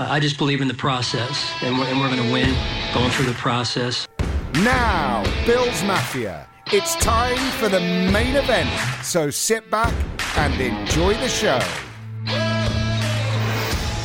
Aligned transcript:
Uh, 0.00 0.06
I 0.08 0.18
just 0.18 0.38
believe 0.38 0.62
in 0.62 0.68
the 0.68 0.72
process, 0.72 1.52
and 1.60 1.78
we're, 1.78 1.84
and 1.84 2.00
we're 2.00 2.08
going 2.08 2.26
to 2.26 2.32
win 2.32 2.56
going 2.94 3.10
through 3.10 3.26
the 3.26 3.34
process. 3.34 4.08
Now, 4.54 5.22
Bills 5.44 5.84
Mafia, 5.84 6.48
it's 6.72 6.96
time 6.96 7.36
for 7.58 7.68
the 7.68 7.80
main 7.80 8.34
event. 8.34 8.70
So 9.04 9.28
sit 9.28 9.70
back 9.70 9.92
and 10.38 10.58
enjoy 10.58 11.12
the 11.12 11.28
show. 11.28 11.58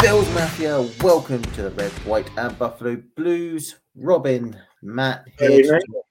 Bills 0.01 0.29
Mafia, 0.33 0.81
welcome 1.01 1.41
to 1.41 1.61
the 1.61 1.71
Red, 1.71 1.93
White, 2.03 2.29
and 2.35 2.59
Buffalo 2.59 3.01
Blues. 3.15 3.77
Robin, 3.95 4.53
Matt 4.81 5.23
here. 5.39 5.79
to 5.79 5.79
talk 5.79 6.05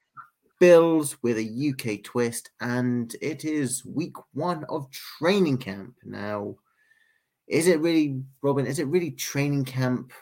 Bills 0.61 1.19
with 1.23 1.37
a 1.37 1.75
UK 1.75 2.03
twist, 2.03 2.53
and 2.59 3.15
it 3.21 3.45
is 3.45 3.85
week 3.85 4.17
one 4.33 4.65
of 4.71 4.91
training 4.91 5.59
camp. 5.59 5.97
Now, 6.05 6.55
is 7.47 7.67
it 7.67 7.81
really, 7.81 8.23
Robin? 8.43 8.67
Is 8.67 8.79
it 8.79 8.87
really 8.87 9.11
training 9.11 9.65
camp 9.65 10.13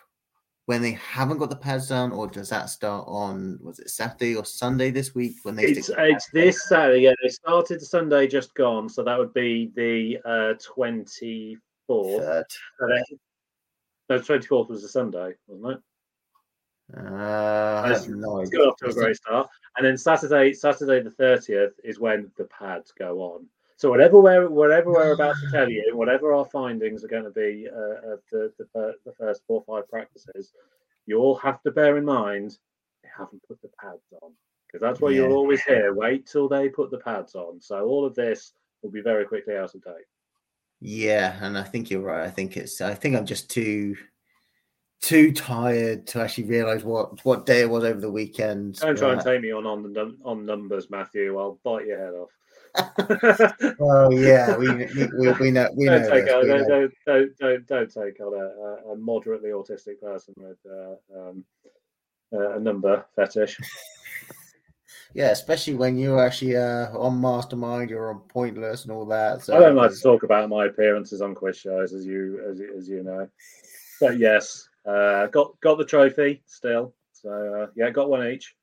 when 0.67 0.83
they 0.83 0.93
haven't 0.93 1.39
got 1.39 1.51
the 1.51 1.57
pads 1.57 1.89
down, 1.89 2.13
or 2.13 2.27
does 2.27 2.49
that 2.51 2.71
start 2.71 3.05
on 3.07 3.59
was 3.63 3.79
it 3.79 3.91
Saturday 3.91 4.35
or 4.35 4.45
Sunday 4.45 4.91
this 4.91 5.15
week 5.15 5.37
when 5.43 5.57
they? 5.57 5.65
It's 5.65 5.91
it's 5.97 6.31
this 6.31 6.69
Saturday. 6.69 7.03
Yeah, 7.03 7.15
they 7.23 7.29
started 7.29 7.81
the 7.81 7.87
Sunday 7.87 8.27
just 8.27 8.55
gone, 8.55 8.89
so 8.89 9.03
that 9.03 9.19
would 9.19 9.35
be 9.35 9.71
the 9.75 10.19
uh, 10.25 10.55
twenty 10.63 11.57
fourth. 11.87 12.45
No, 14.09 14.19
twenty 14.21 14.47
fourth 14.47 14.69
was 14.69 14.85
a 14.85 14.89
Sunday, 14.89 15.35
wasn't 15.47 15.79
it? 15.79 15.83
Uh, 16.97 17.83
I 17.85 17.89
have 17.89 18.09
no 18.09 18.41
It's 18.41 18.51
got 18.51 18.69
off 18.69 18.77
to 18.79 18.87
a 18.87 18.93
great 18.93 19.17
start, 19.17 19.49
and 19.77 19.87
then 19.87 19.97
Saturday, 19.97 20.53
Saturday 20.53 21.01
the 21.01 21.11
thirtieth 21.11 21.73
is 21.83 21.99
when 21.99 22.31
the 22.37 22.45
pads 22.45 22.93
go 22.93 23.21
on. 23.21 23.47
So 23.83 23.91
whatever 23.91 24.21
we're 24.21 24.49
whatever 24.49 24.93
we're 24.93 25.11
about 25.11 25.35
to 25.41 25.51
tell 25.51 25.69
you, 25.69 25.97
whatever 25.97 26.33
our 26.33 26.45
findings 26.45 27.03
are 27.03 27.09
going 27.09 27.25
to 27.25 27.31
be 27.31 27.67
uh, 27.69 28.13
of 28.13 28.21
the, 28.31 28.53
the 28.57 28.95
the 29.05 29.13
first 29.19 29.43
four 29.45 29.65
or 29.67 29.81
five 29.81 29.91
practices, 29.91 30.53
you 31.07 31.19
all 31.19 31.35
have 31.35 31.61
to 31.63 31.73
bear 31.73 31.97
in 31.97 32.05
mind 32.05 32.57
they 33.03 33.09
haven't 33.19 33.43
put 33.43 33.61
the 33.61 33.71
pads 33.81 34.05
on 34.23 34.31
because 34.69 34.81
that's 34.81 35.01
what 35.01 35.15
Yeah. 35.15 35.23
you'll 35.23 35.33
always 35.33 35.63
hear. 35.63 35.95
Wait 35.95 36.29
till 36.29 36.49
they 36.49 36.69
put 36.69 36.93
the 36.93 36.99
pads 36.99 37.35
on. 37.35 37.61
So 37.61 37.85
all 37.85 38.07
of 38.07 38.15
this 38.15 38.53
will 38.83 38.93
be 38.93 39.01
very 39.01 39.25
quickly 39.25 39.57
out 39.57 39.75
of 39.75 39.83
date. 39.83 40.07
Yeah, 40.81 41.37
and 41.41 41.59
I 41.59 41.65
think 41.65 41.91
you're 41.91 42.03
right. 42.03 42.25
I 42.25 42.31
think 42.31 42.57
it's. 42.57 42.81
I 42.81 42.95
think 42.95 43.17
I'm 43.17 43.27
just 43.27 43.51
too, 43.51 43.97
too 45.01 45.33
tired 45.33 46.07
to 46.07 46.21
actually 46.21 46.45
realize 46.45 46.85
what 46.85 47.25
what 47.25 47.47
day 47.47 47.63
it 47.63 47.71
was 47.71 47.83
over 47.83 47.99
the 48.01 48.13
weekend. 48.13 48.79
Don't 48.79 48.97
try 48.97 49.15
and 49.15 49.21
take 49.21 49.41
me 49.43 49.51
on 49.51 49.67
on 49.67 49.83
the 49.83 49.89
num- 49.89 50.19
on 50.25 50.47
numbers, 50.47 50.89
Matthew. 50.89 51.37
I'll 51.37 51.59
bite 51.65 51.87
your 51.87 51.99
head 51.99 52.15
off. 52.15 52.31
Oh 53.81 54.11
yeah, 54.11 54.57
we 54.57 54.69
we, 54.75 54.87
we, 55.19 55.27
know 55.51 55.69
we 55.77 55.87
know. 55.87 55.99
don't 55.99 56.09
take 56.09 56.25
this, 56.25 56.35
on, 56.35 56.47
don't, 56.47 56.69
know. 56.69 56.89
don't, 57.07 57.39
don't, 57.39 57.67
don't, 57.67 57.93
take 57.93 58.21
on 58.21 58.35
a, 58.35 58.93
a- 58.93 58.97
moderately 58.97 59.51
autistic 59.51 60.01
person 60.01 60.35
with 60.37 60.57
uh, 60.71 60.95
um, 61.19 61.45
uh, 62.33 62.57
a 62.57 62.61
number 62.61 63.05
fetish. 63.15 63.59
Yeah, 65.15 65.31
especially 65.31 65.75
when 65.75 65.99
you're 65.99 66.25
actually 66.25 66.57
uh, 66.57 66.97
on 66.97 67.21
Mastermind, 67.21 67.91
you're 67.91 68.11
on 68.11 68.21
Pointless 68.29 68.85
and 68.85 68.93
all 68.93 69.05
that. 69.07 69.43
So 69.43 69.57
I 69.57 69.61
don't 69.61 69.77
like 69.77 69.91
to 69.91 70.01
talk 70.01 70.23
about 70.23 70.49
my 70.49 70.67
appearances 70.67 71.21
on 71.21 71.35
quiz 71.35 71.59
shows, 71.59 71.93
as 71.93 72.07
you 72.07 72.43
as, 72.51 72.59
you- 72.59 72.75
as 72.77 72.89
you 72.89 73.03
know. 73.03 73.29
But 74.01 74.19
yes, 74.19 74.69
uh, 74.87 75.27
got 75.27 75.59
got 75.61 75.77
the 75.79 75.85
trophy 75.85 76.43
still. 76.47 76.95
So 77.13 77.31
uh, 77.63 77.67
yeah, 77.77 77.91
got 77.91 78.09
one 78.09 78.27
each. 78.27 78.55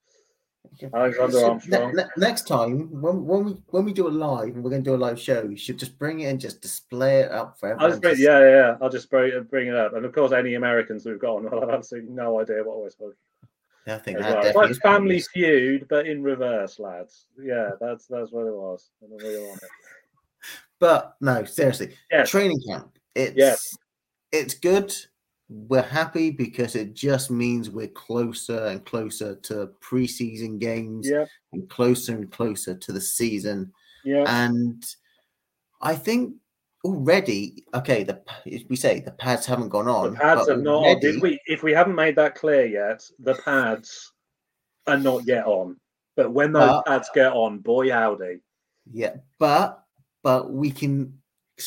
Alexander 0.94 1.32
So, 1.34 1.50
Armstrong. 1.52 1.96
ne- 1.96 2.04
ne- 2.04 2.10
next 2.18 2.48
time, 2.48 3.02
when, 3.02 3.26
when 3.26 3.46
we 3.46 3.52
when 3.68 3.86
we 3.86 3.94
do 3.94 4.08
it 4.08 4.14
live 4.14 4.56
and 4.56 4.64
we're 4.64 4.70
going 4.70 4.84
to 4.84 4.90
do 4.90 4.96
a 4.96 4.98
live 4.98 5.20
show, 5.20 5.44
you 5.44 5.58
should 5.58 5.78
just 5.80 5.98
bring 6.00 6.22
it 6.22 6.26
and 6.28 6.40
just 6.40 6.62
display 6.62 7.20
it 7.22 7.32
up 7.32 7.60
for 7.60 7.70
I'll 7.70 7.86
everyone. 7.88 8.00
bring, 8.00 8.16
yeah, 8.18 8.40
yeah, 8.40 8.50
yeah. 8.50 8.78
I'll 8.82 8.90
just 8.90 9.10
bring, 9.10 9.44
bring 9.44 9.68
it 9.68 9.76
up, 9.76 9.94
and 9.96 10.06
of 10.06 10.14
course, 10.14 10.32
any 10.32 10.56
Americans 10.56 11.06
we've 11.06 11.20
got 11.20 11.36
on, 11.38 11.44
will 11.52 11.60
have 11.62 11.70
absolutely 11.70 12.12
no 12.12 12.40
idea 12.40 12.64
what 12.64 12.78
we're 12.80 12.90
supposed 12.90 13.18
see. 13.86 13.92
I 13.92 13.98
think 13.98 14.20
that 14.20 14.36
well. 14.36 14.46
It's 14.46 14.56
like 14.56 14.76
Family 14.94 15.16
Pointless. 15.16 15.28
Feud, 15.30 15.88
but 15.90 16.06
in 16.08 16.22
reverse, 16.22 16.80
lads. 16.80 17.26
Yeah, 17.42 17.72
that's 17.82 18.06
that's 18.08 18.32
what 18.32 18.46
it 18.46 18.54
was. 18.54 18.90
Really. 19.02 19.52
But 20.80 21.16
no, 21.22 21.44
seriously, 21.44 21.96
Yes. 22.12 22.30
training 22.30 22.62
camp. 22.68 22.98
It's 23.16 23.36
Yes. 23.36 23.78
it's 24.32 24.54
good. 24.54 24.94
We're 25.50 25.82
happy 25.82 26.30
because 26.30 26.76
it 26.76 26.94
just 26.94 27.32
means 27.32 27.72
we're 27.72 27.88
closer 27.88 28.66
and 28.68 28.86
closer 28.86 29.36
to 29.36 29.72
preseason 29.82 30.60
games 30.60 31.10
Yeah, 31.10 31.26
and 31.54 31.68
closer 31.70 32.14
and 32.16 32.32
closer 32.32 32.76
to 32.76 32.92
the 32.92 33.02
season. 33.02 33.74
yeah. 34.06 34.26
And 34.28 34.86
I 35.82 35.96
think 35.96 36.36
already, 36.86 37.66
okay, 37.74 38.04
the 38.04 38.22
we 38.70 38.76
say 38.76 39.00
the 39.00 39.12
pads 39.12 39.46
haven't 39.48 39.70
gone 39.70 39.88
on. 39.88 40.14
The 40.14 40.20
pads 40.20 40.48
have 40.50 40.60
not. 40.62 40.84
already- 40.84 41.00
Did 41.14 41.22
we? 41.22 41.40
If 41.48 41.64
we 41.64 41.72
haven't 41.74 41.96
made 41.96 42.16
that 42.18 42.36
clear 42.36 42.66
yet, 42.66 43.02
the 43.20 43.34
pads 43.46 44.14
are 44.88 44.98
not 45.00 45.26
yet 45.26 45.46
on. 45.46 45.78
But 46.16 46.32
when 46.32 46.52
those 46.52 46.70
But- 46.70 46.86
pads 46.86 47.10
get 47.16 47.34
on, 47.34 47.58
boy 47.60 47.90
howdy. 47.92 48.40
Yeah, 48.92 49.16
but 49.40 49.84
but 50.22 50.52
we 50.52 50.70
can 50.72 51.20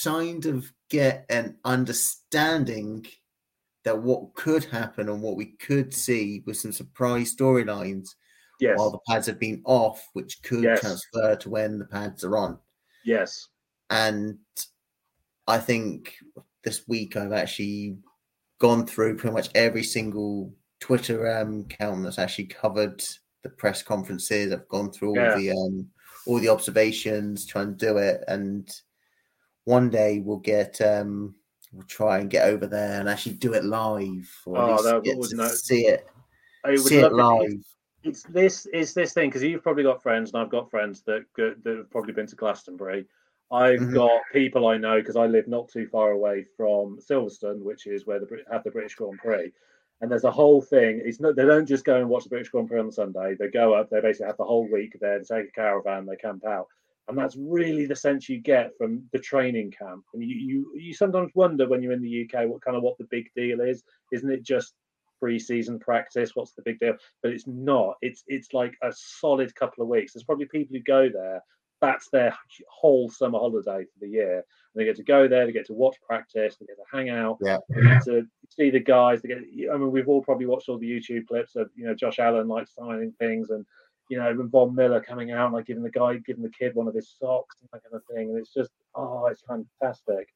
kind 0.05 0.47
of 0.47 0.73
get 0.89 1.27
an 1.31 1.57
understanding 1.65 3.07
that 3.85 4.03
what 4.03 4.35
could 4.35 4.65
happen 4.65 5.09
and 5.09 5.23
what 5.23 5.37
we 5.37 5.47
could 5.57 5.93
see 5.95 6.43
with 6.47 6.57
some 6.57 6.73
surprise 6.73 7.35
storylines 7.35 8.11
Yes, 8.61 8.79
while 8.79 8.91
the 8.91 9.01
pads 9.09 9.27
have 9.27 9.39
been 9.41 9.63
off, 9.65 10.09
which 10.15 10.43
could 10.43 10.65
Yes. 10.65 10.81
transfer 10.81 11.37
to 11.37 11.51
when 11.51 11.79
the 11.79 11.87
pads 11.87 12.25
are 12.25 12.37
on. 12.37 12.61
yes, 13.05 13.49
And 13.91 14.39
I 15.47 15.59
think 15.59 16.17
this 16.65 16.87
week 16.89 17.17
I've 17.17 17.33
actually 17.33 17.99
gone 18.59 18.87
through 18.87 19.17
pretty 19.19 19.35
much 19.35 19.51
every 19.55 19.83
single 19.85 20.55
Twitter 20.81 21.31
um, 21.37 21.63
account 21.63 22.05
that's 22.05 22.19
actually 22.19 22.47
covered 22.47 23.05
the 23.43 23.51
press 23.51 23.83
conferences. 23.83 24.53
I've 24.53 24.69
gone 24.69 24.93
through 24.93 25.11
all 25.11 25.17
Yeah. 25.17 25.37
the 25.37 25.51
um, 25.53 25.91
all 26.27 26.39
the 26.41 26.49
observations, 26.49 27.47
try 27.47 27.63
and 27.63 27.77
do 27.77 27.99
it. 27.99 28.23
And 28.29 28.71
one 29.65 29.91
day 29.91 30.21
we'll 30.21 30.39
get 30.39 30.81
um, 30.81 31.37
we'll 31.73 31.87
try 31.87 32.19
and 32.19 32.31
get 32.31 32.49
over 32.49 32.67
there 32.67 33.01
and 33.01 33.09
actually 33.09 33.33
do 33.35 33.55
it 33.55 33.65
live, 33.65 34.31
or 34.47 34.59
Oh, 34.59 34.83
that 34.83 35.05
get 35.05 35.17
would 35.17 35.31
to 35.31 35.37
no- 35.37 35.49
see 35.49 35.87
it, 35.87 36.07
I 36.65 36.71
would 36.71 36.81
see 36.81 36.99
it 36.99 37.13
love 37.13 37.43
it. 37.43 37.51
live. 37.51 37.65
It's 38.05 38.23
this 38.25 38.67
is 38.67 38.95
this 38.95 39.13
thing 39.13 39.29
because 39.31 39.43
you've 39.45 39.63
probably 39.63 39.85
got 39.85 40.03
friends 40.03 40.33
and 40.33 40.43
I've 40.43 40.51
got 40.51 40.71
friends 40.71 41.03
that 41.03 41.25
that 41.37 41.61
have 41.65 41.91
probably 41.91 42.13
been 42.13 42.27
to 42.27 42.37
Glastonbury. 42.37 43.07
I've 43.51 43.81
Mhm. 43.81 43.95
got 43.95 44.23
people 44.33 44.67
I 44.67 44.77
know 44.79 44.99
because 44.99 45.15
I 45.17 45.27
live 45.27 45.47
not 45.47 45.69
too 45.69 45.87
far 45.87 46.11
away 46.13 46.43
from 46.57 46.99
Silverstone, 46.99 47.61
which 47.63 47.87
is 47.87 48.07
where 48.07 48.19
the 48.19 48.27
Brit- 48.27 48.47
have 48.51 48.65
the 48.65 48.71
British 48.71 48.95
Grand 48.97 49.19
Prix. 49.19 49.53
And 50.01 50.11
there's 50.11 50.25
a 50.25 50.31
whole 50.33 50.61
thing. 50.63 51.01
It's 51.05 51.21
not 51.21 51.37
they 51.37 51.45
don't 51.45 51.67
just 51.67 51.85
go 51.85 51.97
and 51.97 52.09
watch 52.09 52.25
the 52.25 52.31
British 52.31 52.49
Grand 52.49 52.67
Prix 52.69 52.81
on 52.81 52.91
Sunday. 52.91 53.35
They 53.39 53.49
go 53.49 53.75
up. 53.75 53.89
They 53.91 54.01
basically 54.01 54.27
have 54.29 54.37
the 54.39 54.45
whole 54.45 54.67
week 54.69 54.97
there. 55.01 55.19
They 55.21 55.25
take 55.25 55.49
a 55.51 55.53
caravan. 55.53 56.07
They 56.07 56.17
camp 56.17 56.45
out, 56.45 56.67
and 57.09 57.19
that's 57.19 57.37
really 57.37 57.87
the 57.87 57.97
sense 57.97 58.29
you 58.29 58.39
get 58.39 58.77
from 58.79 59.03
the 59.13 59.19
training 59.19 59.73
camp. 59.73 60.05
And 60.15 60.23
you 60.23 60.37
you 60.37 60.73
you 60.77 60.95
sometimes 60.95 61.33
wonder 61.35 61.69
when 61.69 61.83
you're 61.83 61.93
in 61.93 62.03
the 62.03 62.29
UK 62.29 62.49
what 62.49 62.63
kind 62.63 62.77
of 62.77 62.83
what 62.83 62.99
the 62.99 63.09
big 63.11 63.29
deal 63.35 63.61
is. 63.61 63.83
Isn't 64.13 64.31
it 64.31 64.43
just 64.43 64.75
pre-season 65.21 65.79
practice? 65.79 66.33
What's 66.35 66.53
the 66.53 66.63
big 66.63 66.79
deal? 66.79 66.97
But 67.23 67.33
it's 67.33 67.47
not. 67.47 67.97
It's 68.03 68.23
it's 68.27 68.53
like 68.53 68.75
a 68.83 68.93
solid 68.93 69.55
couple 69.55 69.83
of 69.83 69.89
weeks. 69.89 70.13
There's 70.13 70.25
probably 70.25 70.47
people 70.47 70.77
who 70.77 70.83
go 70.83 71.09
there. 71.13 71.43
That's 71.81 72.09
their 72.11 72.37
whole 72.69 73.11
summer 73.11 73.41
holiday 73.41 73.83
for 73.85 73.99
the 74.01 74.09
year. 74.09 74.37
And 74.37 74.81
they 74.81 74.85
get 74.85 74.95
to 74.97 75.03
go 75.03 75.27
there. 75.27 75.45
They 75.45 75.53
get 75.53 75.67
to 75.67 75.73
watch 75.73 75.97
practice. 76.09 76.57
They 76.57 76.67
get 76.67 76.77
to 76.77 76.97
hang 76.97 77.11
out. 77.11 77.39
Yeah. 77.41 77.59
They 77.69 77.83
get 77.83 78.05
to 78.05 78.23
see 78.51 78.71
the 78.71 78.79
guys. 78.79 79.21
They 79.21 79.29
get. 79.29 79.39
I 79.73 79.77
mean, 79.77 79.91
we've 79.91 80.09
all 80.09 80.23
probably 80.23 80.47
watched 80.47 80.69
all 80.69 80.79
the 80.79 80.91
YouTube 80.91 81.27
clips 81.27 81.57
of 81.57 81.69
you 81.75 81.85
know 81.85 81.95
Josh 81.95 82.21
Allen 82.21 82.47
like 82.47 82.69
signing 82.69 83.13
things 83.19 83.51
and 83.51 83.67
you 84.13 84.19
know 84.19 84.47
Von 84.51 84.75
Miller 84.75 85.01
coming 85.01 85.31
out 85.33 85.47
and 85.47 85.55
like 85.55 85.65
giving 85.67 85.83
the 85.83 85.91
guy 85.91 86.17
giving 86.27 86.43
the 86.43 86.51
kid 86.51 86.75
one 86.75 86.87
of 86.87 86.95
his 86.95 87.17
socks 87.19 87.57
and 87.61 87.69
that 87.73 87.83
kind 87.83 87.95
of 87.95 88.03
thing. 88.15 88.29
And 88.29 88.39
it's 88.39 88.53
just 88.53 88.71
oh, 88.95 89.27
it's 89.27 89.43
fantastic. 89.49 90.29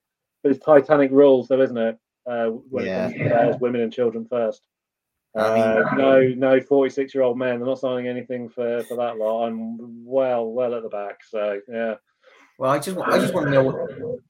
But 0.43 0.53
it's 0.53 0.65
Titanic 0.65 1.11
rules, 1.11 1.49
though, 1.49 1.61
isn't 1.61 1.77
it? 1.77 1.99
Uh, 2.27 2.47
when 2.71 2.87
Yeah. 2.87 3.09
it 3.09 3.19
comes 3.19 3.23
to 3.23 3.29
players, 3.29 3.57
women 3.61 3.81
and 3.83 3.93
children 3.93 4.27
first. 4.31 4.67
I 5.37 5.55
mean- 5.55 5.63
Uh, 5.63 5.95
no, 5.97 6.23
no, 6.29 6.61
forty-six-year-old 6.61 7.37
men. 7.37 7.59
They're 7.59 7.69
not 7.69 7.79
signing 7.79 8.09
anything 8.09 8.49
for 8.49 8.83
for 8.85 8.97
that 8.97 9.19
lot. 9.19 9.47
I'm 9.47 10.05
well, 10.07 10.47
well 10.51 10.75
at 10.75 10.83
the 10.83 10.89
back. 10.89 11.23
So 11.25 11.61
yeah. 11.69 11.97
Well, 12.59 12.71
I 12.71 12.79
just 12.79 12.97
want, 12.97 13.13
I 13.13 13.19
just 13.19 13.35
want 13.35 13.47
to 13.49 13.53
know 13.53 13.65
what 13.65 13.77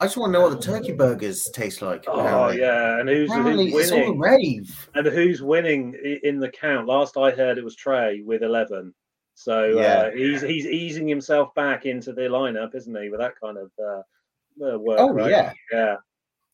I 0.00 0.06
just 0.06 0.16
want 0.16 0.30
to 0.30 0.32
know 0.38 0.44
what 0.48 0.60
the 0.60 0.66
turkey 0.72 0.92
burgers 0.92 1.44
taste 1.54 1.80
like. 1.80 2.04
Oh 2.08 2.48
yeah, 2.50 2.98
and 2.98 3.08
who's, 3.08 3.30
Apparently, 3.30 3.70
who's 3.70 3.82
it's 3.84 3.92
all 3.92 3.98
winning? 4.00 4.18
rave. 4.18 4.88
And 4.96 5.06
who's 5.06 5.40
winning 5.42 5.94
in 6.24 6.40
the 6.40 6.48
count? 6.48 6.88
Last 6.88 7.16
I 7.16 7.30
heard, 7.30 7.56
it 7.56 7.62
was 7.62 7.76
Trey 7.76 8.22
with 8.22 8.42
eleven. 8.42 8.92
So 9.38 9.66
Yeah. 9.66 9.82
uh, 9.82 10.10
he's 10.12 10.40
he's 10.40 10.66
easing 10.66 11.06
himself 11.06 11.54
back 11.54 11.84
into 11.84 12.12
the 12.12 12.22
lineup, 12.22 12.74
isn't 12.74 13.02
he? 13.02 13.10
With 13.10 13.20
that 13.20 13.38
kind 13.38 13.58
of 13.58 13.70
uh, 13.78 14.02
uh, 14.64 14.78
work. 14.78 14.98
Oh, 14.98 15.12
rate? 15.12 15.30
yeah. 15.30 15.52
yeah. 15.70 15.96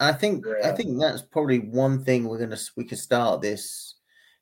I 0.00 0.12
think 0.12 0.44
I 0.64 0.72
think 0.72 1.00
that's 1.00 1.22
probably 1.22 1.60
one 1.60 2.04
thing 2.04 2.24
we're 2.28 2.38
gonna 2.40 2.58
we 2.76 2.84
could 2.84 2.98
start 2.98 3.40
this 3.40 3.94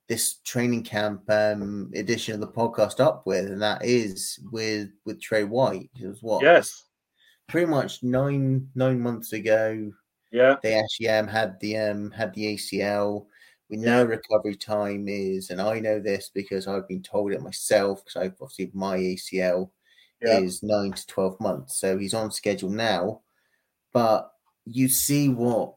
this 0.08 0.38
training 0.38 0.82
camp 0.84 1.22
um 1.30 1.90
edition 1.94 2.34
of 2.34 2.40
the 2.40 2.48
podcast 2.48 2.98
up 2.98 3.26
with, 3.26 3.44
and 3.46 3.60
that 3.60 3.84
is 3.84 4.40
with 4.50 4.88
with 5.04 5.20
Trey 5.20 5.44
White. 5.44 5.90
It 6.00 6.06
was 6.06 6.22
what 6.22 6.42
Yes. 6.42 6.84
pretty 7.46 7.66
much 7.66 8.02
nine 8.02 8.68
nine 8.74 9.00
months 9.00 9.34
ago. 9.34 9.92
Yeah. 10.32 10.56
They 10.62 10.74
actually 10.80 11.10
um 11.10 11.28
had 11.28 11.60
the 11.60 11.76
um 11.76 12.10
had 12.10 12.32
the 12.32 12.54
ACL. 12.54 13.26
We 13.70 13.76
know 13.76 14.04
recovery 14.04 14.56
time 14.56 15.06
is, 15.08 15.50
and 15.50 15.60
I 15.60 15.78
know 15.78 16.00
this 16.00 16.30
because 16.34 16.66
I've 16.66 16.88
been 16.88 17.02
told 17.02 17.32
it 17.32 17.40
myself. 17.42 18.04
Because 18.04 18.20
I've 18.20 18.34
obviously 18.40 18.70
my 18.74 18.96
ACL 18.98 19.70
Yeah. 20.20 20.40
is 20.40 20.62
nine 20.62 20.92
to 20.92 21.06
twelve 21.06 21.38
months, 21.40 21.76
so 21.78 21.96
he's 21.96 22.14
on 22.14 22.30
schedule 22.32 22.68
now. 22.70 23.22
But 23.92 24.30
you 24.66 24.88
see 24.88 25.28
what 25.28 25.74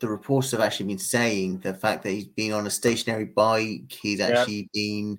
the 0.00 0.08
reports 0.08 0.50
have 0.50 0.60
actually 0.60 0.86
been 0.86 0.98
saying. 0.98 1.60
The 1.60 1.74
fact 1.74 2.02
that 2.02 2.10
he's 2.10 2.26
been 2.26 2.52
on 2.52 2.66
a 2.66 2.70
stationary 2.70 3.24
bike, 3.26 3.90
he's 3.90 4.18
Yeah. 4.18 4.28
actually 4.28 4.68
been 4.72 5.18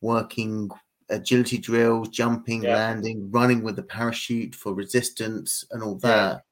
working 0.00 0.70
agility 1.08 1.58
drills, 1.58 2.08
jumping, 2.10 2.62
Yeah. 2.62 2.76
landing, 2.76 3.28
running 3.32 3.62
with 3.62 3.74
the 3.76 3.82
parachute 3.82 4.54
for 4.54 4.72
resistance, 4.74 5.64
and 5.72 5.82
all 5.82 5.96
that 5.96 6.44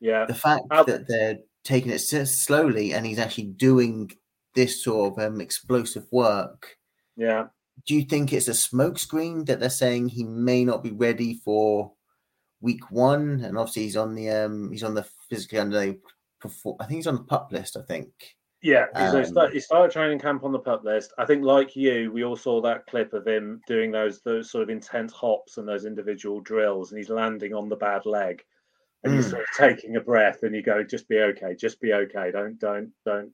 Yeah. 0.00 0.26
the 0.26 0.34
fact 0.34 0.64
How- 0.72 0.82
that 0.84 1.06
they're 1.06 1.38
taking 1.64 1.92
it 1.92 2.00
slowly 2.00 2.92
and 2.92 3.06
he's 3.06 3.20
actually 3.20 3.44
doing 3.44 4.10
this 4.54 4.82
sort 4.84 5.12
of 5.18 5.24
um, 5.24 5.40
explosive 5.40 6.06
work 6.12 6.78
Yeah. 7.16 7.48
do 7.86 7.94
you 7.94 8.04
think 8.04 8.32
it's 8.32 8.48
a 8.48 8.52
smokescreen 8.52 9.46
that 9.46 9.60
they're 9.60 9.70
saying 9.70 10.08
he 10.08 10.24
may 10.24 10.64
not 10.64 10.82
be 10.82 10.90
ready 10.90 11.34
for 11.34 11.92
week 12.60 12.90
one 12.90 13.40
and 13.44 13.58
obviously 13.58 13.82
he's 13.84 13.96
on 13.96 14.14
the 14.14 14.30
um 14.30 14.70
he's 14.72 14.84
on 14.84 14.94
the 14.94 15.04
physically 15.30 15.58
under 15.58 15.94
perform 16.40 16.76
i 16.80 16.86
think 16.86 16.98
he's 16.98 17.06
on 17.08 17.16
the 17.16 17.24
pup 17.24 17.50
list 17.52 17.76
i 17.76 17.82
think 17.82 18.12
Yeah, 18.62 18.86
so 19.06 19.18
he, 19.18 19.24
Um, 19.24 19.24
start, 19.24 19.52
he 19.52 19.58
started 19.60 19.90
training 19.90 20.20
camp 20.20 20.44
on 20.44 20.52
the 20.52 20.58
pup 20.60 20.84
list. 20.84 21.12
I 21.18 21.24
think, 21.26 21.42
like 21.44 21.74
you, 21.74 22.12
we 22.12 22.22
all 22.24 22.36
saw 22.36 22.60
that 22.62 22.86
clip 22.86 23.12
of 23.12 23.26
him 23.26 23.60
doing 23.66 23.90
those 23.90 24.22
those 24.22 24.50
sort 24.50 24.62
of 24.62 24.70
intense 24.70 25.12
hops 25.12 25.58
and 25.58 25.66
those 25.66 25.84
individual 25.84 26.40
drills, 26.40 26.92
and 26.92 26.98
he's 26.98 27.10
landing 27.10 27.54
on 27.54 27.68
the 27.68 27.76
bad 27.76 28.06
leg, 28.06 28.44
and 29.04 29.12
Mm. 29.12 29.22
sort 29.24 29.42
of 29.42 29.48
taking 29.56 29.96
a 29.96 30.00
breath, 30.00 30.42
and 30.44 30.54
you 30.54 30.62
go, 30.62 30.82
"Just 30.84 31.08
be 31.08 31.20
okay, 31.20 31.56
just 31.56 31.80
be 31.80 31.92
okay. 31.94 32.30
Don't 32.32 32.58
don't 32.58 32.92
don't, 33.04 33.32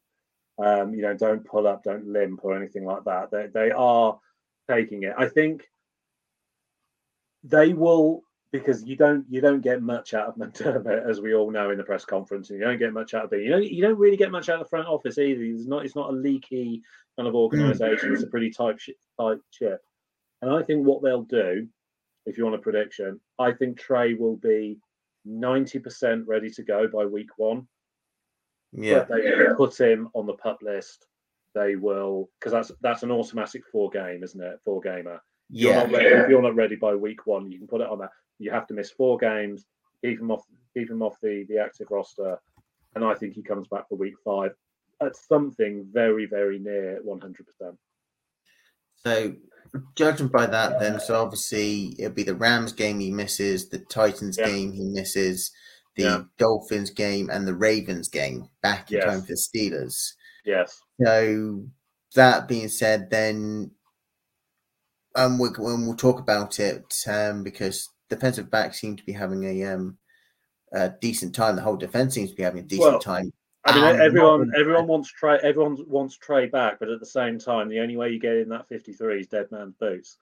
um, 0.59 0.95
you 0.95 1.03
know, 1.03 1.15
don't 1.15 1.45
pull 1.45 1.67
up, 1.67 1.85
don't 1.85 2.07
limp 2.07 2.41
or 2.43 2.57
anything 2.57 2.85
like 2.85 3.05
that." 3.05 3.31
They 3.31 3.47
they 3.53 3.71
are 3.71 4.19
taking 4.69 5.05
it. 5.05 5.15
I 5.17 5.27
think 5.29 5.65
they 7.45 7.73
will 7.73 8.23
because 8.53 8.85
you 8.85 8.97
don't 8.97 9.25
you 9.29 9.41
don't 9.41 9.61
get 9.61 9.83
much 9.83 10.15
out 10.15 10.29
of 10.29 10.35
McDermott, 10.37 11.09
as 11.09 11.21
we 11.21 11.35
all 11.35 11.51
know 11.51 11.71
in 11.71 11.79
the 11.79 11.85
press 11.85 12.05
conference, 12.05 12.51
and 12.51 12.59
you 12.59 12.65
don't 12.65 12.79
get 12.79 12.93
much 12.93 13.15
out 13.15 13.25
of 13.25 13.33
it. 13.33 13.43
You 13.43 13.51
don't 13.51 13.71
you 13.71 13.83
don't 13.83 13.99
really 13.99 14.17
get 14.17 14.31
much 14.31 14.49
out 14.49 14.61
of 14.61 14.67
the 14.67 14.71
front 14.71 14.89
office 14.89 15.19
either. 15.19 15.43
It's 15.43 15.67
not 15.67 15.85
it's 15.85 15.97
not 15.97 16.11
a 16.11 16.17
leaky 16.17 16.83
kind 17.17 17.29
of 17.29 17.35
organisation. 17.35 18.13
It's 18.13 18.23
a 18.23 18.29
pretty 18.29 18.51
tight 18.51 18.77
tight 19.21 19.39
ship. 19.51 19.81
And 20.41 20.53
I 20.53 20.63
think 20.63 20.87
what 20.87 21.03
they'll 21.03 21.23
do, 21.23 21.67
if 22.27 22.39
you 22.39 22.45
want 22.45 22.55
a 22.55 22.61
prediction, 22.61 23.21
I 23.39 23.53
think 23.53 23.79
Trey 23.79 24.15
will 24.15 24.37
be 24.37 24.79
ninety 25.25 25.79
percent 25.79 26.27
ready 26.27 26.51
to 26.51 26.63
go 26.63 26.89
by 26.89 27.05
week 27.05 27.31
one. 27.37 27.67
Yeah 28.73 29.01
But 29.01 29.09
they 29.09 29.31
will 29.37 29.55
put 29.57 29.79
him 29.81 30.09
on 30.15 30.27
the 30.27 30.35
pup 30.35 30.59
list. 30.63 31.07
They 31.55 31.77
will 31.77 32.29
because 32.39 32.53
that's 32.53 32.73
that's 32.83 33.03
an 33.03 33.11
automatic 33.11 33.63
four 33.73 33.91
game, 33.91 34.23
isn't 34.23 34.41
it? 34.43 34.61
Four 34.65 34.81
gamer 34.81 35.21
you're 35.51 35.73
yeah 35.73 35.83
not 35.85 35.93
ready, 35.93 36.07
if 36.09 36.29
you're 36.29 36.43
not 36.43 36.55
ready 36.55 36.77
by 36.77 36.95
week 36.95 37.27
one, 37.27 37.51
you 37.51 37.59
can 37.59 37.67
put 37.67 37.81
it 37.81 37.89
on 37.89 37.99
that. 38.01 38.11
You 38.39 38.51
have 38.51 38.67
to 38.67 38.75
miss 38.75 38.91
four 38.91 39.17
games, 39.17 39.65
keep 40.05 40.21
him 40.21 40.31
off, 40.31 40.45
keep 40.77 40.91
him 40.91 41.03
off 41.03 41.17
the 41.23 41.47
the 41.49 41.59
active 41.59 41.89
roster, 41.91 42.39
and 42.95 43.03
I 43.05 43.15
think 43.15 43.35
he 43.35 43.43
comes 43.43 43.67
back 43.69 43.89
for 43.89 43.97
week 43.97 44.15
five 44.25 44.53
at 45.01 45.17
something 45.17 45.87
very 45.91 46.27
very 46.27 46.59
near 46.59 47.01
100. 47.03 47.47
percent 47.47 47.79
so 48.97 49.33
judging 49.95 50.27
by 50.29 50.45
that 50.45 50.81
then 50.81 50.99
so 50.99 51.15
obviously 51.23 51.95
it'll 51.99 52.13
be 52.13 52.25
the 52.25 52.35
rams 52.35 52.73
game 52.73 52.99
he 52.99 53.11
misses 53.11 53.69
the 53.69 53.79
titans 53.79 54.37
Yeah. 54.39 54.47
game 54.47 54.73
he 54.73 54.85
misses 54.85 55.53
the 55.99 56.05
Yeah. 56.05 56.23
dolphins 56.39 56.91
game 56.91 57.29
and 57.31 57.47
the 57.47 57.55
ravens 57.55 58.09
game 58.09 58.49
back 58.63 58.91
in 58.91 58.97
Yes. 58.99 59.05
time 59.05 59.23
for 59.23 59.35
steelers 59.35 60.15
Yes, 60.45 60.81
So 61.03 61.65
that 62.15 62.49
being 62.49 62.69
said, 62.69 63.11
then 63.11 63.71
um, 65.15 65.39
we, 65.39 65.49
when 65.59 65.87
we'll 65.87 65.97
talk 65.97 66.21
about 66.21 66.59
it 66.61 66.95
um, 67.07 67.43
because 67.43 67.91
defensive 68.09 68.51
backs 68.51 68.81
seem 68.81 68.97
to 68.97 69.05
be 69.05 69.13
having 69.13 69.45
a 69.45 69.65
um 69.65 69.99
a 70.73 70.91
decent 71.01 71.35
time. 71.35 71.57
The 71.57 71.63
whole 71.63 71.77
defense 71.77 72.15
seems 72.15 72.31
to 72.31 72.37
be 72.37 72.43
having 72.43 72.61
a 72.61 72.67
decent 72.67 72.93
Well, 72.93 73.01
time. 73.01 73.33
I 73.65 73.75
mean 73.75 74.01
everyone 74.01 74.53
everyone 74.57 74.87
wants 74.87 75.11
Trey 75.11 75.39
everyone 75.43 75.77
wants 75.89 76.17
Trey 76.17 76.47
back, 76.47 76.79
but 76.79 76.89
at 76.89 77.01
the 77.01 77.07
same 77.07 77.39
time, 77.39 77.69
the 77.69 77.81
only 77.81 77.97
way 77.97 78.11
you 78.11 78.21
get 78.21 78.37
in 78.37 78.49
that 78.51 78.69
53 78.69 79.21
is 79.21 79.27
dead 79.27 79.51
man's 79.51 79.75
boots. 79.75 80.19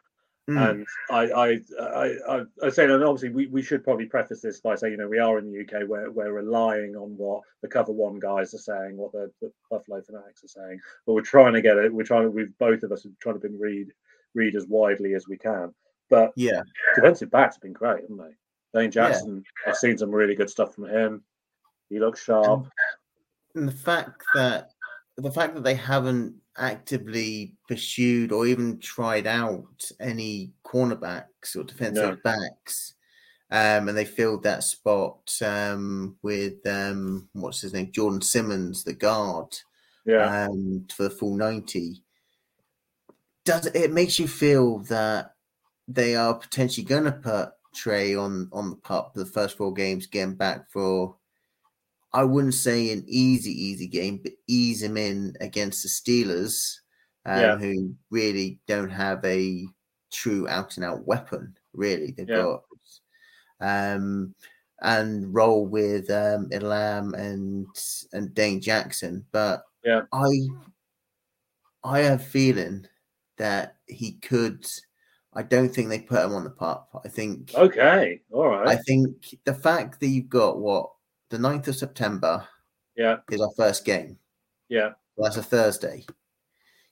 Mm, 0.48 0.70
And 0.70 0.86
I, 1.10 1.22
I, 1.32 1.60
I, 1.82 2.14
I, 2.28 2.42
I 2.62 2.68
say, 2.70 2.84
and 2.84 3.02
obviously, 3.02 3.30
we, 3.30 3.46
we 3.48 3.62
should 3.62 3.82
probably 3.82 4.06
preface 4.06 4.40
this 4.40 4.60
by 4.60 4.76
saying, 4.76 4.92
you 4.92 4.98
know, 4.98 5.08
we 5.08 5.18
are 5.18 5.38
in 5.38 5.50
the 5.50 5.60
UK 5.60 5.88
where 5.88 6.10
we're 6.10 6.32
relying 6.32 6.94
on 6.94 7.16
what 7.16 7.42
the 7.62 7.68
cover 7.68 7.90
one 7.92 8.20
guys 8.20 8.54
are 8.54 8.58
saying, 8.58 8.96
what 8.96 9.10
the, 9.12 9.30
the 9.40 9.50
Buffalo 9.70 10.00
Fanatics 10.02 10.44
are 10.44 10.48
saying, 10.48 10.78
but 11.04 11.14
we're 11.14 11.22
trying 11.22 11.52
to 11.54 11.60
get 11.62 11.78
it. 11.78 11.92
We're 11.92 12.04
trying 12.04 12.22
to, 12.22 12.30
we've 12.30 12.56
both 12.58 12.84
of 12.84 12.92
us 12.92 13.04
are 13.04 13.10
trying 13.20 13.34
to 13.34 13.40
been 13.40 13.58
read 13.58 13.88
read 14.34 14.54
as 14.54 14.66
widely 14.66 15.14
as 15.14 15.26
we 15.26 15.36
can. 15.36 15.74
But 16.10 16.32
yeah, 16.36 16.62
defensive 16.94 17.30
backs 17.32 17.56
have 17.56 17.62
been 17.62 17.72
great, 17.72 18.02
haven't 18.02 18.18
they? 18.18 18.78
Dane 18.80 18.84
Yeah. 18.84 18.88
Jackson, 18.90 19.42
I've 19.66 19.76
seen 19.76 19.98
some 19.98 20.10
really 20.14 20.36
good 20.36 20.50
stuff 20.50 20.74
from 20.74 20.84
him. 20.88 21.24
He 21.88 21.98
looks 21.98 22.22
sharp. 22.22 22.66
and 23.56 23.66
the 23.66 23.72
fact 23.72 24.22
that 24.34 24.70
the 25.16 25.30
fact 25.32 25.54
that 25.54 25.64
they 25.64 25.74
haven't 25.74 26.34
actively 26.58 27.54
pursued 27.68 28.32
or 28.32 28.46
even 28.46 28.78
tried 28.78 29.26
out 29.26 29.90
any 30.00 30.52
cornerbacks 30.64 31.56
or 31.56 31.64
defensive 31.64 32.22
backs. 32.22 32.94
Um, 33.50 33.88
and 33.88 33.96
they 33.96 34.04
filled 34.04 34.42
that 34.42 34.64
spot 34.64 35.32
um, 35.44 36.16
with 36.22 36.66
um, 36.66 37.28
what's 37.32 37.60
his 37.60 37.72
name, 37.72 37.92
Jordan 37.92 38.20
Simmons, 38.20 38.82
the 38.84 38.94
guard. 38.94 39.56
Yeah, 40.04 40.46
um, 40.46 40.86
for 40.94 41.04
the 41.04 41.10
full 41.10 41.34
90 41.34 42.02
does 43.46 43.66
it 43.66 43.92
makes 43.92 44.18
you 44.18 44.28
feel 44.28 44.80
that 44.80 45.36
they 45.88 46.16
are 46.16 46.34
potentially 46.34 46.84
going 46.84 47.04
to 47.04 47.12
put 47.12 47.50
Trey 47.74 48.14
on 48.14 48.50
on 48.52 48.70
the 48.70 48.76
pup 48.76 49.12
for 49.14 49.20
the 49.20 49.30
first 49.30 49.56
four 49.56 49.72
games 49.72 50.06
getting 50.06 50.34
back 50.34 50.70
for 50.70 51.16
I 52.16 52.24
wouldn't 52.24 52.54
say 52.54 52.90
an 52.92 53.04
easy 53.06 53.50
easy 53.52 53.86
game 53.86 54.20
but 54.22 54.32
ease 54.48 54.82
him 54.82 54.96
in 54.96 55.36
against 55.40 55.82
the 55.82 55.88
Steelers 55.90 56.78
um, 57.26 57.40
Yeah. 57.40 57.56
who 57.58 57.94
really 58.10 58.58
don't 58.66 58.90
have 58.90 59.24
a 59.24 59.66
true 60.10 60.48
out 60.48 60.76
and 60.76 60.84
out 60.86 61.06
weapon 61.06 61.54
really 61.74 62.12
they've 62.12 62.28
Yeah. 62.28 62.42
got 62.42 62.62
um 63.60 64.34
and 64.82 65.34
roll 65.34 65.66
with 65.66 66.10
um 66.10 66.48
Elam 66.52 67.14
and 67.14 67.66
and 68.12 68.34
Dane 68.34 68.60
Jackson 68.60 69.26
but 69.32 69.64
Yeah. 69.84 70.02
I 70.12 70.30
I 71.84 72.00
have 72.00 72.20
a 72.20 72.24
feeling 72.24 72.86
that 73.36 73.76
he 73.86 74.14
could. 74.14 74.66
I 75.34 75.42
don't 75.42 75.68
think 75.68 75.88
they 75.88 76.00
put 76.00 76.24
him 76.24 76.32
on 76.34 76.44
the 76.44 76.50
pup. 76.50 76.88
I 77.04 77.08
think. 77.08 77.54
okay, 77.54 78.22
All 78.32 78.48
right. 78.48 78.66
I 78.68 78.76
think 78.76 79.36
the 79.44 79.54
fact 79.54 80.00
that 80.00 80.08
you've 80.08 80.28
got 80.30 80.58
what 80.58 80.90
the 81.30 81.36
9th 81.38 81.68
of 81.68 81.76
September 81.76 82.46
yeah, 82.96 83.16
is 83.30 83.40
our 83.40 83.50
first 83.56 83.84
game. 83.84 84.18
yeah, 84.68 84.92
That's 85.18 85.36
a 85.36 85.42
Thursday. 85.42 86.04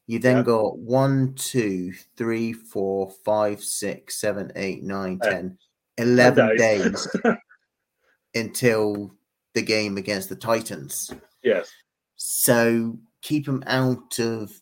You 0.06 0.18
then 0.18 0.38
Yeah. 0.38 0.42
got 0.42 0.78
one, 0.78 1.34
two, 1.34 1.92
three, 2.16 2.52
four, 2.52 3.10
five, 3.24 3.62
six, 3.62 4.16
seven, 4.20 4.52
eight, 4.56 4.82
nine, 4.82 5.18
10, 5.20 5.56
11 5.98 6.56
days. 6.56 7.08
until 8.34 9.14
the 9.54 9.62
game 9.62 9.96
against 9.96 10.28
the 10.28 10.36
Titans. 10.36 11.12
yes, 11.42 11.70
So 12.16 12.98
keep 13.22 13.46
them 13.46 13.62
out 13.66 14.18
of 14.18 14.52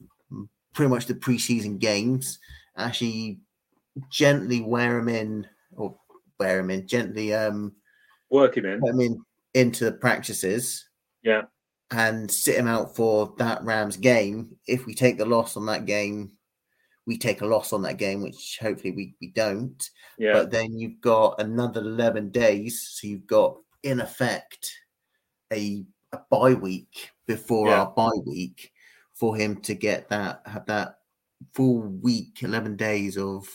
pretty 0.75 0.91
much 0.91 1.07
the 1.07 1.15
preseason 1.15 1.79
games. 1.79 2.39
Actually, 2.77 3.41
gently 4.11 4.61
wear 4.61 4.99
them 4.99 5.09
in, 5.09 5.47
or 5.73 5.97
wear 6.39 6.59
them 6.59 6.71
in 6.71 6.87
gently. 6.87 7.35
Um, 7.35 7.73
work 8.31 8.57
him 8.59 8.67
in. 8.67 8.85
him 8.87 9.01
in 9.01 9.25
into 9.55 9.85
the 9.85 9.93
practices. 9.93 10.89
Yeah. 11.23 11.43
and 11.93 12.31
sit 12.31 12.57
him 12.57 12.67
out 12.67 12.97
for 12.97 13.35
that 13.39 13.63
Rams 13.63 13.97
game. 13.97 14.57
If 14.67 14.87
we 14.87 14.95
take 14.95 15.19
the 15.19 15.27
loss 15.27 15.57
on 15.57 15.67
that 15.67 15.85
game, 15.85 16.33
we 17.07 17.19
take 17.19 17.43
a 17.43 17.47
loss 17.47 17.73
on 17.73 17.83
that 17.83 17.99
game, 17.99 18.23
which 18.23 18.59
hopefully 18.61 18.93
we, 18.93 19.15
we 19.21 19.29
don't. 19.29 19.81
Yeah, 20.19 20.33
But 20.33 20.51
then 20.51 20.79
you've 20.79 21.01
got 21.01 21.41
another 21.41 21.81
11 21.81 22.31
days. 22.31 22.89
So 22.95 23.07
you've 23.07 23.27
got, 23.27 23.57
in 23.83 24.01
effect, 24.01 24.73
a, 25.53 25.85
a 26.13 26.19
bye 26.31 26.55
week 26.55 27.11
before 27.27 27.69
Yeah. 27.69 27.83
our 27.83 27.91
bye 27.91 28.09
week 28.27 28.73
for 29.15 29.37
him 29.37 29.61
to 29.63 29.75
get 29.75 30.09
that, 30.09 30.41
have 30.47 30.65
that 30.67 30.97
full 31.55 31.83
week, 31.83 32.43
11 32.43 32.77
days 32.77 33.19
of 33.19 33.47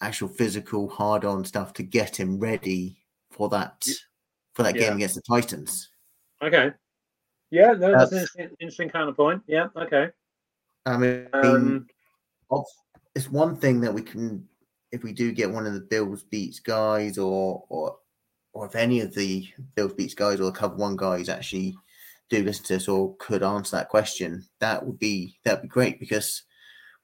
actual 0.00 0.28
physical 0.28 0.88
hard 0.88 1.24
on 1.24 1.44
stuff 1.44 1.72
to 1.74 1.82
get 1.82 2.16
him 2.18 2.38
ready 2.38 2.96
for 3.30 3.48
that, 3.50 3.84
for 4.54 4.62
that 4.62 4.74
Yeah. 4.74 4.82
game 4.88 4.96
against 4.96 5.14
the 5.16 5.22
Titans. 5.22 5.90
Okay. 6.42 6.72
Yeah, 7.50 7.72
no, 7.72 7.78
that's 7.78 7.82
an 7.82 7.90
That's- 7.92 8.12
interesting, 8.12 8.56
interesting 8.60 8.90
counterpoint. 8.90 9.42
Yeah, 9.46 9.68
okay. 9.76 10.10
I 10.86 10.96
mean, 10.96 11.28
Um, 11.32 11.86
it's 13.14 13.28
one 13.28 13.56
thing 13.56 13.80
that 13.80 13.92
we 13.92 14.02
can, 14.02 14.48
if 14.92 15.02
we 15.02 15.12
do 15.12 15.32
get 15.32 15.50
one 15.50 15.66
of 15.66 15.74
the 15.74 15.80
Bills 15.80 16.22
beats 16.24 16.60
guys, 16.60 17.18
or 17.18 17.64
or 17.68 17.98
or 18.52 18.66
if 18.66 18.74
any 18.74 19.00
of 19.00 19.14
the 19.14 19.48
Bills 19.76 19.92
beats 19.94 20.14
guys 20.14 20.40
or 20.40 20.44
the 20.44 20.52
cover 20.52 20.74
one 20.74 20.96
guys 20.96 21.28
actually 21.28 21.76
do 22.30 22.42
listen 22.42 22.64
to 22.64 22.76
us 22.76 22.88
or 22.88 23.14
could 23.16 23.42
answer 23.42 23.76
that 23.76 23.88
question, 23.88 24.44
that 24.58 24.84
would 24.84 24.98
be 24.98 25.38
that'd 25.44 25.62
be 25.62 25.68
great 25.68 26.00
because 26.00 26.42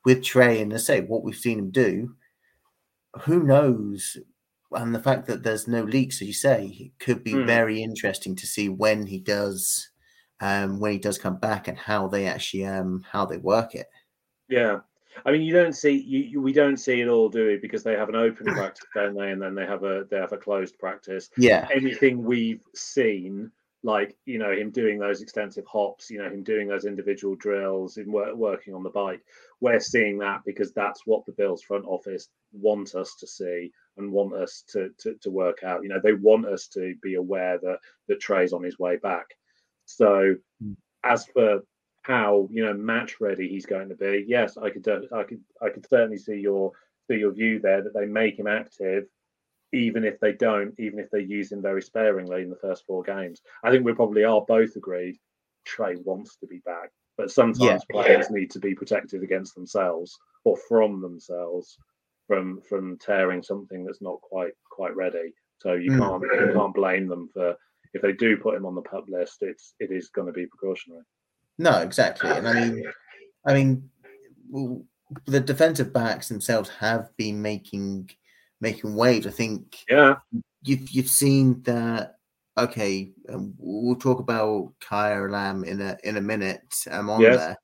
with 0.05 0.23
Trey 0.25 0.61
and 0.61 0.73
I 0.73 0.79
say 0.79 1.01
what 1.03 1.23
we've 1.23 1.37
seen 1.37 1.59
him 1.59 1.71
do, 1.71 2.17
who 3.23 3.43
knows? 3.43 4.17
And 4.73 4.95
the 4.95 5.03
fact 5.03 5.27
that 5.27 5.43
there's 5.43 5.69
no 5.69 5.83
leaks, 5.83 6.21
as 6.23 6.29
you 6.29 6.35
say, 6.35 6.67
it 6.67 6.99
could 6.99 7.23
be 7.25 7.35
Hmm. 7.35 7.47
very 7.47 7.83
interesting 7.83 8.35
to 8.37 8.47
see 8.47 8.69
when 8.69 9.07
he 9.07 9.19
does, 9.21 9.91
um, 10.41 10.81
when 10.81 10.93
he 10.93 10.99
does 10.99 11.19
come 11.19 11.39
back 11.39 11.69
and 11.69 11.79
how 11.79 12.09
they 12.09 12.27
actually 12.27 12.65
um 12.67 13.03
how 13.11 13.27
they 13.27 13.39
work 13.39 13.75
it. 13.75 13.89
Yeah, 14.49 14.81
I 15.25 15.33
mean, 15.33 15.43
you 15.43 15.53
don't 15.53 15.73
see 15.73 15.93
you, 15.93 16.21
you 16.21 16.41
we 16.41 16.53
don't 16.53 16.77
see 16.77 17.01
it 17.01 17.09
all, 17.09 17.29
do 17.29 17.47
we? 17.49 17.57
Because 17.57 17.83
they 17.83 17.95
have 17.95 18.09
an 18.09 18.15
open 18.17 18.51
practice, 18.53 18.87
don't 18.95 19.15
they? 19.17 19.31
And 19.33 19.43
then 19.43 19.55
they 19.55 19.67
have 19.67 19.83
a 19.85 20.07
they 20.11 20.19
have 20.19 20.33
a 20.33 20.39
closed 20.39 20.79
practice. 20.79 21.31
Yeah, 21.37 21.71
Anything 21.75 22.23
we've 22.23 22.63
seen, 22.75 23.51
like 23.83 24.17
you 24.25 24.39
know 24.39 24.53
him 24.53 24.71
doing 24.71 24.99
those 24.99 25.21
extensive 25.21 25.67
hops, 25.67 26.11
you 26.11 26.19
know 26.19 26.31
him 26.31 26.45
doing 26.45 26.69
those 26.69 26.85
individual 26.85 27.35
drills, 27.35 27.97
him 27.97 28.13
wor- 28.13 28.37
working 28.37 28.75
on 28.75 28.83
the 28.85 28.91
bike, 28.91 29.25
we're 29.61 29.81
seeing 29.81 30.19
that 30.19 30.43
because 30.45 30.73
that's 30.73 31.07
what 31.07 31.25
the 31.27 31.33
Bills 31.33 31.63
front 31.63 31.85
office 31.87 32.29
want 32.53 32.95
us 32.95 33.17
to 33.17 33.27
see 33.27 33.73
and 33.97 34.13
want 34.13 34.35
us 34.35 34.63
to 34.69 34.91
to, 34.99 35.15
to 35.23 35.31
work 35.31 35.63
out. 35.65 35.83
You 35.83 35.89
know, 35.89 36.01
they 36.03 36.13
want 36.13 36.47
us 36.47 36.69
to 36.69 36.95
be 37.03 37.15
aware 37.15 37.59
that 37.59 37.79
that 38.09 38.21
Trey's 38.21 38.53
on 38.53 38.63
his 38.63 38.79
way 38.79 38.97
back. 38.97 39.27
So, 39.85 40.37
Mm. 40.63 40.77
as 41.05 41.27
for 41.27 41.63
how 42.03 42.49
you 42.51 42.65
know 42.65 42.73
match 42.73 43.21
ready 43.21 43.49
he's 43.49 43.67
going 43.67 43.89
to 43.89 43.95
be. 43.95 44.25
Yes, 44.27 44.57
I 44.57 44.71
could, 44.71 44.89
I 45.13 45.25
could, 45.25 45.43
I 45.61 45.69
could 45.71 45.87
certainly 45.89 46.19
see 46.19 46.37
your 46.37 46.73
see 47.09 47.17
your 47.19 47.33
view 47.33 47.59
there 47.59 47.83
that 47.83 47.95
they 47.95 48.07
make 48.07 48.39
him 48.39 48.47
active, 48.47 49.07
even 49.73 50.05
if 50.05 50.19
they 50.21 50.33
don't, 50.33 50.75
even 50.79 50.99
if 50.99 51.11
they 51.11 51.21
use 51.21 51.53
him 51.53 51.63
very 51.63 51.83
sparingly 51.83 52.43
in 52.43 52.51
the 52.51 52.57
first 52.57 52.87
four 52.87 53.03
games. 53.03 53.43
I 53.63 53.71
think 53.71 53.85
we 53.85 53.93
probably 53.93 54.25
are 54.25 54.41
both 54.47 54.77
agreed. 54.77 55.19
Trey 55.65 55.97
wants 55.97 56.37
to 56.37 56.47
be 56.47 56.59
back, 56.59 56.91
but 57.17 57.31
sometimes 57.31 57.85
Yeah. 57.91 58.03
players 58.03 58.31
need 58.31 58.53
to 58.53 58.61
be 58.61 58.75
protected 58.75 59.23
against 59.23 59.55
themselves 59.55 60.17
or 60.45 60.57
from 60.57 61.01
themselves 61.01 61.77
from 62.27 62.61
from 62.69 62.99
tearing 62.99 63.43
something 63.43 63.85
that's 63.85 64.03
not 64.03 64.21
quite 64.21 64.53
quite 64.71 64.95
ready. 64.97 65.33
So 65.59 65.73
you 65.75 65.91
Mm. 65.93 65.99
can't 65.99 66.23
you 66.49 66.53
can't 66.55 66.75
blame 66.75 67.09
them 67.09 67.29
for 67.33 67.57
if 67.95 68.03
they 68.03 68.13
do 68.13 68.37
put 68.37 68.55
him 68.55 68.67
on 68.67 68.75
the 68.75 68.83
pup 68.83 69.05
list. 69.09 69.39
It's 69.43 69.75
it 69.81 69.91
is 69.91 70.09
going 70.09 70.27
to 70.27 70.33
be 70.33 70.47
precautionary. 70.47 71.03
no, 71.59 71.79
exactly. 71.81 72.31
And 72.31 72.47
I 72.49 72.53
mean, 72.55 72.85
I 73.47 73.55
mean, 73.55 73.91
well, 74.51 74.85
the 75.27 75.41
defensive 75.41 75.93
backs 75.93 76.29
themselves 76.29 76.69
have 76.69 77.17
been 77.17 77.41
making 77.41 78.11
making 78.61 78.95
waves. 78.97 79.27
I 79.27 79.31
think 79.31 79.79
Yeah, 79.89 80.17
you've 80.63 80.91
you've 80.91 81.09
seen 81.11 81.63
that. 81.63 82.15
Okay, 82.59 83.13
um, 83.29 83.55
we'll 83.59 83.97
talk 83.97 84.19
about 84.19 84.73
Kaiir 84.81 85.29
Elam 85.29 85.63
in 85.65 85.81
a 85.81 85.97
in 86.05 86.17
a 86.17 86.23
minute. 86.23 86.85
I'm 86.91 87.11
on 87.11 87.21
Yes. 87.21 87.37
there, 87.37 87.57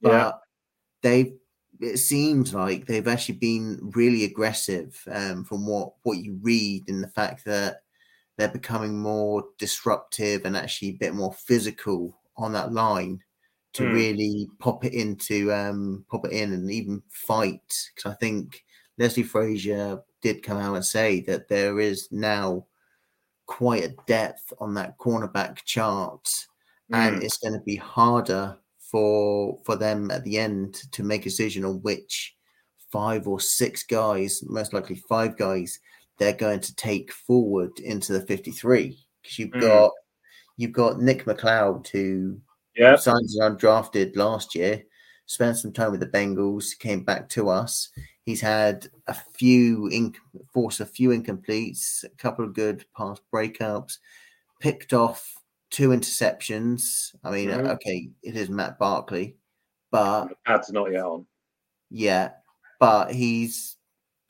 but 0.00 0.10
Yeah. 0.10 0.32
they 1.02 1.34
it 1.80 1.98
seems 1.98 2.54
like 2.54 2.86
they've 2.86 3.08
actually 3.08 3.38
been 3.38 3.78
really 3.94 4.24
aggressive 4.24 5.02
um, 5.10 5.44
from 5.44 5.66
what 5.66 5.94
what 6.02 6.18
you 6.18 6.38
read 6.42 6.88
in 6.88 7.00
the 7.00 7.08
fact 7.08 7.44
that 7.44 7.82
they're 8.36 8.48
becoming 8.48 8.98
more 8.98 9.44
disruptive 9.58 10.44
and 10.44 10.56
actually 10.56 10.90
a 10.90 10.98
bit 10.98 11.14
more 11.14 11.32
physical 11.32 12.18
on 12.36 12.52
that 12.52 12.72
line 12.72 13.22
to 13.74 13.84
Mm. 13.84 13.92
really 13.92 14.48
pop 14.58 14.84
it 14.84 14.94
into 14.94 15.52
um 15.52 16.04
pop 16.10 16.24
it 16.26 16.32
in 16.32 16.52
and 16.52 16.70
even 16.70 17.02
fight 17.10 17.90
because 17.94 18.12
I 18.12 18.14
think 18.16 18.64
Leslie 18.98 19.22
Frazier 19.22 20.02
did 20.22 20.42
come 20.42 20.58
out 20.58 20.74
and 20.74 20.84
say 20.84 21.20
that 21.22 21.48
there 21.48 21.78
is 21.80 22.08
now 22.10 22.66
quite 23.46 23.84
a 23.84 23.96
depth 24.06 24.52
on 24.60 24.74
that 24.74 24.98
cornerback 24.98 25.64
chart 25.64 26.28
and 26.92 27.16
Mm. 27.16 27.24
it's 27.24 27.38
going 27.38 27.54
to 27.54 27.60
be 27.60 27.76
harder 27.76 28.56
for 28.90 29.58
for 29.64 29.76
them 29.76 30.10
at 30.10 30.24
the 30.24 30.38
end 30.38 30.74
to 30.92 31.02
make 31.02 31.22
a 31.22 31.24
decision 31.24 31.64
on 31.64 31.82
which 31.82 32.34
five 32.90 33.28
or 33.28 33.38
six 33.38 33.82
guys, 33.82 34.42
most 34.46 34.72
likely 34.72 34.96
five 34.96 35.36
guys, 35.36 35.78
they're 36.18 36.32
going 36.32 36.60
to 36.60 36.74
take 36.74 37.12
forward 37.12 37.78
into 37.80 38.12
the 38.12 38.22
53 38.26 38.98
because 39.22 39.38
you've 39.38 39.50
Mm. 39.50 39.60
got 39.60 39.92
you've 40.56 40.72
got 40.72 41.00
Nick 41.00 41.24
McCloud 41.24 41.86
who 41.88 42.40
yeah, 42.74 42.96
signed 42.96 43.24
as 43.24 43.38
undrafted 43.40 44.16
last 44.16 44.54
year, 44.54 44.82
spent 45.26 45.56
some 45.56 45.72
time 45.72 45.90
with 45.90 46.00
the 46.00 46.06
Bengals, 46.06 46.78
came 46.78 47.04
back 47.04 47.28
to 47.30 47.48
us. 47.48 47.90
He's 48.22 48.40
had 48.40 48.88
a 49.06 49.14
few 49.14 49.88
in 49.88 50.14
forced 50.52 50.80
a 50.80 50.86
few 50.86 51.10
incompletes, 51.10 52.04
a 52.04 52.08
couple 52.10 52.44
of 52.44 52.54
good 52.54 52.84
pass 52.96 53.20
breakups, 53.32 53.98
picked 54.60 54.92
off 54.92 55.34
two 55.70 55.90
interceptions. 55.90 57.14
I 57.24 57.30
mean, 57.30 57.50
Mhm. 57.50 57.66
okay, 57.66 58.10
it 58.22 58.36
is 58.36 58.50
Matt 58.50 58.78
Barkley, 58.78 59.38
but 59.90 60.38
ads 60.46 60.70
not 60.72 60.90
yet 60.92 61.04
on. 61.04 61.26
yeah, 61.90 62.32
but 62.80 63.12
he's 63.14 63.76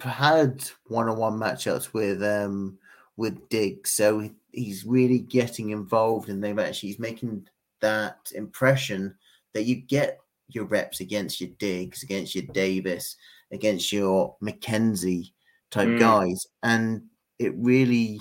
had 0.00 0.64
one-on-one 0.86 1.38
matchups 1.38 1.92
with 1.92 2.22
um 2.22 2.78
with 3.16 3.48
Diggs, 3.48 3.90
so 3.92 4.30
he's 4.52 4.84
really 4.86 5.18
getting 5.20 5.70
involved, 5.70 6.28
and 6.28 6.42
they've 6.42 6.58
actually 6.58 6.90
he's 6.90 6.98
making 7.00 7.48
that 7.80 8.30
impression 8.34 9.16
that 9.54 9.64
you 9.64 9.76
get 9.76 10.18
your 10.48 10.64
reps 10.66 11.00
against 11.00 11.40
your 11.40 11.50
Diggs, 11.58 12.02
against 12.02 12.34
your 12.34 12.44
Davis, 12.52 13.16
against 13.52 13.92
your 13.92 14.36
McKenzie 14.42 15.32
type 15.70 15.90
Mm. 15.90 15.96
guys, 15.96 16.46
and 16.62 17.08
it 17.38 17.54
really 17.56 18.20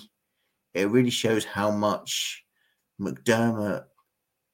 it 0.75 0.89
really 0.89 1.09
shows 1.11 1.45
how 1.45 1.71
much 1.71 2.45
McDermott 2.99 3.85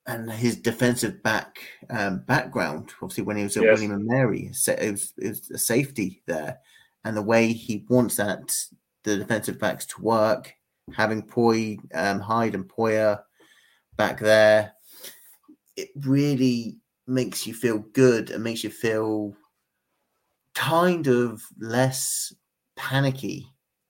and 0.05 0.29
his 0.31 0.57
defensive 0.57 1.23
back 1.23 1.59
um, 1.89 2.19
background, 2.27 2.91
obviously 3.01 3.23
when 3.23 3.37
he 3.37 3.43
was 3.43 3.55
at 3.57 3.63
Yes. 3.63 3.73
William 3.75 3.93
and 3.93 4.05
Mary, 4.05 4.47
it 4.47 4.91
was, 4.91 5.13
it 5.17 5.29
was 5.29 5.49
a 5.51 5.57
safety 5.57 6.21
there, 6.25 6.59
and 7.05 7.15
the 7.15 7.21
way 7.21 7.53
he 7.53 7.85
wants 7.89 8.17
that 8.17 8.53
the 9.03 9.17
defensive 9.17 9.59
backs 9.59 9.85
to 9.87 10.01
work, 10.01 10.53
having 10.93 11.21
Poy, 11.25 11.77
um, 11.93 12.19
Hyde, 12.19 12.55
and 12.55 12.67
Poyer 12.67 13.21
back 13.95 14.19
there, 14.19 14.73
it 15.75 15.89
really 15.95 16.77
makes 17.07 17.45
you 17.47 17.53
feel 17.53 17.79
good 17.79 18.29
and 18.31 18.43
makes 18.43 18.63
you 18.63 18.69
feel 18.69 19.35
kind 20.55 21.07
of 21.07 21.41
less 21.59 22.33
panicky. 22.75 23.47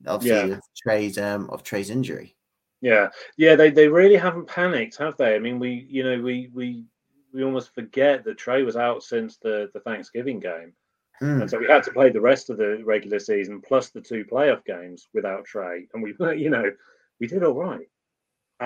Obviously, 0.07 0.49
Yeah. 0.49 0.55
of 0.57 0.63
Trey's 0.75 1.17
um, 1.17 1.49
of 1.49 1.63
Trey's 1.63 1.89
injury. 1.89 2.35
Yeah, 2.83 3.07
yeah, 3.37 3.55
they 3.55 3.71
they 3.71 3.87
really 3.87 4.17
haven't 4.17 4.47
panicked, 4.47 4.97
have 4.97 5.15
they? 5.17 5.35
I 5.35 5.39
mean, 5.39 5.57
we 5.57 5.87
you 5.89 6.03
know 6.03 6.21
we 6.21 6.49
we 6.53 6.83
we 7.33 7.43
almost 7.43 7.73
forget 7.73 8.25
that 8.25 8.37
Trey 8.37 8.63
was 8.63 8.75
out 8.75 9.03
since 9.03 9.37
the 9.37 9.69
the 9.73 9.79
Thanksgiving 9.79 10.39
game, 10.39 10.73
Mm. 11.21 11.41
and 11.41 11.49
so 11.49 11.59
we 11.59 11.67
had 11.67 11.83
to 11.83 11.91
play 11.93 12.09
the 12.09 12.19
rest 12.19 12.49
of 12.49 12.57
the 12.57 12.83
regular 12.83 13.19
season 13.19 13.61
plus 13.61 13.91
the 13.91 14.01
two 14.01 14.25
playoff 14.25 14.65
games 14.65 15.07
without 15.13 15.45
Trey, 15.45 15.87
and 15.93 16.03
we 16.03 16.13
you 16.37 16.49
know 16.49 16.69
we 17.21 17.27
did 17.27 17.43
all 17.43 17.53
right. 17.53 17.87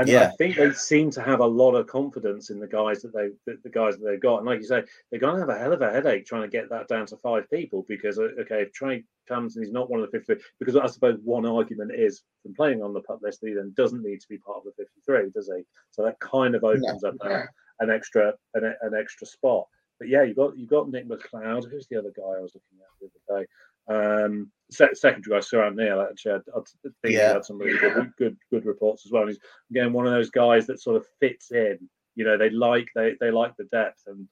And 0.02 0.10
I 0.28 0.28
think 0.36 0.56
they 0.56 0.72
seem 0.74 1.12
to 1.12 1.22
have 1.22 1.40
a 1.40 1.46
lot 1.46 1.76
of 1.76 1.88
confidence 1.88 2.50
in 2.50 2.60
the 2.60 2.68
guys 2.68 3.02
that 3.02 3.14
they 3.14 3.30
the, 3.46 3.58
the 3.64 3.70
guys 3.70 3.98
that 3.98 4.06
they've 4.06 4.22
got. 4.22 4.38
And 4.38 4.46
like 4.46 4.60
you 4.60 4.66
say, 4.66 4.84
they're 5.10 5.20
going 5.20 5.36
to 5.36 5.40
have 5.40 5.50
a 5.50 5.58
hell 5.58 5.74
of 5.74 5.82
a 5.82 5.92
headache 5.92 6.26
trying 6.26 6.44
to 6.44 6.48
get 6.48 6.70
that 6.70 6.88
down 6.88 7.06
to 7.08 7.18
five 7.18 7.50
people 7.50 7.86
because 7.88 8.20
uh, 8.20 8.30
okay, 8.42 8.62
if 8.62 8.74
Trey 8.74 9.04
comes 9.28 9.56
and 9.56 9.66
he's 9.66 9.74
not 9.74 9.90
one 9.90 10.02
of 10.02 10.12
the 10.12 10.18
53, 10.18 10.44
because 10.60 10.76
I 10.76 10.88
suppose 10.88 11.20
one 11.24 11.46
argument 11.46 11.92
is 11.94 12.24
from 12.44 12.54
playing 12.54 12.82
on 12.82 12.94
the 12.94 13.02
pup 13.02 13.20
list, 13.22 13.40
he 13.42 13.54
then 13.54 13.74
doesn't 13.76 14.04
need 14.04 14.22
to 14.22 14.28
be 14.30 14.38
part 14.38 14.60
of 14.60 14.64
the 14.66 14.84
53, 15.06 15.32
does 15.32 15.52
he? 15.56 15.64
So 15.92 16.04
that 16.04 16.20
kind 16.20 16.56
of 16.56 16.64
opens 16.64 17.04
up 17.04 17.16
a, 17.22 17.46
an 17.80 17.90
extra 17.90 18.34
an, 18.54 18.76
an 18.82 18.94
extra 18.94 19.28
spot. 19.28 19.68
But 20.00 20.10
yeah, 20.10 20.24
you 20.24 20.34
got 20.34 20.58
you 20.58 20.68
got 20.68 20.90
Nick 20.90 21.08
McCloud. 21.08 21.70
Who's 21.70 21.88
the 21.88 21.98
other 21.98 22.14
guy 22.16 22.24
I 22.24 22.42
was 22.42 22.54
looking 22.54 22.78
at 22.80 23.00
the 23.02 23.08
other 23.08 23.42
day? 23.42 23.48
Um, 23.88 24.52
se- 24.72 24.94
secondary 24.96 25.40
guy, 25.40 25.46
Siran 25.46 25.76
Neal. 25.76 26.02
Actually, 26.02 26.34
I, 26.34 26.36
I 26.58 26.62
think 26.84 26.94
he 27.04 27.14
Yeah. 27.14 27.34
had 27.34 27.46
some 27.46 27.58
really 27.60 27.78
good, 27.80 28.12
good 28.18 28.38
good 28.52 28.66
reports 28.66 29.06
as 29.06 29.12
well. 29.12 29.24
And 29.24 29.32
he's 29.32 29.40
again 29.72 29.94
one 29.94 30.06
of 30.06 30.14
those 30.14 30.30
guys 30.30 30.68
that 30.68 30.82
sort 30.82 30.98
of 30.98 31.06
fits 31.20 31.52
in. 31.52 31.78
You 32.16 32.26
know, 32.26 32.38
they 32.38 32.50
like 32.50 32.88
they 32.96 33.16
they 33.20 33.32
like 33.32 33.56
the 33.58 33.66
depth, 33.66 34.04
and 34.08 34.28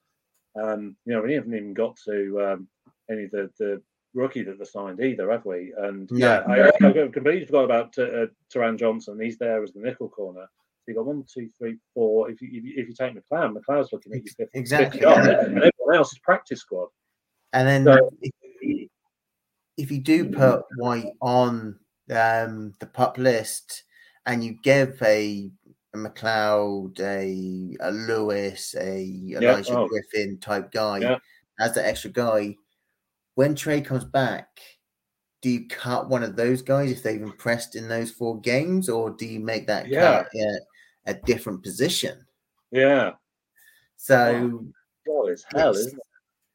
um, 0.60 0.96
you 1.04 1.12
know, 1.14 1.22
we 1.22 1.34
haven't 1.34 1.54
even 1.54 1.74
got 1.74 1.96
to 2.06 2.42
um, 2.42 2.68
any 3.10 3.24
of 3.24 3.30
the 3.30 3.50
the 3.58 3.82
rookie 4.14 4.42
that 4.42 4.58
they 4.58 4.64
signed 4.64 5.00
either, 5.00 5.30
have 5.30 5.44
we? 5.44 5.72
And 5.76 6.10
No. 6.10 6.18
yeah, 6.18 6.42
I, 6.48 6.68
I 6.88 6.92
completely 7.08 7.44
forgot 7.44 7.64
about 7.64 7.98
uh, 7.98 8.26
Taron 8.54 8.78
Johnson. 8.78 9.20
He's 9.20 9.36
there 9.38 9.62
as 9.62 9.72
the 9.72 9.80
nickel 9.80 10.08
corner. 10.08 10.48
So 10.84 10.92
you 10.92 10.94
got 10.94 11.04
one, 11.06 11.24
two, 11.32 11.48
three, 11.58 11.76
four. 11.94 12.30
If 12.30 12.40
you 12.40 12.48
if 12.52 12.88
you, 12.88 12.94
take 12.94 13.14
McCloud, 13.14 13.56
McCloud's 13.56 13.92
looking 13.92 14.12
at 14.14 14.24
you 14.24 14.30
50, 14.36 14.58
Exactly. 14.58 15.00
50 15.00 15.02
yards, 15.02 15.28
and 15.28 15.56
everyone 15.58 15.94
else 15.96 16.12
is 16.12 16.18
practice 16.20 16.60
squad. 16.60 16.88
And 17.52 17.66
then 17.68 17.84
So- 17.84 18.10
if, 19.76 19.90
you 19.90 20.00
do 20.00 20.30
put 20.30 20.62
White 20.76 21.12
on 21.20 21.78
um, 22.10 22.74
the 22.78 22.86
pup 22.86 23.18
list 23.18 23.84
and 24.26 24.42
you 24.42 24.56
give 24.62 25.00
a, 25.02 25.50
a 25.94 25.96
McCloud, 25.96 26.98
a, 27.00 27.76
a 27.80 27.90
Lewis, 27.90 28.74
a 28.78 29.02
Elijah 29.30 29.78
oh. 29.78 29.88
Griffin 29.88 30.38
type 30.38 30.72
guy 30.72 30.98
Yeah. 30.98 31.18
as 31.60 31.74
the 31.74 31.86
extra 31.86 32.10
guy, 32.10 32.56
when 33.34 33.54
Trey 33.54 33.80
comes 33.80 34.04
back, 34.04 34.48
do 35.42 35.50
you 35.50 35.68
cut 35.68 36.08
one 36.08 36.22
of 36.22 36.36
those 36.36 36.62
guys 36.62 36.90
if 36.90 37.02
they've 37.02 37.20
impressed 37.22 37.76
in 37.76 37.88
those 37.88 38.10
four 38.10 38.40
games, 38.40 38.88
or 38.88 39.10
do 39.10 39.26
you 39.26 39.38
make 39.40 39.66
that 39.66 39.86
Yeah. 39.86 40.24
cut 40.24 40.28
at 40.36 40.62
a 41.06 41.20
different 41.26 41.62
position? 41.62 42.24
Yeah. 42.70 43.12
So 43.96 44.64
God, 45.06 45.28
it's 45.28 45.44
hell, 45.54 45.70
It's- 45.70 45.86
isn't 45.86 45.98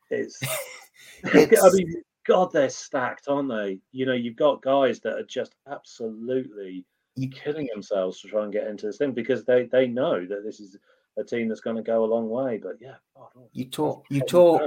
it? 0.09 0.19
It's, 0.19 0.41
It's- 1.35 1.63
I 1.63 1.69
mean, 1.71 2.03
God, 2.25 2.51
they're 2.51 2.69
stacked, 2.69 3.27
aren't 3.27 3.49
they? 3.49 3.79
You 3.91 4.05
know, 4.05 4.13
you've 4.13 4.35
got 4.35 4.61
guys 4.61 4.99
that 5.01 5.15
are 5.15 5.23
just 5.23 5.55
absolutely 5.69 6.85
You- 7.15 7.29
killing 7.29 7.67
themselves 7.73 8.21
to 8.21 8.27
try 8.27 8.43
and 8.43 8.53
get 8.53 8.67
into 8.67 8.85
this 8.85 8.97
thing 8.97 9.11
because 9.13 9.43
they 9.45 9.65
they 9.65 9.87
know 9.87 10.25
that 10.25 10.43
this 10.43 10.59
is 10.59 10.77
a 11.17 11.23
team 11.23 11.47
that's 11.47 11.61
going 11.61 11.75
to 11.75 11.81
go 11.81 12.03
a 12.03 12.05
long 12.05 12.29
way. 12.29 12.57
But 12.57 12.77
yeah, 12.79 12.95
God, 13.15 13.29
oh, 13.37 13.49
you 13.51 13.65
talk 13.65 14.05
you 14.09 14.21
talk 14.21 14.61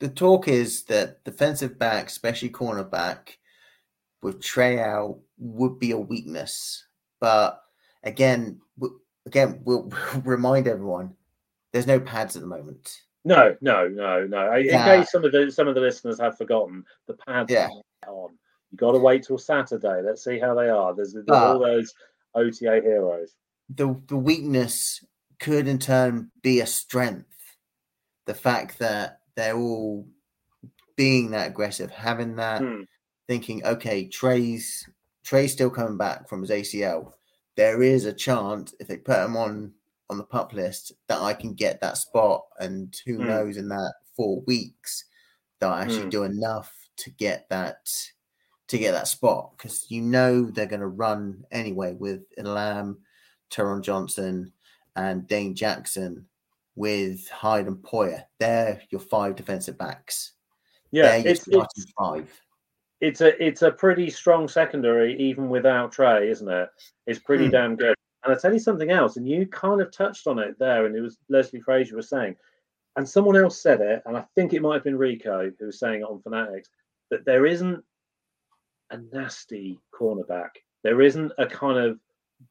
the 0.00 0.08
talk 0.08 0.48
is 0.48 0.84
that 0.84 1.24
defensive 1.24 1.78
back, 1.78 2.06
especially 2.06 2.50
cornerback, 2.50 3.36
with 4.22 4.40
Trey 4.40 4.78
out 4.78 5.18
would 5.38 5.78
be 5.78 5.90
a 5.90 5.98
weakness. 5.98 6.86
But 7.20 7.60
again, 8.04 8.60
again, 9.26 9.60
we'll 9.64 9.90
remind 10.24 10.68
everyone 10.68 11.14
there's 11.72 11.86
no 11.86 12.00
pads 12.00 12.36
at 12.36 12.42
the 12.42 12.48
moment. 12.48 13.02
No, 13.28 13.54
no, 13.60 13.86
no, 13.88 14.26
no. 14.26 14.54
In 14.54 14.64
Yeah. 14.64 14.84
case 14.84 15.12
some 15.12 15.22
of 15.22 15.32
the 15.32 15.50
some 15.52 15.68
of 15.68 15.74
the 15.74 15.82
listeners 15.82 16.18
have 16.18 16.38
forgotten, 16.38 16.82
the 17.06 17.12
pads 17.14 17.52
Yeah. 17.52 17.68
are 18.06 18.12
on. 18.14 18.38
You 18.70 18.78
got 18.78 18.92
to 18.92 18.98
wait 18.98 19.22
till 19.22 19.36
Saturday. 19.36 20.00
Let's 20.00 20.24
see 20.24 20.38
how 20.38 20.54
they 20.54 20.70
are. 20.70 20.94
There's, 20.94 21.12
there's 21.12 21.28
all 21.28 21.58
those 21.58 21.94
OTA 22.34 22.80
heroes. 22.80 23.34
The 23.76 24.00
the 24.06 24.16
weakness 24.16 25.04
could 25.40 25.68
in 25.68 25.78
turn 25.78 26.30
be 26.42 26.60
a 26.60 26.66
strength. 26.66 27.26
The 28.24 28.34
fact 28.34 28.78
that 28.78 29.20
they're 29.34 29.56
all 29.56 30.06
being 30.96 31.30
that 31.32 31.48
aggressive, 31.48 31.90
having 31.90 32.36
that 32.36 32.62
Hmm. 32.62 32.82
thinking, 33.26 33.62
okay, 33.66 34.06
Trey's 34.08 34.88
Trey's 35.22 35.52
still 35.52 35.70
coming 35.70 35.98
back 35.98 36.30
from 36.30 36.40
his 36.40 36.50
ACL. 36.50 37.12
There 37.56 37.82
is 37.82 38.06
a 38.06 38.12
chance 38.14 38.74
if 38.80 38.88
they 38.88 38.96
put 38.96 39.22
him 39.22 39.36
on 39.36 39.74
on 40.10 40.18
the 40.18 40.24
pup 40.24 40.52
list 40.52 40.92
that 41.08 41.20
I 41.20 41.34
can 41.34 41.54
get 41.54 41.80
that 41.80 41.96
spot, 41.98 42.44
and 42.58 42.94
who 43.06 43.18
Hmm. 43.18 43.26
knows 43.26 43.56
in 43.56 43.68
that 43.68 43.94
four 44.16 44.40
weeks 44.42 45.04
that 45.60 45.68
I 45.70 45.82
actually 45.82 46.04
Hmm. 46.04 46.08
do 46.10 46.22
enough 46.24 46.74
to 46.98 47.10
get 47.10 47.48
that 47.50 47.88
to 48.68 48.76
get 48.76 48.92
that 48.92 49.08
spot 49.08 49.52
because 49.56 49.90
you 49.90 50.02
know 50.02 50.44
they're 50.50 50.66
going 50.66 50.80
to 50.80 50.86
run 50.88 51.42
anyway 51.50 51.94
with 51.94 52.22
Elam, 52.36 52.98
Taron 53.50 53.80
Johnson, 53.80 54.52
and 54.94 55.26
Dane 55.26 55.54
Jackson 55.54 56.28
with 56.76 57.26
Hyde 57.30 57.66
and 57.66 57.78
Poyer. 57.82 58.24
They're 58.38 58.82
your 58.90 59.00
five 59.00 59.36
defensive 59.36 59.78
backs. 59.78 60.32
Yeah, 60.90 61.14
it's, 61.14 61.48
it's 61.48 61.92
five. 61.98 62.30
it's 63.00 63.20
a 63.22 63.42
it's 63.42 63.62
a 63.62 63.70
pretty 63.70 64.10
strong 64.10 64.48
secondary 64.48 65.16
even 65.18 65.48
without 65.48 65.92
Trey, 65.92 66.28
isn't 66.28 66.48
it? 66.48 66.68
It's 67.06 67.20
pretty 67.20 67.46
Hmm. 67.46 67.50
damn 67.52 67.76
good. 67.76 67.94
And 68.24 68.34
I 68.34 68.38
tell 68.38 68.52
you 68.52 68.58
something 68.58 68.90
else, 68.90 69.16
and 69.16 69.28
you 69.28 69.46
kind 69.46 69.80
of 69.80 69.92
touched 69.92 70.26
on 70.26 70.38
it 70.38 70.58
there, 70.58 70.86
and 70.86 70.96
it 70.96 71.00
was 71.00 71.18
Leslie 71.28 71.60
Frazier 71.60 71.96
was 71.96 72.08
saying, 72.08 72.36
and 72.96 73.08
someone 73.08 73.36
else 73.36 73.62
said 73.62 73.80
it, 73.80 74.02
and 74.06 74.16
I 74.16 74.24
think 74.34 74.52
it 74.52 74.62
might 74.62 74.74
have 74.74 74.84
been 74.84 74.98
Rico 74.98 75.50
who 75.58 75.66
was 75.66 75.78
saying 75.78 76.00
it 76.00 76.04
on 76.04 76.20
Fanatics 76.20 76.68
that 77.10 77.24
there 77.24 77.46
isn't 77.46 77.82
a 78.90 78.98
nasty 79.12 79.78
cornerback. 79.94 80.50
There 80.82 81.00
isn't 81.00 81.32
a 81.38 81.46
kind 81.46 81.78
of 81.78 81.98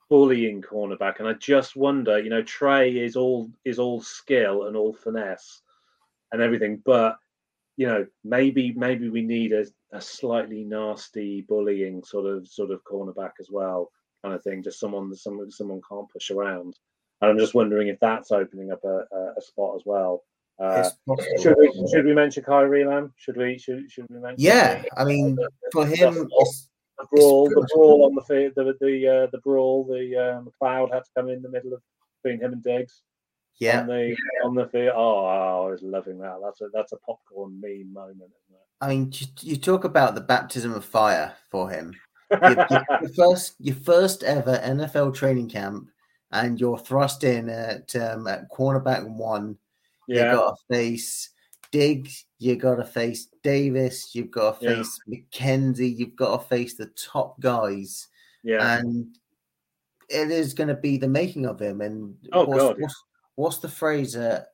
bullying 0.09 0.61
cornerback, 0.61 1.19
and 1.19 1.27
I 1.27 1.33
just 1.33 1.75
wonder, 1.75 2.19
you 2.19 2.29
know, 2.29 2.43
Trey 2.43 2.97
is 2.97 3.15
all 3.15 3.49
is 3.65 3.79
all 3.79 4.01
skill 4.01 4.67
and 4.67 4.75
all 4.75 4.93
finesse 4.93 5.61
and 6.31 6.41
everything, 6.41 6.81
but 6.85 7.17
you 7.77 7.87
know, 7.87 8.05
maybe 8.23 8.73
maybe 8.73 9.09
we 9.09 9.21
need 9.21 9.53
a, 9.53 9.65
a 9.91 10.01
slightly 10.01 10.63
nasty 10.63 11.41
bullying 11.41 12.03
sort 12.03 12.25
of 12.25 12.47
sort 12.47 12.71
of 12.71 12.83
cornerback 12.83 13.33
as 13.39 13.49
well, 13.51 13.91
kind 14.27 14.35
of 14.35 14.43
thing. 14.43 14.63
Just 14.63 14.79
someone 14.79 15.09
that 15.09 15.17
someone 15.17 15.51
someone 15.51 15.81
can't 15.87 16.09
push 16.09 16.31
around. 16.31 16.75
And 17.21 17.31
I'm 17.31 17.39
just 17.39 17.55
wondering 17.55 17.87
if 17.87 17.99
that's 17.99 18.31
opening 18.31 18.71
up 18.71 18.83
a, 18.83 19.03
a, 19.11 19.33
a 19.37 19.41
spot 19.41 19.75
as 19.75 19.81
well. 19.85 20.23
Uh, 20.59 20.89
should 21.39 21.55
we 21.57 21.71
should 21.91 22.05
we 22.05 22.13
mention 22.13 22.43
Kaiir 22.43 22.85
Elam? 22.85 23.13
Should 23.15 23.37
we 23.37 23.57
should 23.57 23.89
should 23.91 24.05
we 24.09 24.19
mention? 24.19 24.43
Yeah, 24.43 24.83
I 24.95 25.03
mean, 25.03 25.37
for 25.71 25.85
him, 25.85 26.13
the- 26.13 26.57
brawl, 27.11 27.47
the 27.49 27.67
brawl 27.73 28.05
on 28.05 28.15
the 28.15 28.21
field, 28.23 28.53
the 28.55 28.75
the 28.81 29.07
uh, 29.07 29.27
the 29.31 29.39
brawl, 29.39 29.85
the 29.85 30.15
um, 30.15 30.49
cloud 30.57 30.89
had 30.91 31.03
to 31.03 31.09
come 31.15 31.29
in 31.29 31.41
the 31.41 31.49
middle 31.49 31.73
of 31.73 31.81
between 32.23 32.41
him 32.41 32.53
and 32.53 32.63
Diggs 32.63 33.03
yeah, 33.59 33.81
on 33.81 33.87
the 33.87 34.15
on 34.43 34.55
the 34.55 34.67
field. 34.67 34.93
Oh, 34.95 35.25
I 35.25 35.69
was 35.69 35.81
loving 35.81 36.19
that. 36.19 36.37
That's 36.43 36.61
a 36.61 36.69
that's 36.73 36.91
a 36.91 36.97
popcorn 36.97 37.59
meme 37.61 37.93
moment, 37.93 38.17
isn't 38.21 38.57
I 38.79 38.89
mean, 38.89 39.11
you, 39.13 39.27
you 39.41 39.57
talk 39.57 39.83
about 39.83 40.13
the 40.13 40.21
baptism 40.21 40.73
of 40.73 40.85
fire 40.85 41.35
for 41.49 41.69
him. 41.69 41.95
Your, 42.31 42.67
your- 42.69 43.09
first, 43.15 43.55
your 43.59 43.75
first 43.75 44.23
ever 44.23 44.57
NFL 44.57 45.15
training 45.15 45.49
camp, 45.49 45.89
and 46.31 46.59
you're 46.59 46.77
thrust 46.77 47.23
in 47.23 47.49
at 47.49 47.95
um, 47.95 48.27
at 48.27 48.49
cornerback 48.51 49.07
one. 49.07 49.57
You 50.07 50.17
yeah, 50.17 50.33
got 50.33 50.55
to 50.57 50.73
face 50.75 51.29
Diggs. 51.71 52.25
You've 52.39 52.59
got 52.59 52.75
to 52.75 52.85
face 52.85 53.27
Davis. 53.43 54.13
You've 54.13 54.31
got 54.31 54.59
to 54.59 54.65
Yeah. 54.65 54.75
face 54.75 54.99
McKenzie. 55.09 55.97
You've 55.97 56.15
got 56.15 56.41
to 56.41 56.47
face 56.47 56.75
the 56.75 56.87
top 56.97 57.39
guys, 57.39 58.07
yeah. 58.43 58.77
and 58.77 59.17
it 60.09 60.31
is 60.31 60.53
going 60.53 60.69
to 60.69 60.75
be 60.75 60.97
the 60.97 61.07
making 61.07 61.45
of 61.45 61.59
him. 61.61 61.81
And 61.81 62.15
Oh, 62.31 62.45
what's, 62.45 62.61
God, 62.61 62.75
yeah. 62.77 62.81
what's, 62.83 63.03
what's 63.35 63.57
the 63.57 63.67
phrase 63.69 64.13
that 64.13 64.47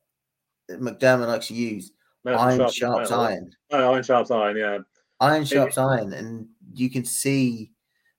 McDermott 0.70 1.28
likes 1.28 1.48
to 1.48 1.54
use? 1.54 1.92
Iron 2.26 2.68
sharps 2.70 3.10
iron. 3.12 3.20
iron. 3.20 3.50
Oh, 3.70 3.92
iron 3.92 4.02
sharps 4.02 4.30
iron. 4.30 4.56
Yeah, 4.56 4.78
Iron 5.20 5.44
sharps 5.44 5.78
iron, 5.78 6.12
and 6.12 6.48
you 6.74 6.90
can 6.90 7.04
see 7.04 7.72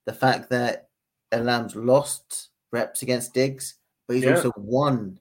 the 0.05 0.13
fact 0.13 0.49
that 0.49 0.89
Elam's 1.31 1.75
lost 1.75 2.49
reps 2.71 3.01
against 3.01 3.33
Diggs, 3.33 3.75
but 4.07 4.15
he's 4.15 4.25
Yeah. 4.25 4.35
also 4.35 4.51
won 4.57 5.19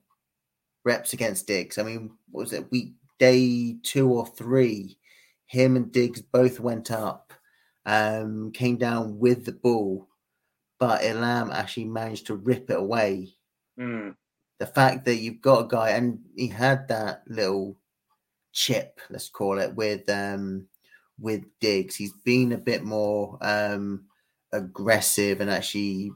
reps 0.83 1.13
against 1.13 1.47
Diggs. 1.47 1.77
I 1.77 1.83
mean, 1.83 2.17
what 2.31 2.41
was 2.41 2.53
it 2.53 2.71
week 2.71 2.93
day 3.19 3.77
two 3.83 4.11
or 4.11 4.25
three? 4.25 4.97
Him 5.47 5.75
and 5.75 5.91
Diggs 5.91 6.21
both 6.21 6.59
went 6.59 6.91
up, 6.91 7.33
um, 7.85 8.51
came 8.51 8.77
down 8.77 9.19
with 9.19 9.45
the 9.45 9.51
ball, 9.53 10.07
but 10.79 11.03
Elam 11.03 11.51
actually 11.51 11.85
managed 11.85 12.27
to 12.27 12.35
rip 12.35 12.69
it 12.69 12.77
away. 12.77 13.35
Mm. 13.79 14.15
The 14.59 14.67
fact 14.67 15.05
that 15.05 15.15
you've 15.17 15.41
got 15.41 15.65
a 15.65 15.67
guy, 15.67 15.89
and 15.91 16.23
he 16.35 16.47
had 16.47 16.87
that 16.87 17.23
little 17.27 17.77
chip, 18.53 18.99
let's 19.09 19.29
call 19.29 19.59
it, 19.59 19.75
with 19.75 20.07
um 20.09 20.67
with 21.19 21.45
Diggs. 21.59 21.95
He's 21.95 22.13
been 22.13 22.51
a 22.53 22.57
bit 22.57 22.83
more 22.83 23.37
um 23.41 24.07
aggressive 24.53 25.41
and 25.41 25.49
actually 25.49 26.11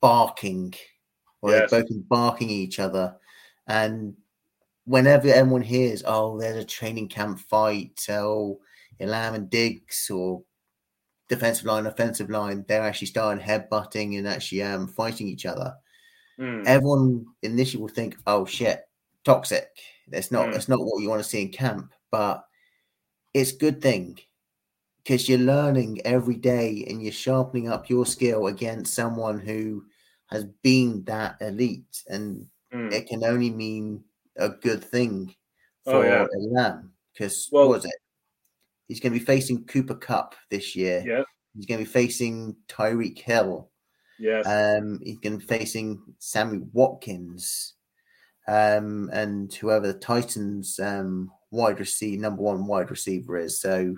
barking, 0.00 0.74
or 1.42 1.52
Yes. 1.52 1.70
they've 1.70 1.70
both 1.70 2.08
barking 2.08 2.48
at 2.48 2.52
each 2.54 2.78
other. 2.80 3.18
And 3.68 4.16
whenever 4.86 5.28
anyone 5.28 5.62
hears, 5.62 6.02
oh, 6.06 6.38
there's 6.40 6.56
a 6.64 6.66
training 6.66 7.08
camp 7.10 7.40
fight, 7.40 8.06
oh, 8.10 8.60
Elam 9.00 9.34
and 9.34 9.50
Diggs, 9.50 10.10
or 10.10 10.44
defensive 11.28 11.66
line, 11.66 11.86
offensive 11.86 12.30
line, 12.30 12.64
they're 12.68 12.82
actually 12.82 13.08
starting 13.08 13.44
headbutting 13.44 14.18
and 14.18 14.28
actually 14.28 14.62
um 14.62 14.88
fighting 14.88 15.28
each 15.28 15.46
other 15.46 15.74
Mm. 16.38 16.64
everyone 16.66 17.26
initially 17.42 17.80
will 17.82 17.88
think, 17.88 18.16
"Oh 18.26 18.44
shit, 18.46 18.88
toxic." 19.24 19.68
That's 20.08 20.30
not 20.30 20.50
Mm. 20.50 20.52
that's 20.52 20.68
not 20.68 20.80
what 20.80 21.02
you 21.02 21.08
want 21.08 21.22
to 21.22 21.28
see 21.28 21.42
in 21.42 21.50
camp, 21.52 21.92
but 22.10 22.44
it's 23.34 23.52
a 23.52 23.56
good 23.56 23.80
thing 23.80 24.18
because 25.02 25.28
you're 25.28 25.38
learning 25.38 26.00
every 26.04 26.36
day 26.36 26.84
and 26.88 27.02
you're 27.02 27.12
sharpening 27.12 27.68
up 27.68 27.88
your 27.90 28.06
skill 28.06 28.46
against 28.46 28.94
someone 28.94 29.38
who 29.40 29.84
has 30.26 30.44
been 30.62 31.04
that 31.04 31.36
elite, 31.40 32.02
and 32.08 32.46
Mm. 32.72 32.92
it 32.92 33.06
can 33.06 33.22
only 33.24 33.50
mean 33.50 34.02
a 34.36 34.48
good 34.48 34.82
thing 34.82 35.34
Oh, 35.86 36.00
for 36.00 36.06
yeah. 36.06 36.26
Elam. 36.34 36.92
Because 37.12 37.48
Well- 37.52 37.68
what 37.68 37.76
was 37.76 37.84
it? 37.84 37.94
He's 38.88 39.00
going 39.00 39.12
to 39.12 39.18
be 39.18 39.24
facing 39.24 39.64
Cooper 39.66 39.94
Kupp 39.94 40.34
this 40.50 40.74
year. 40.74 41.02
Yeah. 41.06 41.24
He's 41.54 41.66
going 41.66 41.80
to 41.80 41.84
be 41.84 41.90
facing 41.90 42.56
Tyreek 42.68 43.18
Hill. 43.18 43.70
Yes. 44.18 44.46
Um, 44.46 45.00
he's 45.02 45.18
going 45.18 45.38
to 45.38 45.44
be 45.46 45.58
facing 45.58 46.00
Sammy 46.18 46.60
Watkins, 46.72 47.74
um, 48.48 49.10
and 49.12 49.52
whoever 49.52 49.92
the 49.92 49.98
Titans' 49.98 50.78
um, 50.78 51.30
wide 51.52 51.78
receiver, 51.78 52.20
number 52.20 52.42
one 52.42 52.66
wide 52.66 52.90
receiver 52.90 53.38
is. 53.38 53.60
So 53.60 53.94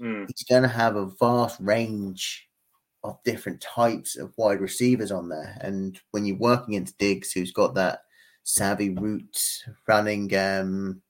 Mm. 0.00 0.26
he's 0.28 0.44
going 0.44 0.62
to 0.62 0.68
have 0.68 0.94
a 0.96 1.06
vast 1.18 1.58
range 1.60 2.48
of 3.02 3.18
different 3.24 3.60
types 3.60 4.16
of 4.16 4.32
wide 4.36 4.60
receivers 4.60 5.10
on 5.10 5.28
there. 5.28 5.56
And 5.60 5.98
when 6.12 6.24
you're 6.26 6.36
working 6.36 6.74
into 6.74 6.94
Diggs, 6.98 7.32
who's 7.32 7.52
got 7.52 7.74
that 7.74 8.02
savvy 8.44 8.90
route 8.90 9.64
running 9.88 10.32
um, 10.36 11.02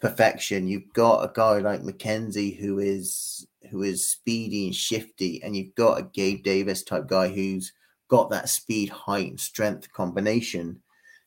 perfection, 0.00 0.68
you've 0.68 0.92
got 0.92 1.24
a 1.24 1.32
guy 1.34 1.58
like 1.58 1.80
McKenzie 1.82 2.56
who 2.56 2.78
is 2.78 3.46
who 3.70 3.82
is 3.82 4.06
speedy 4.06 4.66
and 4.66 4.74
shifty, 4.76 5.42
and 5.42 5.56
you've 5.56 5.74
got 5.74 5.98
a 5.98 6.02
Gabe 6.12 6.44
Davis 6.44 6.82
type 6.84 7.06
guy 7.08 7.28
who's 7.28 7.72
got 8.08 8.28
that 8.30 8.48
speed, 8.50 8.90
height, 8.90 9.30
and 9.30 9.40
strength 9.40 9.90
combination 9.92 10.82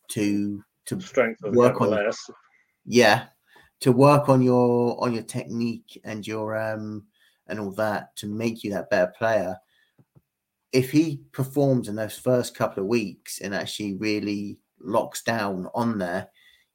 to 0.10 0.64
to 0.86 1.02
Strength 1.02 1.42
work 1.44 1.82
on- 1.82 1.90
nevertheless. 1.90 2.30
yeah 2.86 3.26
to 3.82 3.92
work 3.92 4.30
on 4.30 4.42
your 4.42 5.02
on 5.04 5.14
your 5.14 5.24
technique 5.24 6.00
and 6.04 6.26
your 6.28 6.58
um 6.58 7.08
and 7.48 7.60
all 7.60 7.72
that 7.72 8.16
to 8.18 8.28
make 8.28 8.64
you 8.64 8.72
that 8.72 8.90
better 8.90 9.12
player 9.18 9.58
if 10.72 10.92
he 10.92 11.24
performs 11.32 11.88
in 11.88 11.96
those 11.96 12.18
first 12.18 12.56
couple 12.56 12.84
of 12.84 12.90
weeks 12.90 13.40
and 13.40 13.56
actually 13.56 13.96
really 13.96 14.60
locks 14.80 15.24
down 15.24 15.68
on 15.74 15.98
there, 15.98 16.30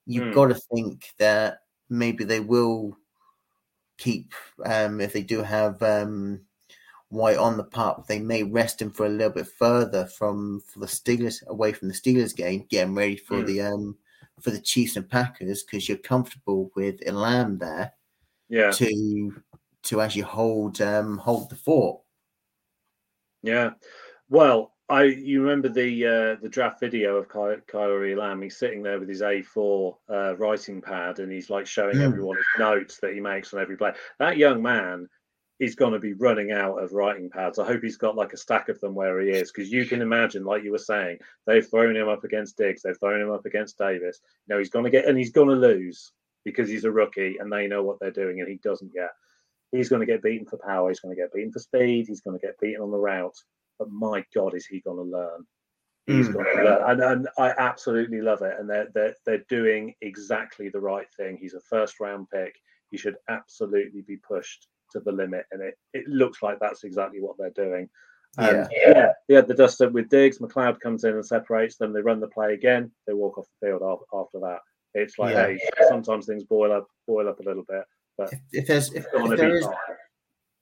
you've 0.07 0.31
Hmm. 0.31 0.31
got 0.31 0.47
to 0.47 0.55
think 0.55 1.11
that 1.19 1.59
maybe 1.89 2.25
they 2.25 2.41
will 2.41 2.97
keep 3.99 4.35
um, 4.65 5.01
if 5.01 5.13
they 5.13 5.23
do 5.23 5.43
have 5.43 5.83
um, 5.83 6.41
White 7.11 7.39
on 7.39 7.57
the 7.59 7.65
pup, 7.65 8.07
they 8.09 8.19
may 8.21 8.43
rest 8.43 8.83
him 8.83 8.91
for 8.91 9.07
a 9.07 9.11
little 9.11 9.33
bit 9.35 9.47
further 9.49 10.07
from 10.07 10.63
for 10.63 10.81
the 10.81 10.87
Steelers 10.87 11.47
away 11.47 11.73
from 11.73 11.89
the 11.89 11.95
Steelers 11.95 12.37
game, 12.37 12.67
getting 12.71 12.95
ready 12.95 13.17
for 13.17 13.43
Hmm. 13.43 13.45
the 13.45 13.63
um 13.63 13.99
for 14.43 14.51
the 14.51 14.61
Chiefs 14.61 14.97
and 14.97 15.09
Packers 15.09 15.63
because 15.63 15.89
you're 15.89 15.99
comfortable 15.99 16.71
with 16.77 17.01
Elam 17.07 17.59
there 17.59 17.93
Yeah, 18.49 18.71
to 18.73 19.43
to 19.85 20.01
actually 20.01 20.23
hold 20.23 20.81
um 20.81 21.19
hold 21.19 21.49
the 21.51 21.57
fort. 21.57 22.01
yeah. 23.43 23.71
Well, 24.29 24.75
I 24.89 25.05
you 25.05 25.43
remember 25.43 25.69
the 25.69 26.07
uh, 26.07 26.41
the 26.43 26.49
draft 26.49 26.81
video 26.81 27.17
of 27.17 27.29
Ky- 27.29 27.63
Kaiir 27.71 28.13
Elam? 28.13 28.43
He's 28.43 28.57
sitting 28.59 28.83
there 28.83 28.99
with 28.99 29.09
his 29.09 29.23
A4 29.23 29.97
uh, 30.09 30.37
writing 30.37 30.81
pad, 30.81 31.19
and 31.19 31.31
he's 31.31 31.51
like 31.51 31.67
showing 31.67 31.97
Mm. 31.97 32.05
everyone 32.05 32.37
his 32.37 32.47
notes 32.59 32.99
that 32.99 33.15
he 33.15 33.21
makes 33.21 33.53
on 33.55 33.61
every 33.61 33.77
play. 33.77 33.93
That 34.19 34.37
young 34.37 34.63
man 34.63 35.09
is 35.63 35.77
going 35.77 35.93
to 35.93 36.01
be 36.01 36.13
running 36.15 36.51
out 36.51 36.83
of 36.83 36.93
writing 36.93 37.31
pads. 37.31 37.61
I 37.61 37.65
hope 37.65 37.83
he's 37.83 37.97
got 37.97 38.17
like 38.17 38.33
a 38.33 38.37
stack 38.37 38.69
of 38.69 38.81
them 38.81 38.97
where 38.97 39.21
he 39.21 39.31
is, 39.31 39.53
because 39.53 39.71
you 39.71 39.87
can 39.87 40.03
imagine, 40.03 40.45
like 40.45 40.65
you 40.65 40.73
were 40.73 40.79
saying, 40.79 41.19
they've 41.47 41.65
thrown 41.65 41.95
him 41.95 42.09
up 42.09 42.25
against 42.25 42.57
Diggs, 42.57 42.83
they've 42.83 42.99
thrown 42.99 43.21
him 43.21 43.31
up 43.31 43.47
against 43.47 43.79
Davis. 43.79 44.19
You 44.49 44.55
know, 44.55 44.59
he's 44.59 44.71
going 44.71 44.85
to 44.87 44.91
get 44.91 45.07
and 45.07 45.17
he's 45.17 45.31
going 45.31 45.51
to 45.51 45.55
lose 45.55 46.11
because 46.45 46.69
he's 46.69 46.83
a 46.85 46.91
rookie, 46.91 47.37
and 47.39 47.53
they 47.53 47.69
know 47.69 47.85
what 47.85 48.01
they're 48.01 48.11
doing, 48.11 48.41
and 48.41 48.49
he 48.49 48.57
doesn't 48.57 48.91
yet. 48.93 49.11
He's 49.71 49.89
going 49.89 50.01
to 50.01 50.07
get 50.13 50.21
beaten 50.21 50.47
for 50.49 50.59
power. 50.59 50.89
He's 50.89 50.99
going 50.99 51.15
to 51.15 51.23
get 51.23 51.33
beaten 51.33 51.53
for 51.53 51.61
speed. 51.61 52.07
He's 52.09 52.23
going 52.23 52.37
to 52.37 52.45
get 52.45 52.59
beaten 52.59 52.83
on 52.83 52.91
the 52.91 52.99
route. 52.99 53.39
But 53.79 53.89
my 53.89 54.25
God, 54.35 54.55
is 54.57 54.67
he 54.67 54.81
going 54.81 54.97
to 54.97 55.17
learn? 55.17 55.47
He's 56.09 56.29
Mm. 56.29 56.33
going 56.33 56.57
to 56.57 56.63
learn, 56.65 56.91
and, 56.91 57.01
and 57.03 57.29
I 57.39 57.55
absolutely 57.57 58.21
love 58.21 58.43
it. 58.43 58.57
And 58.59 58.69
they're 58.69 58.89
they're 58.93 59.15
they're 59.25 59.45
doing 59.49 59.95
exactly 60.01 60.69
the 60.71 60.81
right 60.81 61.07
thing. 61.17 61.37
He's 61.41 61.55
a 61.55 61.61
first 61.61 62.01
round 62.01 62.29
pick. 62.31 62.57
He 62.91 62.97
should 62.99 63.17
absolutely 63.29 64.03
be 64.03 64.17
pushed 64.17 64.67
to 64.93 65.01
the 65.01 65.13
limit, 65.13 65.47
and 65.53 65.63
it 65.63 65.79
it 65.93 66.07
looks 66.07 66.43
like 66.43 66.59
that's 66.61 66.85
exactly 66.85 67.21
what 67.21 67.37
they're 67.39 67.51
doing. 67.51 67.89
And 68.39 68.67
yeah, 68.71 69.13
they 69.29 69.35
had 69.35 69.47
the 69.47 69.55
dust 69.55 69.83
up 69.83 69.93
with 69.93 70.09
Diggs. 70.09 70.39
McCloud 70.39 70.81
comes 70.81 71.05
in 71.05 71.15
and 71.15 71.27
separates 71.27 71.77
them. 71.77 71.93
They 71.93 72.01
run 72.01 72.19
the 72.21 72.29
play 72.29 72.55
again. 72.55 72.91
They 73.07 73.13
walk 73.13 73.37
off 73.37 73.47
the 73.61 73.67
field 73.67 73.83
af- 73.83 74.07
after 74.13 74.39
that. 74.41 74.61
It's 74.95 75.19
like, 75.19 75.35
Yeah. 75.35 75.49
hey, 75.49 75.59
sometimes 75.89 76.27
things 76.27 76.45
boil 76.45 76.73
up, 76.73 76.89
boil 77.07 77.29
up 77.29 77.41
a 77.41 77.43
little 77.43 77.65
bit. 77.69 77.85
If, 78.19 78.41
if 78.53 78.67
there's 78.67 78.93
if, 78.93 79.07
if 79.13 79.37
there 79.37 79.51
be 79.51 79.57
is 79.59 79.67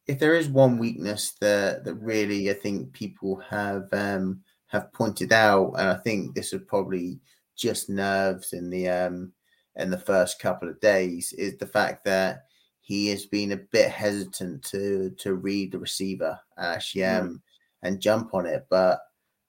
if 0.06 0.18
there 0.18 0.34
is 0.34 0.48
one 0.48 0.78
weakness 0.78 1.34
that 1.40 1.84
that 1.84 1.94
really 1.94 2.50
I 2.50 2.54
think 2.54 2.92
people 2.92 3.40
have 3.48 3.88
um 3.92 4.42
have 4.66 4.92
pointed 4.92 5.32
out, 5.32 5.74
and 5.78 5.88
I 5.88 5.96
think 5.96 6.34
this 6.34 6.52
is 6.52 6.62
probably 6.66 7.20
just 7.56 7.90
nerves 7.90 8.52
in 8.52 8.70
the 8.70 8.88
um 8.88 9.32
in 9.76 9.90
the 9.90 9.98
first 9.98 10.40
couple 10.40 10.68
of 10.68 10.80
days, 10.80 11.32
is 11.34 11.56
the 11.58 11.66
fact 11.66 12.04
that 12.04 12.46
he 12.90 13.06
has 13.06 13.24
been 13.26 13.52
a 13.52 13.56
bit 13.76 13.88
hesitant 13.88 14.64
to 14.64 15.10
to 15.22 15.34
read 15.34 15.70
the 15.70 15.78
receiver 15.78 16.36
and 16.56 16.66
actually 16.74 17.02
Mm. 17.02 17.20
um 17.20 17.42
and 17.84 18.00
jump 18.00 18.34
on 18.34 18.46
it. 18.46 18.66
But 18.68 18.98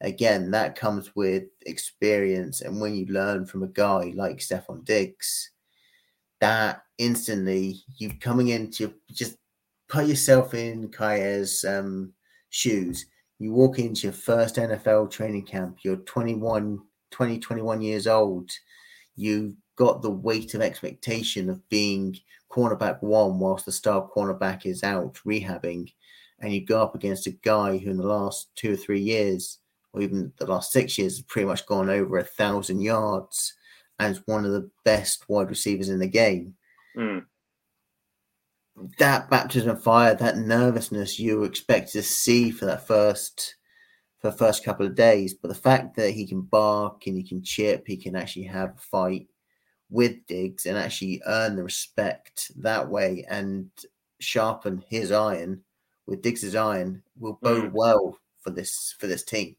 again, 0.01 0.51
that 0.51 0.75
comes 0.75 1.15
with 1.15 1.45
experience, 1.65 2.61
and 2.61 2.79
when 2.79 2.93
you 2.95 3.05
learn 3.07 3.45
from 3.47 3.63
a 3.63 3.67
guy 3.85 4.13
like 4.15 4.37
Stefon 4.37 4.85
Diggs, 4.85 5.49
that 6.39 6.83
instantly 6.99 7.83
you 7.97 8.07
coming 8.19 8.49
into 8.49 8.93
just 9.11 9.37
put 9.89 10.05
yourself 10.07 10.53
in 10.53 10.89
Kaiir's 10.89 11.65
um, 11.65 12.13
shoes. 12.49 13.07
You 13.39 13.51
walk 13.53 13.79
into 13.79 14.01
your 14.03 14.13
first 14.13 14.55
NFL 14.57 15.09
training 15.09 15.45
camp, 15.47 15.79
you're 15.83 15.97
21, 15.97 16.79
20, 17.09 17.39
21 17.39 17.81
years 17.81 18.05
old. 18.07 18.51
You've 19.15 19.55
got 19.77 20.01
the 20.03 20.11
weight 20.11 20.53
of 20.53 20.61
expectation 20.61 21.49
of 21.49 21.67
being 21.69 22.15
cornerback 22.51 23.01
one 23.01 23.39
whilst 23.39 23.65
the 23.65 23.71
star 23.71 24.09
cornerback 24.15 24.65
is 24.65 24.83
out 24.83 25.15
rehabbing. 25.25 25.91
And 26.39 26.53
you 26.53 26.65
go 26.65 26.81
up 26.81 26.95
against 26.95 27.27
a 27.27 27.31
guy 27.31 27.77
who, 27.77 27.91
in 27.91 27.97
the 27.97 28.07
last 28.07 28.49
two 28.55 28.73
or 28.73 28.77
three 28.77 28.99
years, 29.01 29.59
or 29.93 30.01
even 30.01 30.31
the 30.37 30.45
last 30.45 30.71
six 30.71 30.97
years, 30.97 31.17
has 31.17 31.25
pretty 31.25 31.45
much 31.47 31.65
gone 31.65 31.89
over 31.89 32.17
a 32.17 32.23
thousand 32.23 32.81
yards 32.81 33.53
and 33.99 34.15
is 34.15 34.23
one 34.25 34.45
of 34.45 34.51
the 34.51 34.69
best 34.83 35.29
wide 35.29 35.49
receivers 35.49 35.89
in 35.89 35.99
the 35.99 36.07
game 36.07 36.55
Mm. 36.97 37.25
that 38.97 39.29
baptism 39.29 39.69
of 39.69 39.83
fire, 39.83 40.15
that 40.15 40.37
nervousness 40.37 41.19
you 41.19 41.43
expect 41.43 41.91
to 41.93 42.03
see 42.03 42.51
for 42.51 42.65
that 42.65 42.85
first 42.85 43.55
for 44.19 44.29
the 44.29 44.37
first 44.37 44.63
couple 44.63 44.85
of 44.85 44.95
days. 44.95 45.33
But 45.33 45.47
the 45.47 45.55
fact 45.55 45.95
that 45.95 46.11
he 46.11 46.27
can 46.27 46.41
bark 46.41 47.07
and 47.07 47.15
he 47.15 47.23
can 47.23 47.43
chip, 47.43 47.85
he 47.87 47.97
can 47.97 48.15
actually 48.15 48.43
have 48.43 48.71
a 48.71 48.79
fight 48.79 49.27
with 49.91 50.25
Diggs 50.25 50.65
and 50.65 50.77
actually 50.77 51.21
earn 51.27 51.55
the 51.55 51.63
respect 51.63 52.51
that 52.61 52.89
way 52.89 53.23
and 53.29 53.69
sharpen 54.19 54.83
his 54.89 55.11
iron 55.11 55.63
with 56.07 56.21
Diggs's 56.23 56.55
iron 56.55 57.03
will 57.19 57.37
bode 57.41 57.65
Mm. 57.71 57.73
well 57.73 58.17
for 58.39 58.49
this 58.49 58.95
for 58.97 59.05
this 59.07 59.23
team. 59.23 59.55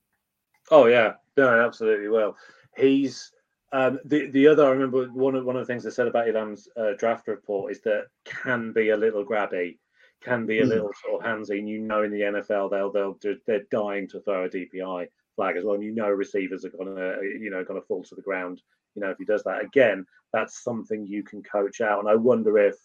Oh 0.70 0.86
yeah, 0.86 1.14
no, 1.36 1.48
absolutely. 1.64 2.08
Well, 2.08 2.36
he's 2.76 3.30
um, 3.72 4.00
the 4.04 4.26
the 4.30 4.46
other. 4.48 4.66
I 4.66 4.70
remember 4.70 5.06
one 5.06 5.34
of 5.34 5.44
one 5.44 5.56
of 5.56 5.60
the 5.62 5.66
things 5.72 5.86
I 5.86 5.90
said 5.90 6.08
about 6.08 6.28
Elam's 6.28 6.68
uh, 6.76 6.92
draft 6.98 7.28
report 7.28 7.72
is 7.72 7.80
that 7.82 8.06
can 8.24 8.72
be 8.72 8.90
a 8.90 8.96
little 8.96 9.24
grabby, 9.24 9.78
can 10.22 10.46
be 10.46 10.60
a 10.60 10.64
Mm. 10.64 10.68
little 10.68 10.92
sort 11.04 11.24
of 11.24 11.26
handsy. 11.26 11.58
And 11.58 11.68
you 11.68 11.78
know, 11.80 12.02
in 12.02 12.10
the 12.10 12.20
NFL, 12.22 12.70
they'll 12.70 12.90
they'll 12.92 13.18
they're 13.46 13.64
dying 13.70 14.08
to 14.08 14.20
throw 14.20 14.44
a 14.44 14.48
DPI 14.48 15.08
flag 15.36 15.56
as 15.56 15.64
well. 15.64 15.74
And 15.74 15.84
you 15.84 15.92
know, 15.94 16.08
receivers 16.10 16.64
are 16.64 16.70
to 16.70 17.20
you 17.40 17.50
know 17.50 17.64
going 17.64 17.80
to 17.80 17.86
fall 17.86 18.02
to 18.04 18.14
the 18.14 18.22
ground. 18.22 18.62
You 18.94 19.02
know, 19.02 19.10
if 19.10 19.18
he 19.18 19.24
does 19.24 19.44
that 19.44 19.64
again, 19.64 20.04
that's 20.32 20.62
something 20.62 21.06
you 21.06 21.22
can 21.22 21.42
coach 21.42 21.80
out. 21.80 22.00
And 22.00 22.08
I 22.08 22.14
wonder 22.14 22.58
if 22.58 22.76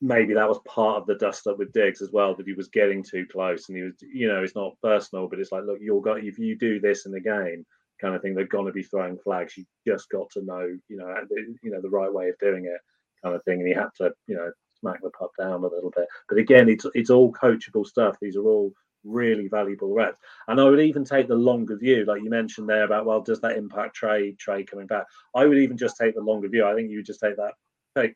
maybe 0.00 0.34
that 0.34 0.48
was 0.48 0.60
part 0.66 1.00
of 1.00 1.06
the 1.06 1.14
dust 1.14 1.46
up 1.46 1.58
with 1.58 1.72
Diggs 1.72 2.02
as 2.02 2.10
well, 2.12 2.34
that 2.34 2.46
he 2.46 2.52
was 2.52 2.68
getting 2.68 3.02
too 3.02 3.26
close 3.30 3.68
and 3.68 3.78
he 3.78 3.84
was, 3.84 3.94
you 4.02 4.28
know, 4.28 4.42
it's 4.42 4.54
not 4.54 4.80
personal, 4.82 5.28
but 5.28 5.38
it's 5.38 5.52
like, 5.52 5.64
look, 5.64 5.78
you're 5.80 6.02
going, 6.02 6.26
if 6.26 6.38
you 6.38 6.56
do 6.56 6.80
this 6.80 7.06
in 7.06 7.12
the 7.12 7.20
game, 7.20 7.64
kind 8.00 8.14
of 8.14 8.20
thing, 8.20 8.34
they're 8.34 8.46
going 8.46 8.66
to 8.66 8.72
be 8.72 8.82
throwing 8.82 9.18
flags. 9.18 9.56
You 9.56 9.64
just 9.86 10.10
got 10.10 10.28
to 10.30 10.44
know, 10.44 10.76
you 10.88 10.96
know, 10.96 11.14
you 11.62 11.70
know, 11.70 11.80
the 11.80 11.88
right 11.88 12.12
way 12.12 12.28
of 12.28 12.38
doing 12.38 12.66
it, 12.66 12.80
kind 13.24 13.34
of 13.34 13.42
thing. 13.44 13.60
And 13.60 13.68
he 13.68 13.74
had 13.74 13.88
to, 13.98 14.12
you 14.26 14.36
know, 14.36 14.50
smack 14.80 15.00
the 15.02 15.10
pup 15.10 15.30
down 15.38 15.64
a 15.64 15.68
little 15.68 15.92
bit. 15.96 16.06
But 16.28 16.38
again, 16.38 16.68
it's 16.68 16.86
it's 16.94 17.10
all 17.10 17.32
coachable 17.32 17.86
stuff. 17.86 18.16
These 18.20 18.36
are 18.36 18.44
all 18.44 18.72
really 19.06 19.48
valuable 19.48 19.94
reps. 19.94 20.18
And 20.48 20.60
I 20.60 20.64
would 20.64 20.80
even 20.80 21.04
take 21.04 21.28
the 21.28 21.34
longer 21.34 21.76
view, 21.76 22.04
like 22.04 22.22
you 22.22 22.30
mentioned 22.30 22.68
there 22.68 22.84
about, 22.84 23.06
well, 23.06 23.20
does 23.20 23.40
that 23.40 23.56
impact 23.56 23.96
Trey, 23.96 24.32
Trey 24.32 24.64
coming 24.64 24.86
back? 24.86 25.06
I 25.34 25.46
would 25.46 25.58
even 25.58 25.76
just 25.76 25.96
take 25.96 26.14
the 26.14 26.20
longer 26.20 26.48
view. 26.48 26.66
I 26.66 26.74
think 26.74 26.90
you 26.90 26.98
would 26.98 27.06
just 27.06 27.20
take 27.20 27.36
that, 27.36 27.54
take 27.96 28.14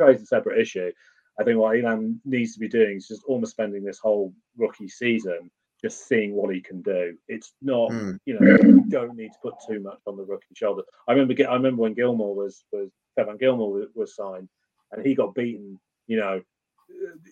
Trey's 0.00 0.22
a 0.22 0.26
separate 0.26 0.60
issue. 0.60 0.92
I 1.38 1.44
think 1.44 1.58
what 1.58 1.78
Elam 1.78 2.20
needs 2.24 2.52
to 2.54 2.60
be 2.60 2.68
doing 2.68 2.98
is 2.98 3.08
just 3.08 3.24
almost 3.24 3.52
spending 3.52 3.82
this 3.82 3.98
whole 3.98 4.34
rookie 4.56 4.88
season 4.88 5.50
just 5.80 6.06
seeing 6.06 6.34
what 6.34 6.54
he 6.54 6.60
can 6.60 6.82
do. 6.82 7.16
It's 7.28 7.54
not, 7.62 7.90
Mm. 7.90 8.18
you 8.26 8.38
know, 8.38 8.46
you 8.62 8.84
don't 8.88 9.16
need 9.16 9.32
to 9.32 9.38
put 9.42 9.54
too 9.66 9.80
much 9.80 9.98
on 10.06 10.16
the 10.16 10.24
rookie 10.24 10.54
shoulder. 10.54 10.82
I 11.08 11.12
remember, 11.12 11.34
I 11.48 11.54
remember 11.54 11.80
when 11.82 11.94
Gilmore 11.94 12.34
was 12.34 12.64
was 12.70 12.90
Kevin 13.16 13.38
Gilmore 13.38 13.72
was, 13.72 13.88
was 13.94 14.14
signed, 14.14 14.48
and 14.92 15.04
he 15.04 15.14
got 15.14 15.34
beaten. 15.34 15.80
You 16.06 16.18
know, 16.18 16.42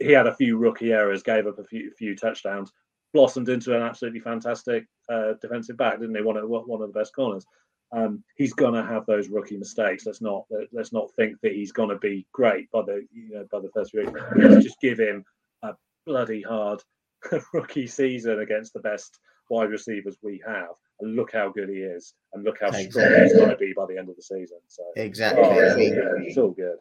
he 0.01 0.13
had 0.13 0.27
a 0.27 0.35
few 0.35 0.57
rookie 0.57 0.93
errors, 0.93 1.23
gave 1.23 1.47
up 1.47 1.59
a 1.59 1.65
few 1.65 1.91
few 1.93 2.17
touchdowns, 2.17 2.73
blossomed 3.13 3.49
into 3.49 3.75
an 3.75 3.83
absolutely 3.83 4.21
fantastic 4.21 4.87
uh, 5.09 5.35
defensive 5.41 5.77
back, 5.77 6.01
didn't 6.01 6.17
he? 6.17 6.23
One 6.23 6.37
of 6.37 6.49
one 6.49 6.83
of 6.83 6.93
the 6.93 6.99
best 6.99 7.15
corners. 7.15 7.45
Um, 7.91 8.23
he's 8.37 8.53
gonna 8.53 8.85
have 8.85 9.07
those 9.07 9.29
rookie 9.29 9.57
mistakes. 9.57 10.05
Let's 10.05 10.21
not 10.21 10.45
let's 10.73 10.93
not 10.93 11.11
think 11.17 11.37
that 11.43 11.53
he's 11.53 11.73
gonna 11.73 11.99
be 11.99 12.27
great 12.33 12.71
by 12.71 12.83
the 12.83 13.07
you 13.13 13.31
know 13.31 13.47
by 13.51 13.61
the 13.61 13.71
first 13.75 13.95
week. 13.95 14.09
Let's 14.37 14.65
just 14.65 14.81
give 14.81 14.99
him 14.99 15.25
a 15.63 15.73
bloody 16.07 16.43
hard 16.43 16.83
rookie 17.55 17.87
season 17.87 18.41
against 18.41 18.75
the 18.75 18.81
best 18.81 19.19
wide 19.51 19.71
receivers 19.71 20.17
we 20.23 20.43
have, 20.47 20.75
and 21.01 21.17
look 21.17 21.33
how 21.33 21.49
good 21.51 21.69
he 21.71 21.77
is, 21.77 22.15
and 22.35 22.45
look 22.45 22.59
how 22.61 22.71
strong 22.71 22.85
he's 23.23 23.35
going 23.35 23.51
to 23.51 23.57
be 23.57 23.73
by 23.75 23.87
the 23.87 23.97
end 23.97 24.11
of 24.11 24.17
the 24.17 24.23
season. 24.23 24.59
So 24.69 24.83
Exactly. 24.97 25.43
oh, 25.45 25.51
I 25.51 25.55
it's, 25.55 25.73
all 25.73 25.79
good. 25.79 26.23
it's 26.27 26.39
all 26.39 26.51
good. 26.51 26.77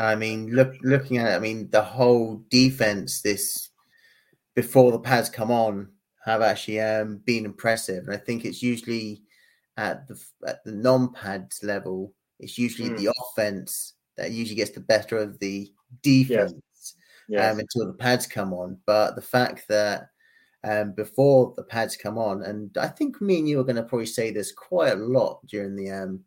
I 0.00 0.14
mean, 0.16 0.48
look, 0.54 0.74
looking 0.82 1.18
at 1.18 1.32
it, 1.32 1.36
I 1.36 1.38
mean, 1.38 1.68
the 1.70 1.82
whole 1.82 2.42
defense 2.48 3.20
this 3.22 3.70
before 4.54 4.92
the 4.92 4.98
pads 4.98 5.28
come 5.28 5.50
on 5.50 5.88
have 6.24 6.42
actually 6.42 6.80
um, 6.80 7.18
been 7.24 7.44
impressive, 7.44 8.04
and 8.04 8.14
I 8.14 8.18
think 8.18 8.44
it's 8.44 8.62
usually 8.62 9.22
at 9.76 10.06
the 10.08 10.20
at 10.46 10.64
the 10.64 10.72
non-pads 10.72 11.62
level, 11.62 12.14
it's 12.38 12.58
usually 12.58 12.90
Mm. 12.90 12.98
the 12.98 13.14
offense 13.20 13.94
that 14.16 14.32
usually 14.32 14.56
gets 14.56 14.72
the 14.72 14.80
better 14.80 15.16
of 15.18 15.38
the 15.38 15.72
defense 16.02 16.94
Yes. 17.28 17.52
um, 17.52 17.58
until 17.60 17.86
the 17.86 17.94
pads 17.98 18.26
come 18.26 18.52
on. 18.52 18.78
But 18.86 19.14
the 19.14 19.22
fact 19.22 19.66
that 19.68 20.08
um, 20.64 20.92
before 20.92 21.54
the 21.56 21.62
pads 21.62 21.96
come 21.96 22.18
on, 22.18 22.42
and 22.42 22.76
I 22.76 22.88
think 22.88 23.20
me 23.20 23.38
and 23.38 23.48
you 23.48 23.60
are 23.60 23.64
going 23.64 23.76
to 23.76 23.82
probably 23.82 24.06
say 24.06 24.30
this 24.30 24.52
quite 24.52 24.92
a 24.92 24.96
lot 24.96 25.46
during 25.46 25.76
the 25.76 25.90
um, 25.90 26.24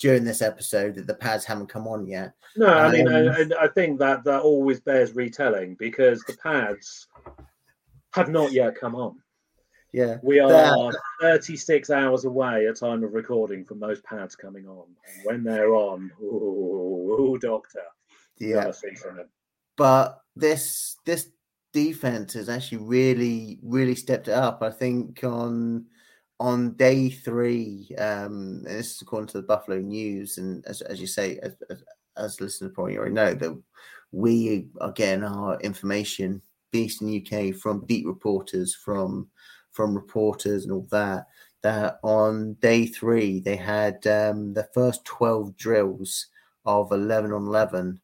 during 0.00 0.24
this 0.24 0.40
episode 0.42 0.96
that 0.96 1.06
the 1.06 1.14
pads 1.14 1.44
haven't 1.44 1.68
come 1.68 1.86
on 1.86 2.06
yet. 2.06 2.32
No, 2.56 2.66
I 2.66 2.90
mean, 2.90 3.06
Um, 3.06 3.28
I, 3.58 3.64
I- 3.64 3.68
think 3.68 3.98
that 4.00 4.24
that 4.24 4.40
always 4.42 4.80
bears 4.80 5.14
retelling 5.14 5.74
because 5.78 6.22
the 6.24 6.36
pads 6.42 7.06
have 8.14 8.28
not 8.30 8.50
yet 8.50 8.74
come 8.74 8.96
on. 8.96 9.22
Yeah. 9.92 10.16
We 10.22 10.40
are 10.40 10.48
That- 10.48 10.96
36 11.20 11.90
hours 11.90 12.24
away 12.24 12.66
at 12.66 12.76
time 12.76 13.04
of 13.04 13.12
recording 13.12 13.64
from 13.64 13.78
those 13.78 14.00
pads 14.00 14.34
coming 14.34 14.66
on. 14.66 14.86
And 15.06 15.24
when 15.26 15.44
they're 15.44 15.74
on, 15.74 16.10
ooh, 16.22 17.16
ooh, 17.20 17.38
doctor, 17.38 17.82
Yeah. 18.38 18.72
but 19.76 20.22
this 20.34 20.96
this 21.04 21.28
defense 21.72 22.32
has 22.34 22.48
actually 22.48 22.78
really 22.78 23.58
really 23.62 23.94
stepped 23.94 24.28
it 24.28 24.34
up. 24.34 24.62
I 24.62 24.70
think 24.70 25.22
on 25.24 25.86
on 26.40 26.72
day 26.72 27.10
three, 27.10 27.94
um, 27.98 28.64
and 28.66 28.78
this 28.78 28.96
is 28.96 29.02
according 29.02 29.28
to 29.28 29.40
the 29.40 29.46
Buffalo 29.46 29.78
News, 29.78 30.38
and 30.38 30.64
as, 30.66 30.80
as 30.80 30.98
you 30.98 31.06
say, 31.06 31.38
as, 31.42 31.54
as, 31.68 31.84
as 32.16 32.40
listeners 32.40 32.72
probably 32.74 32.96
already 32.96 33.12
know, 33.12 33.34
that 33.34 33.62
we 34.10 34.66
are 34.80 34.90
getting 34.92 35.22
our 35.22 35.60
information 35.60 36.40
based 36.72 37.02
in 37.02 37.08
the 37.08 37.24
UK 37.24 37.54
from 37.54 37.84
beat 37.84 38.06
reporters, 38.06 38.74
from 38.74 39.28
from 39.70 39.94
reporters 39.94 40.64
and 40.64 40.72
all 40.72 40.86
that. 40.90 41.26
That 41.62 41.98
on 42.02 42.54
day 42.54 42.86
three 42.86 43.40
they 43.40 43.56
had 43.56 44.04
um, 44.06 44.54
the 44.54 44.66
first 44.72 45.04
twelve 45.04 45.54
drills 45.58 46.26
of 46.64 46.90
eleven 46.90 47.32
on 47.32 47.46
eleven 47.46 48.00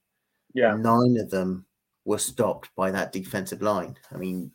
Yeah, 0.52 0.76
nine 0.76 1.16
of 1.16 1.30
them 1.30 1.64
were 2.04 2.18
stopped 2.18 2.68
by 2.76 2.90
that 2.90 3.12
defensive 3.12 3.62
line. 3.62 3.96
I 4.12 4.18
mean, 4.18 4.52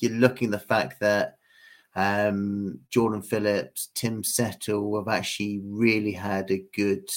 you're 0.00 0.12
looking 0.12 0.52
the 0.52 0.58
fact 0.60 1.00
that 1.00 1.36
um, 1.96 2.80
Jordan 2.90 3.22
Phillips, 3.22 3.90
Tim 3.94 4.24
Settle 4.24 4.96
have 4.98 5.08
actually 5.08 5.60
really 5.64 6.12
had 6.12 6.50
a 6.50 6.64
good, 6.74 7.08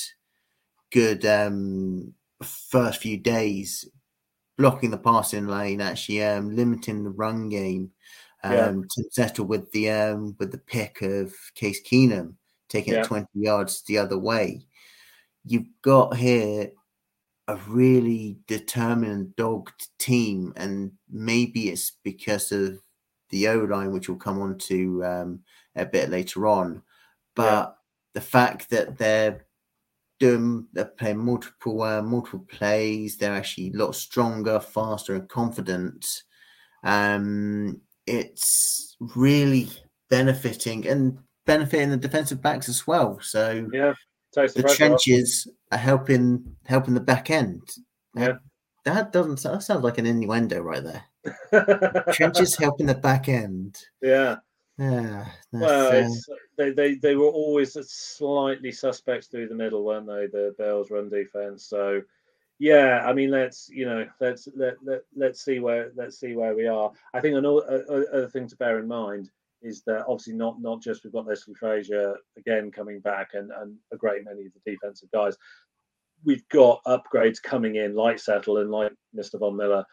good 0.91 1.25
um, 1.25 2.13
first 2.43 3.01
few 3.01 3.17
days 3.17 3.85
blocking 4.57 4.91
the 4.91 4.97
passing 4.97 5.47
lane, 5.47 5.81
actually 5.81 6.23
um, 6.23 6.55
limiting 6.55 7.03
the 7.03 7.09
run 7.11 7.49
game. 7.49 7.91
Um, 8.43 8.53
Yeah. 8.53 8.71
Tim 8.95 9.05
Settle 9.11 9.45
with 9.45 9.71
the 9.71 9.89
um, 9.91 10.35
with 10.39 10.51
the 10.51 10.57
pick 10.59 11.01
of 11.01 11.33
Case 11.55 11.81
Keenum 11.83 12.35
taking 12.69 12.93
Yeah. 12.93 13.01
it 13.01 13.05
20 13.05 13.27
yards 13.33 13.81
the 13.83 13.97
other 13.97 14.17
way. 14.19 14.67
You've 15.45 15.69
got 15.81 16.15
here 16.17 16.71
a 17.47 17.55
really 17.67 18.37
determined 18.47 19.35
dogged 19.37 19.87
team, 19.99 20.53
and 20.57 20.91
maybe 21.09 21.69
it's 21.69 21.91
because 22.03 22.51
of 22.51 22.79
the 23.29 23.47
O 23.49 23.59
line, 23.59 23.91
which 23.91 24.09
we'll 24.09 24.17
come 24.17 24.41
on 24.41 24.57
to 24.59 25.03
um, 25.03 25.39
a 25.75 25.85
bit 25.85 26.09
later 26.09 26.47
on. 26.47 26.81
But 27.35 27.77
the 28.13 28.21
fact 28.21 28.69
that 28.71 28.97
they're 28.97 29.45
doing 30.19 30.67
they're 30.73 30.85
playing 30.85 31.19
multiple 31.19 31.81
uh, 31.81 32.01
multiple 32.01 32.45
plays, 32.49 33.17
they're 33.17 33.35
actually 33.35 33.71
a 33.73 33.77
lot 33.77 33.95
stronger, 33.95 34.59
faster, 34.59 35.15
and 35.15 35.29
confident. 35.29 36.05
Um, 36.83 37.81
it's 38.05 38.95
really 39.15 39.69
benefiting 40.09 40.87
and 40.87 41.19
benefiting 41.45 41.89
the 41.89 41.97
defensive 41.97 42.41
backs 42.41 42.69
as 42.69 42.87
well. 42.87 43.19
So 43.21 43.67
yeah. 43.71 43.93
The, 44.33 44.41
pressure 44.41 44.67
off. 44.67 44.77
trenches 44.77 45.47
are 45.71 45.77
helping 45.77 46.55
helping 46.65 46.93
the 46.93 46.99
back 46.99 47.31
end. 47.31 47.61
Yeah. 48.15 48.33
That 48.85 49.11
doesn't 49.11 49.41
that 49.41 49.63
sounds 49.63 49.83
like 49.83 49.97
an 49.97 50.05
innuendo 50.05 50.61
right 50.61 50.83
there. 50.83 51.03
Trenches 52.13 52.55
helping 52.59 52.85
the 52.85 52.95
back 52.95 53.29
end. 53.29 53.77
yeah. 54.01 54.37
Yeah. 54.77 55.25
Well, 55.51 55.87
uh, 55.87 55.91
it's, 55.91 56.29
they, 56.57 56.69
they 56.71 56.95
they 56.95 57.15
were 57.15 57.29
always 57.29 57.73
slightly 57.89 58.71
suspects 58.71 59.27
through 59.27 59.47
the 59.47 59.55
middle, 59.55 59.83
weren't 59.83 60.05
they? 60.05 60.27
The 60.27 60.53
Bills 60.57 60.91
run 60.91 61.09
defense. 61.09 61.65
So, 61.65 62.03
yeah, 62.59 63.03
I 63.03 63.13
mean, 63.13 63.31
let's 63.31 63.69
you 63.69 63.85
know, 63.85 64.07
let's 64.19 64.47
let, 64.55 64.75
let 64.83 65.01
let's 65.15 65.43
see 65.43 65.59
where 65.59 65.91
let's 65.95 66.19
see 66.19 66.35
where 66.35 66.55
we 66.55 66.67
are. 66.67 66.91
I 67.13 67.21
think 67.21 67.35
another 67.35 67.85
other 67.89 68.29
thing 68.29 68.47
to 68.49 68.55
bear 68.57 68.77
in 68.77 68.87
mind 68.87 69.31
is 69.63 69.81
that 69.87 70.05
obviously 70.07 70.33
not 70.33 70.61
not 70.61 70.81
just 70.81 71.03
we've 71.03 71.13
got 71.13 71.25
Leslie 71.25 71.55
Frazier 71.55 72.15
again 72.37 72.71
coming 72.71 72.99
back 72.99 73.29
and 73.33 73.51
and 73.51 73.75
a 73.91 73.97
great 73.97 74.25
many 74.25 74.45
of 74.45 74.51
the 74.53 74.71
defensive 74.71 75.09
guys. 75.11 75.37
We've 76.23 76.47
got 76.49 76.83
upgrades 76.85 77.41
coming 77.41 77.75
in 77.75 77.95
like 77.95 78.19
Settle 78.19 78.57
and 78.57 78.69
like 78.69 78.91
Mr. 79.15 79.39
Von 79.39 79.55
Miller 79.55 79.83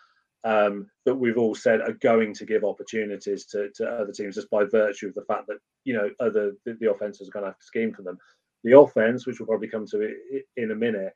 um, 0.44 0.90
that 1.06 1.14
we've 1.14 1.38
all 1.38 1.54
said 1.54 1.80
are 1.80 1.94
going 1.94 2.34
to 2.34 2.44
give 2.44 2.64
opportunities 2.64 3.46
to, 3.46 3.70
to 3.76 3.86
other 3.86 4.12
teams 4.12 4.34
just 4.34 4.50
by 4.50 4.64
virtue 4.64 5.08
of 5.08 5.14
the 5.14 5.24
fact 5.24 5.46
that 5.48 5.58
you 5.84 5.94
know 5.94 6.10
other 6.20 6.52
the, 6.64 6.74
the 6.80 6.90
are 6.90 6.98
going 6.98 7.12
to 7.12 7.44
have 7.44 7.58
to 7.58 7.64
scheme 7.64 7.92
for 7.92 8.02
them. 8.02 8.18
The 8.62 8.78
offense, 8.78 9.26
which 9.26 9.40
we'll 9.40 9.46
probably 9.46 9.68
come 9.68 9.86
to 9.88 10.14
in 10.56 10.70
a 10.70 10.74
minute, 10.74 11.12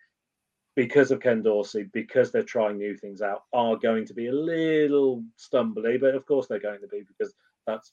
because 0.77 1.11
of 1.11 1.21
Ken 1.21 1.43
Dorsey, 1.43 1.89
because 1.93 2.31
they're 2.31 2.43
trying 2.43 2.79
new 2.79 2.97
things 2.97 3.23
out, 3.23 3.43
are 3.53 3.77
going 3.77 4.07
to 4.07 4.15
be 4.15 4.29
a 4.29 4.33
little 4.33 5.25
stumbly. 5.39 6.01
But 6.01 6.15
of 6.15 6.27
course, 6.27 6.47
they're 6.47 6.59
going 6.59 6.81
to 6.81 6.89
be 6.89 7.03
because 7.07 7.35
that's 7.67 7.93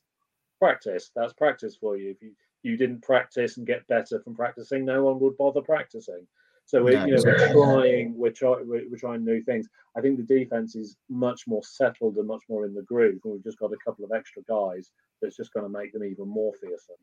practice. 0.60 1.12
That's 1.16 1.34
practice 1.34 1.78
for 1.80 1.98
you. 1.98 2.12
If 2.12 2.22
you 2.22 2.32
you 2.64 2.78
didn't 2.78 3.04
practice 3.04 3.58
and 3.58 3.68
get 3.68 3.88
better 3.88 4.20
from 4.22 4.36
practicing, 4.36 4.86
no 4.86 5.04
one 5.04 5.20
would 5.20 5.38
bother 5.38 5.62
practicing. 5.62 6.26
So 6.66 6.84
we're, 6.84 6.94
No, 6.94 7.06
you 7.06 7.16
know, 7.16 7.22
we're 7.24 7.54
trying, 7.54 8.18
we're 8.18 8.32
trying, 8.32 8.68
we're, 8.68 8.90
we're 8.90 8.98
trying 8.98 9.24
new 9.24 9.42
things. 9.44 9.68
I 9.96 10.02
think 10.02 10.18
the 10.18 10.24
defense 10.24 10.76
is 10.76 10.98
much 11.10 11.42
more 11.48 11.62
settled 11.64 12.18
and 12.18 12.28
much 12.28 12.42
more 12.50 12.66
in 12.66 12.74
the 12.74 12.82
groove, 12.82 13.20
and 13.24 13.34
we've 13.34 13.44
just 13.44 13.60
got 13.60 13.72
a 13.72 13.78
couple 13.86 14.04
of 14.04 14.12
extra 14.12 14.42
guys 14.44 14.90
that's 15.22 15.38
just 15.38 15.54
going 15.54 15.66
to 15.66 15.70
make 15.70 15.94
them 15.94 16.04
even 16.04 16.28
more 16.28 16.54
fearsome. 16.60 16.96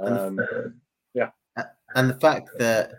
Um, 0.00 0.38
and 1.94 2.10
the 2.10 2.14
fact 2.14 2.50
that 2.58 2.92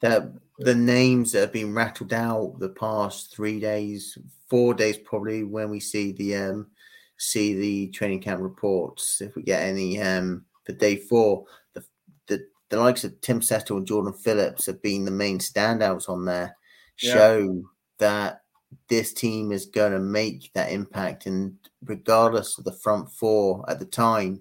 that 0.00 0.32
the 0.58 0.74
names 0.74 1.32
that 1.32 1.40
have 1.40 1.52
been 1.52 1.74
rattled 1.74 2.12
out 2.12 2.58
the 2.58 2.68
past 2.68 3.34
three 3.34 3.60
days, 3.60 4.18
four 4.50 4.74
days 4.74 4.98
probably 4.98 5.44
when 5.44 5.70
we 5.70 5.80
see 5.80 6.12
the 6.12 6.36
um 6.36 6.66
see 7.16 7.54
the 7.54 7.88
training 7.88 8.20
camp 8.20 8.40
reports, 8.40 9.20
if 9.20 9.34
we 9.34 9.42
get 9.42 9.62
any 9.62 10.00
um 10.00 10.44
for 10.64 10.72
day 10.72 10.96
four, 10.96 11.44
the 11.74 11.84
the, 12.70 12.78
likes 12.78 13.04
of 13.04 13.20
Tim 13.20 13.40
Settle 13.42 13.78
and 13.78 13.86
Jordan 13.86 14.12
Phillips 14.12 14.66
have 14.66 14.82
been 14.82 15.04
the 15.04 15.10
main 15.10 15.38
standouts 15.38 16.08
on 16.08 16.24
there, 16.24 16.56
Yeah. 17.00 17.14
show 17.14 17.62
that 17.98 18.40
this 18.88 19.12
team 19.12 19.52
is 19.52 19.66
going 19.66 19.92
to 19.92 20.00
make 20.00 20.52
that 20.54 20.72
impact, 20.72 21.26
and 21.26 21.56
regardless 21.84 22.58
of 22.58 22.64
the 22.64 22.72
front 22.72 23.10
four 23.10 23.64
at 23.70 23.78
the 23.78 23.84
time, 23.86 24.40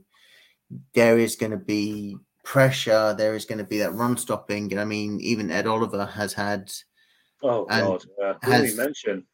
there 0.94 1.20
is 1.20 1.36
going 1.36 1.52
to 1.52 1.58
be 1.58 2.18
pressure. 2.44 3.14
There 3.18 3.36
is 3.36 3.46
going 3.46 3.60
to 3.60 3.64
be 3.64 3.78
that 3.80 3.94
run 3.94 4.18
stopping. 4.18 4.72
And 4.72 4.82
I 4.82 4.86
mean, 4.86 5.20
even 5.22 5.52
Ed 5.52 5.68
Oliver 5.68 6.06
has 6.06 6.34
had 6.34 6.72
oh 7.44 7.66
God, 7.66 8.04
uh, 8.22 8.34
has- 8.42 8.76
mention? 8.76 9.26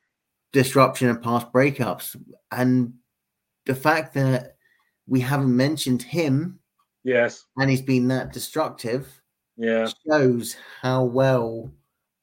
disruption 0.52 1.10
and 1.10 1.22
past 1.22 1.52
breakups. 1.54 2.16
And 2.52 2.94
the 3.66 3.76
fact 3.76 4.14
that 4.16 4.58
we 5.08 5.20
haven't 5.22 5.56
mentioned 5.56 6.02
him 6.02 6.59
Yes, 7.04 7.46
and 7.58 7.70
he's 7.70 7.82
been 7.82 8.08
that 8.10 8.34
destructive 8.34 9.22
yeah, 9.58 9.90
shows 10.08 10.56
how 10.82 11.04
well 11.04 11.72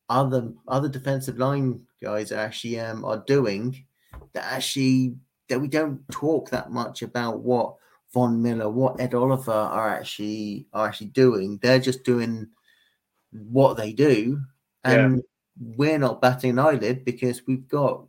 other 0.09 0.53
other 0.69 0.89
defensive 0.89 1.39
line 1.39 1.83
guys 2.03 2.33
are 2.33 2.39
actually 2.39 2.81
um, 2.81 3.05
are 3.05 3.23
doing. 3.27 3.85
That 4.33 4.45
actually 4.53 5.17
that 5.49 5.61
we 5.61 5.69
don't 5.69 6.01
talk 6.11 6.51
that 6.51 6.71
much 6.71 7.03
about 7.03 7.41
what 7.41 7.77
Von 8.12 8.43
Miller, 8.43 8.71
what 8.71 9.01
Ed 9.01 9.15
Oliver 9.15 9.53
are 9.53 9.91
actually 9.91 10.67
are 10.73 10.89
actually 10.89 11.09
doing. 11.09 11.59
They're 11.61 11.79
just 11.79 12.05
doing 12.05 12.49
what 13.31 13.77
they 13.77 13.93
do, 13.93 14.41
and 14.85 15.23
we're 15.59 15.99
not 15.99 16.23
batting 16.23 16.51
an 16.51 16.59
eyelid 16.59 17.05
because 17.05 17.47
we've 17.47 17.69
got 17.69 18.07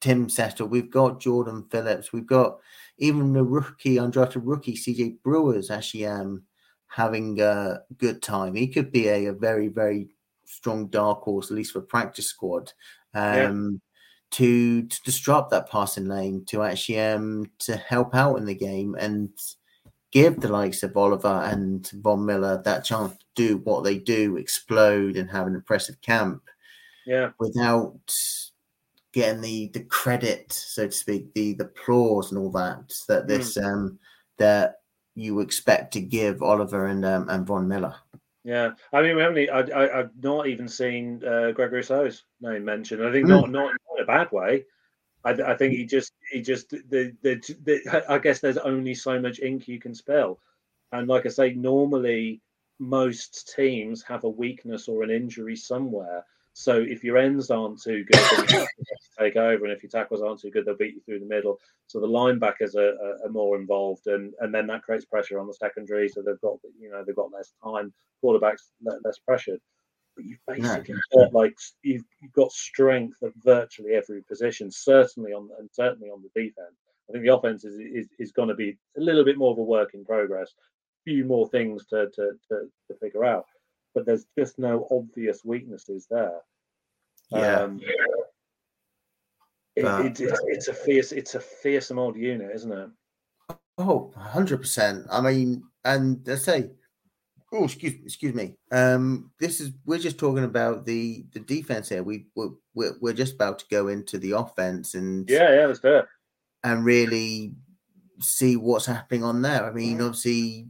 Tim 0.00 0.28
Settle, 0.28 0.68
we've 0.68 0.90
got 0.90 1.20
Jordan 1.20 1.66
Phillips, 1.70 2.12
we've 2.12 2.26
got 2.26 2.58
even 2.98 3.32
the 3.32 3.44
rookie, 3.44 3.96
undrafted 3.96 4.42
rookie 4.44 4.76
CJ 4.76 5.22
Brewers 5.22 5.70
actually 5.70 6.06
um 6.06 6.42
having 6.88 7.40
a 7.40 7.80
good 7.96 8.22
time. 8.22 8.54
He 8.54 8.68
could 8.68 8.90
be 8.90 9.08
a, 9.08 9.26
a 9.26 9.32
very, 9.32 9.68
very 9.68 10.08
strong 10.46 10.88
dark 10.88 11.22
horse, 11.22 11.50
at 11.50 11.56
least 11.56 11.72
for 11.72 11.80
practice 11.80 12.26
squad. 12.26 12.72
Um 13.14 13.80
to 14.32 14.82
to 14.82 15.02
disrupt 15.04 15.50
that 15.50 15.70
passing 15.70 16.06
lane, 16.06 16.44
to 16.46 16.62
actually 16.62 17.00
um 17.00 17.50
to 17.60 17.76
help 17.76 18.14
out 18.14 18.36
in 18.36 18.44
the 18.44 18.54
game 18.54 18.94
and 18.98 19.30
give 20.10 20.40
the 20.40 20.48
likes 20.48 20.82
of 20.82 20.96
Oliver 20.96 21.42
and 21.44 21.88
Von 22.02 22.24
Miller 22.24 22.62
that 22.64 22.84
chance 22.84 23.12
to 23.12 23.24
do 23.34 23.58
what 23.58 23.84
they 23.84 23.98
do, 23.98 24.36
explode 24.36 25.16
and 25.16 25.30
have 25.30 25.46
an 25.46 25.54
impressive 25.54 26.00
camp 26.00 26.42
yeah, 27.06 27.30
without 27.38 28.00
getting 29.12 29.40
the 29.40 29.70
the 29.74 29.84
credit, 29.84 30.52
so 30.52 30.86
to 30.86 30.92
speak, 30.92 31.32
the 31.34 31.54
the 31.54 31.64
applause 31.64 32.30
and 32.30 32.38
all 32.38 32.50
that 32.52 32.92
that 33.08 33.26
this 33.26 33.56
um 33.56 33.98
that 34.38 34.76
you 35.14 35.40
expect 35.40 35.92
to 35.92 36.00
give 36.00 36.42
Oliver 36.42 36.86
and 36.86 37.04
um, 37.04 37.28
and 37.28 37.46
Von 37.46 37.66
Miller. 37.66 37.94
yeah. 38.44 38.70
I 38.92 39.02
mean, 39.02 39.16
we 39.16 39.22
haven't. 39.22 39.50
I, 39.50 39.60
I, 39.60 39.98
I've 39.98 40.10
not 40.22 40.46
even 40.46 40.68
seen 40.68 41.22
uh, 41.24 41.50
Greg 41.52 41.72
Rousseau's 41.72 42.24
name 42.40 42.64
mentioned. 42.64 43.04
I 43.04 43.10
think 43.12 43.26
Mm. 43.26 43.30
not, 43.30 43.50
not 43.50 43.70
in 43.96 44.02
a 44.02 44.06
bad 44.06 44.30
way. 44.32 44.64
I, 45.24 45.30
I 45.30 45.56
think 45.56 45.74
he 45.74 45.84
just, 45.84 46.12
he 46.30 46.40
just, 46.40 46.70
the, 46.70 47.12
the, 47.22 47.34
the, 47.64 48.04
I 48.08 48.18
guess 48.18 48.38
there's 48.38 48.56
only 48.58 48.94
so 48.94 49.20
much 49.20 49.40
ink 49.40 49.66
you 49.66 49.80
can 49.80 49.94
spill, 49.94 50.38
and 50.92 51.08
like 51.08 51.26
I 51.26 51.30
say, 51.30 51.52
normally 51.54 52.40
most 52.78 53.52
teams 53.54 54.02
have 54.04 54.22
a 54.22 54.28
weakness 54.28 54.86
or 54.86 55.02
an 55.02 55.10
injury 55.10 55.56
somewhere. 55.56 56.24
So 56.58 56.74
if 56.80 57.04
your 57.04 57.18
ends 57.18 57.52
aren't 57.52 57.80
too 57.80 58.04
good, 58.04 58.48
then 58.48 58.66
take 59.16 59.36
over, 59.36 59.64
and 59.64 59.72
if 59.72 59.80
your 59.80 59.90
tackles 59.90 60.22
aren't 60.22 60.40
too 60.40 60.50
good, 60.50 60.64
they'll 60.64 60.76
beat 60.76 60.96
you 60.96 61.00
through 61.02 61.20
the 61.20 61.24
middle. 61.24 61.56
So 61.86 62.00
the 62.00 62.08
linebackers 62.08 62.74
are, 62.74 62.96
are, 63.00 63.26
are 63.26 63.30
more 63.30 63.56
involved, 63.56 64.08
and, 64.08 64.34
and 64.40 64.52
then 64.52 64.66
that 64.66 64.82
creates 64.82 65.04
pressure 65.04 65.38
on 65.38 65.46
the 65.46 65.54
secondary. 65.54 66.08
So 66.08 66.20
they've 66.20 66.40
got 66.40 66.56
you 66.76 66.90
know 66.90 67.04
they've 67.06 67.14
got 67.14 67.30
less 67.32 67.52
time. 67.62 67.94
Quarterbacks 68.24 68.72
less 68.82 69.20
pressured. 69.24 69.60
But 70.16 70.24
you've 70.24 70.40
basically 70.48 70.96
no. 71.14 71.26
got 71.26 71.32
like 71.32 71.56
you've, 71.84 72.02
you've 72.20 72.32
got 72.32 72.50
strength 72.50 73.22
at 73.22 73.30
virtually 73.36 73.92
every 73.92 74.24
position. 74.24 74.68
Certainly 74.72 75.34
on 75.34 75.50
and 75.60 75.70
certainly 75.72 76.08
on 76.08 76.24
the 76.24 76.40
defense. 76.42 76.74
I 77.08 77.12
think 77.12 77.24
the 77.24 77.36
offense 77.36 77.64
is 77.64 77.78
is, 77.78 78.08
is 78.18 78.32
going 78.32 78.48
to 78.48 78.56
be 78.56 78.76
a 78.96 79.00
little 79.00 79.24
bit 79.24 79.38
more 79.38 79.52
of 79.52 79.58
a 79.58 79.62
work 79.62 79.94
in 79.94 80.04
progress. 80.04 80.50
A 80.58 81.02
few 81.04 81.24
more 81.24 81.48
things 81.50 81.86
to 81.90 82.08
to, 82.16 82.32
to, 82.48 82.68
to 82.88 82.98
figure 83.00 83.24
out 83.24 83.44
but 83.98 84.06
there's 84.06 84.26
just 84.38 84.60
no 84.60 84.86
obvious 84.92 85.44
weaknesses 85.44 86.06
there. 86.08 86.40
Yeah. 87.30 87.62
Um, 87.62 87.80
it, 89.74 89.84
it, 89.84 90.20
it's, 90.20 90.40
it's 90.44 90.68
a 90.68 90.72
fierce, 90.72 91.10
it's 91.10 91.34
a 91.34 91.40
fearsome 91.40 91.98
old 91.98 92.16
unit, 92.16 92.52
isn't 92.54 92.70
it? 92.70 92.90
Oh, 93.76 94.12
100%. 94.16 95.06
I 95.10 95.20
mean, 95.20 95.64
and 95.84 96.20
let's 96.26 96.44
say, 96.44 96.70
oh, 97.52 97.64
excuse, 97.64 97.94
excuse 98.04 98.34
me. 98.34 98.54
Um, 98.70 99.32
this 99.40 99.60
is, 99.60 99.72
we're 99.84 99.98
just 99.98 100.18
talking 100.18 100.44
about 100.44 100.86
the, 100.86 101.24
the 101.32 101.40
defense 101.40 101.88
here. 101.88 102.04
We, 102.04 102.26
we're, 102.36 102.50
we're, 102.74 102.94
we're 103.00 103.12
just 103.12 103.34
about 103.34 103.58
to 103.60 103.66
go 103.68 103.88
into 103.88 104.18
the 104.18 104.32
offense 104.32 104.94
and, 104.94 105.28
yeah, 105.28 105.54
yeah, 105.54 105.66
that's 105.66 105.80
it. 105.82 106.06
And 106.62 106.84
really 106.84 107.52
see 108.20 108.56
what's 108.56 108.86
happening 108.86 109.24
on 109.24 109.42
there. 109.42 109.64
I 109.64 109.72
mean, 109.72 110.00
obviously, 110.00 110.68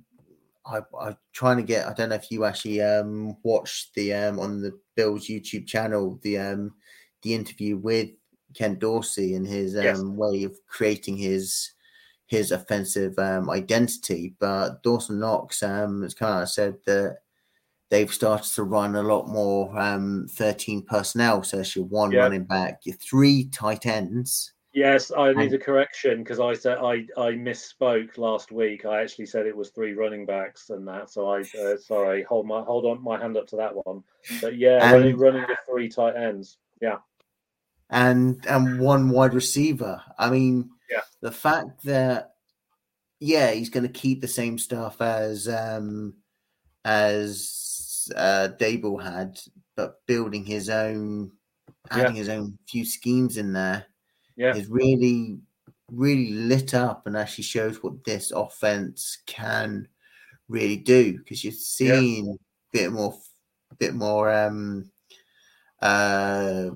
I, 0.69 0.81
I'm 1.01 1.17
trying 1.33 1.57
to 1.57 1.63
get. 1.63 1.87
I 1.87 1.93
don't 1.93 2.11
know 2.11 2.15
if 2.17 2.31
you 2.31 2.45
actually 2.45 2.81
um, 2.83 3.37
watched 3.43 3.95
the 3.95 4.13
um, 4.15 4.39
on 4.39 4.61
the 4.61 4.79
Bills 4.97 5.27
YouTube 5.27 5.67
channel 5.67 6.19
the 6.23 6.39
um, 6.39 6.75
the 7.23 7.35
interview 7.35 7.77
with 7.77 8.11
Ken 8.55 8.79
Dorsey 8.79 9.35
and 9.35 9.47
his 9.47 9.77
um, 9.77 9.83
yes. 9.83 10.01
way 10.01 10.45
of 10.45 10.57
creating 10.67 11.17
his 11.17 11.73
his 12.27 12.53
offensive 12.53 13.19
um, 13.19 13.51
identity. 13.51 14.35
But 14.39 14.83
Dawson 14.83 15.19
Knox 15.19 15.63
um, 15.63 16.03
has 16.03 16.15
kind 16.15 16.43
of 16.43 16.49
said 16.49 16.77
that 16.87 17.19
they've 17.91 18.13
started 18.13 18.53
to 18.55 18.65
run 18.65 18.97
a 18.97 19.03
lot 19.03 19.29
more 19.29 19.77
um, 19.79 20.27
13 20.31 20.83
personnel. 20.83 21.43
So 21.43 21.61
it's 21.61 21.75
your 21.75 21.87
one 21.87 22.13
yeah. 22.13 22.21
running 22.21 22.45
back, 22.45 22.81
your 22.85 22.97
three 22.97 23.49
tight 23.49 23.87
ends, 23.87 24.53
Yes, 24.75 25.11
I 25.17 25.33
need 25.33 25.53
a 25.55 25.59
correction 25.59 26.19
because 26.19 26.41
I 26.41 26.53
said 26.53 26.79
I, 26.79 27.07
I 27.17 27.33
misspoke 27.33 28.19
last 28.19 28.53
week. 28.53 28.85
I 28.85 29.01
actually 29.01 29.25
said 29.27 29.47
it 29.47 29.57
was 29.57 29.71
three 29.71 29.95
running 29.95 30.27
backs 30.27 30.69
and 30.69 30.87
that. 30.87 31.09
So 31.09 31.27
I 31.27 31.41
uh, 31.41 31.79
sorry, 31.79 32.23
hold 32.23 32.47
my 32.47 32.63
hold 32.63 32.85
on 32.85 33.03
my 33.03 33.19
hand 33.19 33.39
up 33.39 33.47
to 33.49 33.57
that 33.57 33.75
one. 33.75 34.05
But 34.43 34.57
yeah, 34.59 34.79
and, 34.83 34.93
running, 34.93 35.17
running 35.17 35.45
with 35.49 35.59
three 35.69 35.89
tight 35.89 36.17
ends. 36.17 36.59
Yeah, 36.83 36.99
and 37.89 38.45
and 38.47 38.79
one 38.79 39.09
wide 39.09 39.33
receiver. 39.33 40.03
I 40.19 40.29
mean, 40.29 40.69
yeah, 40.91 41.01
the 41.23 41.33
fact 41.33 41.83
that 41.85 42.35
yeah, 43.21 43.51
he's 43.53 43.71
going 43.71 43.87
to 43.87 43.93
keep 43.93 44.21
the 44.21 44.29
same 44.29 44.59
stuff 44.59 45.01
as 45.01 45.49
um 45.49 46.13
as 46.85 48.11
uh 48.15 48.49
Daboll 48.61 49.03
had, 49.03 49.41
but 49.77 50.05
building 50.07 50.45
his 50.45 50.69
own, 50.69 51.33
adding 51.91 52.17
yeah. 52.17 52.19
his 52.19 52.29
own 52.29 52.59
few 52.69 52.85
schemes 52.85 53.39
in 53.39 53.55
there 53.55 53.87
yeah. 54.39 54.55
is 54.55 54.69
really, 54.69 55.39
really 55.93 56.31
lit 56.31 56.73
up 56.73 57.07
and 57.07 57.17
actually 57.17 57.45
shows 57.45 57.83
what 57.83 58.05
this 58.05 58.31
offense 58.31 59.19
can 59.27 59.87
really 60.49 60.77
do 60.77 61.19
because 61.19 61.45
you're 61.45 61.53
seeing 61.53 62.27
yeah. 62.27 62.33
a 62.33 62.37
bit 62.73 62.93
more, 62.93 63.15
a 63.71 63.75
bit 63.75 63.95
more 63.95 64.33
um, 64.33 64.91
uh, 65.83 66.71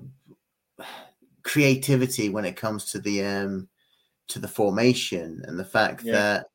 creativity 1.43 2.29
when 2.29 2.45
it 2.45 2.57
comes 2.57 2.91
to 2.91 2.99
the 2.99 3.25
um, 3.25 3.69
to 4.29 4.39
the 4.39 4.49
formation 4.49 5.43
and 5.47 5.59
the 5.59 5.65
fact 5.65 6.03
yeah. 6.05 6.13
that 6.13 6.47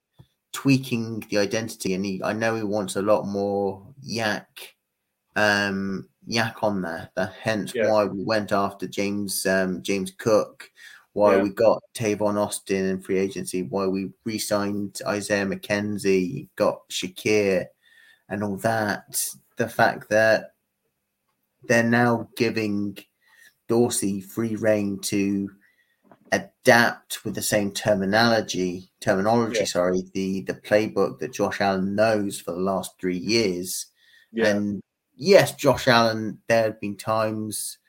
tweaking 0.52 1.24
the 1.30 1.38
identity 1.38 1.93
and 1.93 2.06
he, 2.06 2.22
I 2.24 2.34
know 2.34 2.56
he 2.56 2.63
wants 2.63 2.96
a 2.96 3.02
lot 3.02 3.26
more 3.26 3.86
YAC 4.08 4.46
um 5.36 6.10
YAC 6.28 6.56
on 6.63 6.82
there 6.82 7.12
that 7.15 7.34
hence 7.39 7.74
yeah. 7.76 7.91
why 7.91 8.06
we 8.06 8.24
went 8.24 8.52
after 8.52 8.88
James 8.88 9.46
um 9.46 9.84
James 9.84 10.12
Cook 10.17 10.70
why 11.17 11.36
yeah. 11.36 11.41
we 11.41 11.49
got 11.49 11.82
Tavon 11.95 12.38
Austin 12.38 12.86
in 12.86 13.01
free 13.01 13.17
agency, 13.17 13.63
why 13.63 13.88
we 13.88 14.12
re-signed 14.23 15.01
Isaiah 15.08 15.47
McKenzie, 15.47 16.47
got 16.56 16.88
Shakir, 16.89 17.65
and 18.30 18.43
all 18.43 18.58
that. 18.58 19.19
The 19.56 19.67
fact 19.67 20.12
that 20.12 20.51
they're 21.63 21.82
now 21.82 22.30
giving 22.38 22.99
Dorsey 23.67 24.21
free 24.21 24.58
reign 24.58 24.99
to 25.06 25.49
adapt 26.32 27.25
with 27.25 27.34
the 27.34 27.41
same 27.41 27.71
terminology, 27.71 28.91
terminology, 28.99 29.62
yeah. 29.62 29.65
sorry, 29.65 30.03
the 30.13 30.41
the 30.41 30.53
playbook 30.53 31.17
that 31.17 31.34
Josh 31.34 31.62
Allen 31.62 31.95
knows 31.95 32.39
for 32.39 32.51
the 32.51 32.60
last 32.60 32.91
three 33.01 33.17
years. 33.17 33.88
Yeah. 34.32 34.49
And 34.49 34.84
yes, 35.15 35.56
Josh 35.56 35.88
Allen, 35.88 36.38
there 36.47 36.65
have 36.65 36.80
been 36.80 36.95
times 36.95 37.80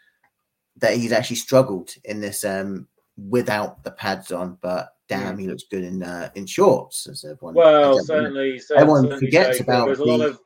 that 0.78 0.96
he's 0.96 1.12
actually 1.12 1.36
struggled 1.36 1.90
in 2.04 2.22
this 2.22 2.42
um 2.42 2.88
without 3.28 3.82
the 3.82 3.90
pads 3.90 4.32
on, 4.32 4.58
but 4.60 4.94
damn, 5.08 5.38
he 5.38 5.46
looks 5.46 5.64
good 5.64 5.84
in 5.84 6.02
uh, 6.02 6.30
in 6.34 6.46
shorts. 6.46 7.06
As 7.08 7.24
everyone, 7.24 7.54
well, 7.54 7.98
certainly, 7.98 8.60
everyone 8.76 9.02
certainly 9.02 9.26
forgets 9.26 9.60
about. 9.60 9.86
There's 9.86 9.98
a 9.98 10.04
lot 10.04 10.20
of 10.20 10.40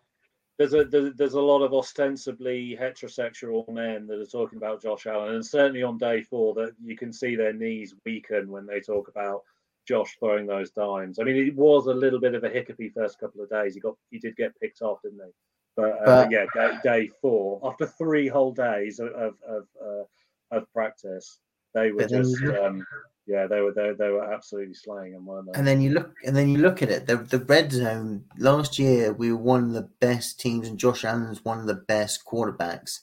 there's 0.58 0.74
a 0.74 0.84
there's, 0.84 1.14
there's 1.16 1.34
a 1.34 1.40
lot 1.40 1.62
of 1.62 1.74
ostensibly 1.74 2.76
heterosexual 2.80 3.68
men 3.68 4.06
that 4.06 4.20
are 4.20 4.26
talking 4.26 4.58
about 4.58 4.82
Josh 4.82 5.06
Allen, 5.06 5.34
and 5.34 5.44
certainly 5.44 5.82
on 5.82 5.98
day 5.98 6.22
four 6.22 6.54
that 6.54 6.74
you 6.82 6.96
can 6.96 7.12
see 7.12 7.36
their 7.36 7.52
knees 7.52 7.94
weaken 8.04 8.50
when 8.50 8.66
they 8.66 8.80
talk 8.80 9.08
about 9.08 9.42
Josh 9.86 10.16
throwing 10.18 10.46
those 10.46 10.70
dimes. 10.70 11.18
I 11.18 11.24
mean, 11.24 11.36
it 11.36 11.56
was 11.56 11.86
a 11.86 11.94
little 11.94 12.20
bit 12.20 12.34
of 12.34 12.44
a 12.44 12.48
hiccupy 12.48 12.90
first 12.90 13.18
couple 13.18 13.42
of 13.42 13.50
days. 13.50 13.74
He 13.74 13.80
got 13.80 13.96
he 14.10 14.18
did 14.18 14.36
get 14.36 14.58
picked 14.60 14.82
off, 14.82 15.02
didn't 15.02 15.20
he? 15.24 15.32
But, 15.74 15.90
uh, 15.90 16.04
but 16.04 16.30
yeah, 16.30 16.44
day, 16.54 16.78
day, 16.84 17.10
four 17.20 17.58
after 17.64 17.86
three 17.86 18.28
whole 18.28 18.52
days 18.52 19.00
of 19.00 19.08
of 19.08 19.34
of, 19.46 19.66
uh, 19.82 20.56
of 20.56 20.72
practice, 20.72 21.38
they 21.74 21.92
were 21.92 22.06
just, 22.06 22.42
um, 22.44 22.84
yeah, 23.26 23.46
they 23.46 23.60
were 23.60 23.72
they, 23.72 23.92
they 23.92 24.08
were 24.08 24.32
absolutely 24.32 24.74
slaying 24.74 25.12
them, 25.12 25.26
weren't 25.26 25.52
they? 25.52 25.58
And 25.58 25.66
then 25.66 25.80
you 25.80 25.90
look, 25.90 26.12
and 26.26 26.34
then 26.34 26.48
you 26.48 26.58
look 26.58 26.82
at 26.82 26.90
it. 26.90 27.06
The 27.06 27.16
the 27.16 27.38
red 27.38 27.72
zone 27.72 28.24
last 28.38 28.78
year, 28.78 29.12
we 29.12 29.32
were 29.32 29.38
one 29.38 29.64
of 29.64 29.72
the 29.72 29.88
best 30.00 30.40
teams, 30.40 30.68
and 30.68 30.78
Josh 30.78 31.04
Allen's 31.04 31.44
one 31.44 31.60
of 31.60 31.66
the 31.66 31.74
best 31.74 32.24
quarterbacks 32.26 33.00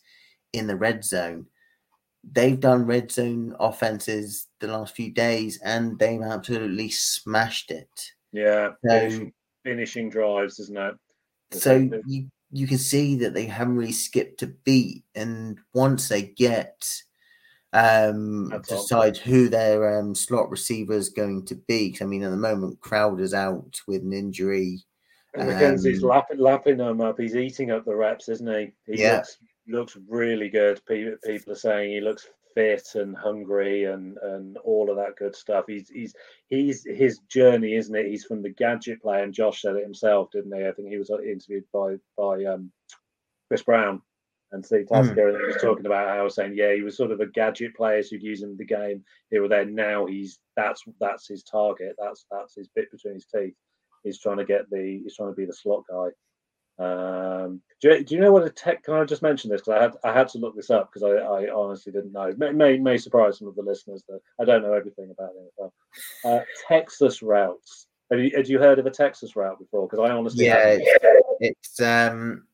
in 0.53 0.67
the 0.67 0.75
red 0.75 1.03
zone. 1.03 1.47
They've 2.29 2.59
done 2.59 2.85
red 2.85 3.11
zone 3.11 3.55
offenses 3.59 4.47
the 4.59 4.67
last 4.67 4.95
few 4.95 5.11
days, 5.11 5.59
and 5.63 5.97
they've 5.97 6.21
absolutely 6.21 6.89
smashed 6.89 7.71
it. 7.71 8.11
Yeah, 8.33 8.71
so, 8.85 8.99
finishing, 8.99 9.33
finishing 9.63 10.09
drives, 10.09 10.59
isn't 10.59 10.77
it? 10.77 10.95
So 11.51 11.89
you 12.05 12.29
you 12.51 12.67
can 12.67 12.77
see 12.77 13.15
that 13.15 13.33
they 13.33 13.45
haven't 13.45 13.77
really 13.77 13.91
skipped 13.93 14.41
a 14.41 14.47
beat, 14.47 15.05
and 15.15 15.59
once 15.73 16.09
they 16.09 16.23
get 16.23 17.03
um, 17.73 18.49
decide 18.67 19.17
awesome. 19.17 19.31
who 19.31 19.49
their 19.49 19.99
um, 19.99 20.15
slot 20.15 20.49
receiver 20.49 20.93
is 20.93 21.09
going 21.09 21.45
to 21.45 21.55
be. 21.55 21.97
I 22.01 22.05
mean, 22.05 22.23
at 22.23 22.31
the 22.31 22.37
moment, 22.37 22.79
Crowder's 22.79 23.33
out 23.33 23.79
with 23.87 24.01
an 24.01 24.13
injury. 24.13 24.79
And 25.35 25.49
McKenzie's 25.49 26.03
um, 26.03 26.09
lapping, 26.09 26.39
lapping 26.39 26.77
them 26.77 27.01
up. 27.01 27.19
He's 27.19 27.35
eating 27.35 27.71
up 27.71 27.85
the 27.85 27.95
reps, 27.95 28.29
isn't 28.29 28.47
he? 28.47 28.71
He 28.91 29.01
yeah. 29.01 29.17
looks, 29.17 29.37
looks 29.67 29.97
really 30.07 30.49
good. 30.49 30.81
People, 30.87 31.17
people 31.23 31.53
are 31.53 31.57
saying 31.57 31.91
he 31.91 32.01
looks 32.01 32.27
fit 32.55 32.95
and 32.95 33.15
hungry 33.15 33.85
and 33.85 34.17
and 34.23 34.57
all 34.57 34.89
of 34.89 34.97
that 34.97 35.15
good 35.17 35.35
stuff. 35.35 35.65
He's 35.67 35.89
he's 35.89 36.15
he's 36.47 36.83
his 36.83 37.19
journey, 37.29 37.75
isn't 37.75 37.95
it? 37.95 38.07
He's 38.07 38.25
from 38.25 38.41
the 38.41 38.49
gadget 38.49 39.03
player, 39.03 39.23
and 39.23 39.31
Josh 39.31 39.61
said 39.61 39.75
it 39.75 39.83
himself, 39.83 40.31
didn't 40.31 40.57
he? 40.57 40.65
I 40.65 40.71
think 40.71 40.89
he 40.89 40.97
was 40.97 41.11
interviewed 41.11 41.65
by 41.71 41.97
by 42.17 42.43
um, 42.45 42.71
Chris 43.47 43.61
Brown 43.61 44.01
and 44.51 44.65
Steve 44.65 44.87
Tasker, 44.87 45.31
mm. 45.31 45.47
was 45.47 45.61
talking 45.61 45.85
about 45.85 46.07
how 46.07 46.19
I 46.19 46.21
was 46.21 46.35
saying, 46.35 46.53
yeah, 46.55 46.73
he 46.73 46.81
was 46.81 46.97
sort 46.97 47.11
of 47.11 47.19
a 47.19 47.27
gadget 47.27 47.75
player 47.75 48.01
so 48.01 48.09
who'd 48.11 48.23
use 48.23 48.41
him 48.41 48.51
in 48.51 48.57
the 48.57 48.65
game 48.65 49.03
here 49.29 49.43
or 49.43 49.47
there. 49.47 49.65
Now 49.65 50.05
he's 50.05 50.39
that's 50.55 50.83
that's 50.99 51.27
his 51.27 51.43
target. 51.43 51.95
That's 51.99 52.25
that's 52.31 52.55
his 52.55 52.69
bit 52.75 52.91
between 52.91 53.15
his 53.15 53.25
teeth. 53.25 53.55
He's 54.03 54.19
trying 54.19 54.37
to 54.37 54.45
get 54.45 54.69
the 54.69 55.01
he's 55.03 55.15
trying 55.15 55.29
to 55.29 55.35
be 55.35 55.45
the 55.45 55.53
slot 55.53 55.83
guy. 55.89 56.09
Um, 56.79 57.61
do, 57.81 57.89
you, 57.89 58.03
do 58.05 58.15
you 58.15 58.21
know 58.21 58.31
what 58.31 58.45
a 58.45 58.49
tech? 58.49 58.83
Can 58.83 58.93
I 58.93 59.03
just 59.03 59.21
mention 59.21 59.51
this 59.51 59.61
because 59.61 59.77
I 59.77 59.81
had 59.81 59.93
I 60.03 60.17
had 60.17 60.29
to 60.29 60.37
look 60.37 60.55
this 60.55 60.69
up 60.69 60.89
because 60.91 61.03
I, 61.03 61.21
I 61.21 61.53
honestly 61.53 61.91
didn't 61.91 62.13
know. 62.13 62.33
May, 62.37 62.51
may, 62.51 62.77
may 62.77 62.97
surprise 62.97 63.37
some 63.37 63.49
of 63.49 63.55
the 63.55 63.61
listeners 63.61 64.03
that 64.07 64.21
I 64.39 64.45
don't 64.45 64.63
know 64.63 64.73
everything 64.73 65.11
about 65.11 65.31
it. 65.35 65.71
Uh, 66.23 66.39
Texas 66.67 67.21
routes. 67.21 67.87
Have 68.09 68.19
you, 68.19 68.31
have 68.35 68.49
you 68.49 68.57
heard 68.57 68.79
of 68.79 68.87
a 68.87 68.91
Texas 68.91 69.35
route 69.35 69.59
before? 69.59 69.87
Because 69.87 69.99
I 69.99 70.11
honestly 70.13 70.45
yeah, 70.45 70.77
it's 71.39 71.79
um. 71.81 72.45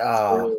Oh, 0.00 0.56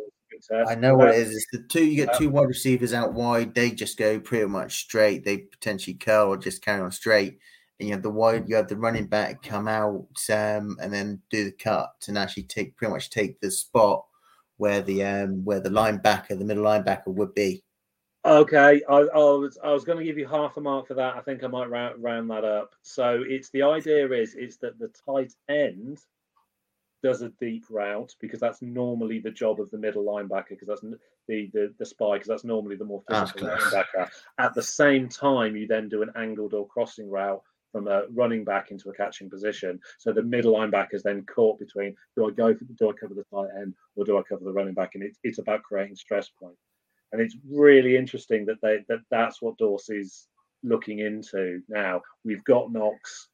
I 0.68 0.74
know 0.74 0.94
what 0.94 1.08
it 1.08 1.16
is. 1.16 1.30
It's 1.30 1.46
the 1.52 1.66
two 1.68 1.84
you 1.84 2.04
get 2.04 2.16
two 2.16 2.30
wide 2.30 2.48
receivers 2.48 2.92
out 2.92 3.14
wide. 3.14 3.54
They 3.54 3.70
just 3.70 3.98
go 3.98 4.20
pretty 4.20 4.46
much 4.46 4.80
straight. 4.80 5.24
They 5.24 5.38
potentially 5.38 5.94
curl 5.94 6.28
or 6.28 6.36
just 6.36 6.64
carry 6.64 6.80
on 6.80 6.92
straight. 6.92 7.38
And 7.78 7.88
you 7.88 7.94
have 7.94 8.02
the 8.02 8.10
wide, 8.10 8.48
you 8.48 8.56
have 8.56 8.68
the 8.68 8.76
running 8.76 9.06
back 9.06 9.42
come 9.42 9.66
out 9.66 10.06
um, 10.30 10.76
and 10.80 10.92
then 10.92 11.20
do 11.30 11.44
the 11.44 11.52
cut 11.52 11.90
and 12.06 12.16
actually 12.16 12.44
take 12.44 12.76
pretty 12.76 12.92
much 12.92 13.10
take 13.10 13.40
the 13.40 13.50
spot 13.50 14.04
where 14.56 14.80
the 14.80 15.02
um 15.04 15.44
where 15.44 15.60
the 15.60 15.70
linebacker, 15.70 16.38
the 16.38 16.44
middle 16.44 16.64
linebacker 16.64 17.08
would 17.08 17.34
be. 17.34 17.64
Okay, 18.26 18.80
I, 18.88 18.94
I 18.94 19.18
was 19.18 19.58
I 19.62 19.72
was 19.72 19.84
going 19.84 19.98
to 19.98 20.04
give 20.04 20.16
you 20.16 20.26
half 20.26 20.56
a 20.56 20.60
mark 20.60 20.88
for 20.88 20.94
that. 20.94 21.16
I 21.16 21.20
think 21.20 21.44
I 21.44 21.46
might 21.46 21.68
round, 21.68 22.02
round 22.02 22.30
that 22.30 22.44
up. 22.44 22.74
So 22.82 23.22
it's 23.26 23.50
the 23.50 23.62
idea 23.62 24.08
is 24.12 24.34
is 24.34 24.56
that 24.58 24.78
the 24.78 24.90
tight 25.06 25.34
end 25.48 25.98
does 27.04 27.22
a 27.22 27.28
deep 27.40 27.64
route 27.70 28.12
because 28.20 28.40
that's 28.40 28.62
normally 28.62 29.20
the 29.20 29.30
job 29.30 29.60
of 29.60 29.70
the 29.70 29.78
middle 29.78 30.04
linebacker 30.04 30.50
because 30.50 30.68
that's 30.68 30.80
the 30.80 31.50
the, 31.52 31.72
the 31.78 31.86
spy 31.86 32.14
because 32.14 32.28
that's 32.28 32.44
normally 32.44 32.76
the 32.76 32.84
more 32.84 33.02
ah, 33.10 33.24
physical 33.24 33.48
linebacker. 33.48 34.08
At 34.38 34.54
the 34.54 34.62
same 34.62 35.08
time, 35.08 35.54
you 35.54 35.66
then 35.66 35.88
do 35.88 36.02
an 36.02 36.10
angled 36.16 36.54
or 36.54 36.66
crossing 36.66 37.08
route 37.10 37.42
from 37.70 37.88
a 37.88 38.04
running 38.12 38.44
back 38.44 38.70
into 38.70 38.88
a 38.88 38.94
catching 38.94 39.28
position. 39.28 39.80
So 39.98 40.12
the 40.12 40.22
middle 40.22 40.54
linebacker 40.54 40.94
is 40.94 41.02
then 41.02 41.24
caught 41.26 41.58
between 41.58 41.94
do 42.16 42.26
I 42.26 42.30
go 42.30 42.54
for, 42.54 42.64
do 42.64 42.90
I 42.90 42.92
cover 42.92 43.14
the 43.14 43.24
tight 43.24 43.50
end 43.60 43.74
or 43.96 44.04
do 44.04 44.18
I 44.18 44.22
cover 44.22 44.44
the 44.44 44.52
running 44.52 44.74
back? 44.74 44.94
And 44.94 45.04
it, 45.04 45.16
it's 45.22 45.38
about 45.38 45.62
creating 45.62 45.96
stress 45.96 46.28
points 46.40 46.60
and 47.14 47.22
it's 47.22 47.36
really 47.48 47.96
interesting 47.96 48.44
that 48.46 48.60
they 48.60 48.78
that 48.88 48.98
that's 49.08 49.40
what 49.40 49.56
Dorsey's 49.56 50.26
looking 50.64 50.98
into 50.98 51.60
now. 51.68 52.02
We've 52.24 52.42
got 52.42 52.72
Knox, 52.72 53.28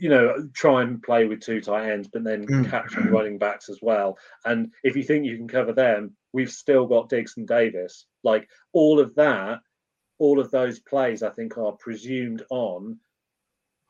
you 0.00 0.08
know, 0.08 0.48
try 0.52 0.82
and 0.82 1.02
play 1.02 1.26
with 1.26 1.40
two 1.40 1.60
tight 1.60 1.90
ends, 1.90 2.08
but 2.12 2.24
then 2.24 2.46
mm. 2.46 2.70
capture 2.70 3.00
running 3.02 3.38
backs 3.38 3.68
as 3.68 3.78
well. 3.80 4.18
And 4.44 4.72
if 4.82 4.96
you 4.96 5.02
think 5.02 5.24
you 5.24 5.36
can 5.36 5.48
cover 5.48 5.72
them, 5.72 6.16
we've 6.32 6.50
still 6.50 6.86
got 6.86 7.08
Diggs 7.08 7.34
and 7.36 7.46
Davis. 7.46 8.06
Like 8.24 8.48
all 8.72 9.00
of 9.00 9.14
that, 9.14 9.60
all 10.18 10.40
of 10.40 10.50
those 10.50 10.80
plays, 10.80 11.22
I 11.22 11.30
think, 11.30 11.56
are 11.56 11.72
presumed 11.72 12.42
on 12.50 12.98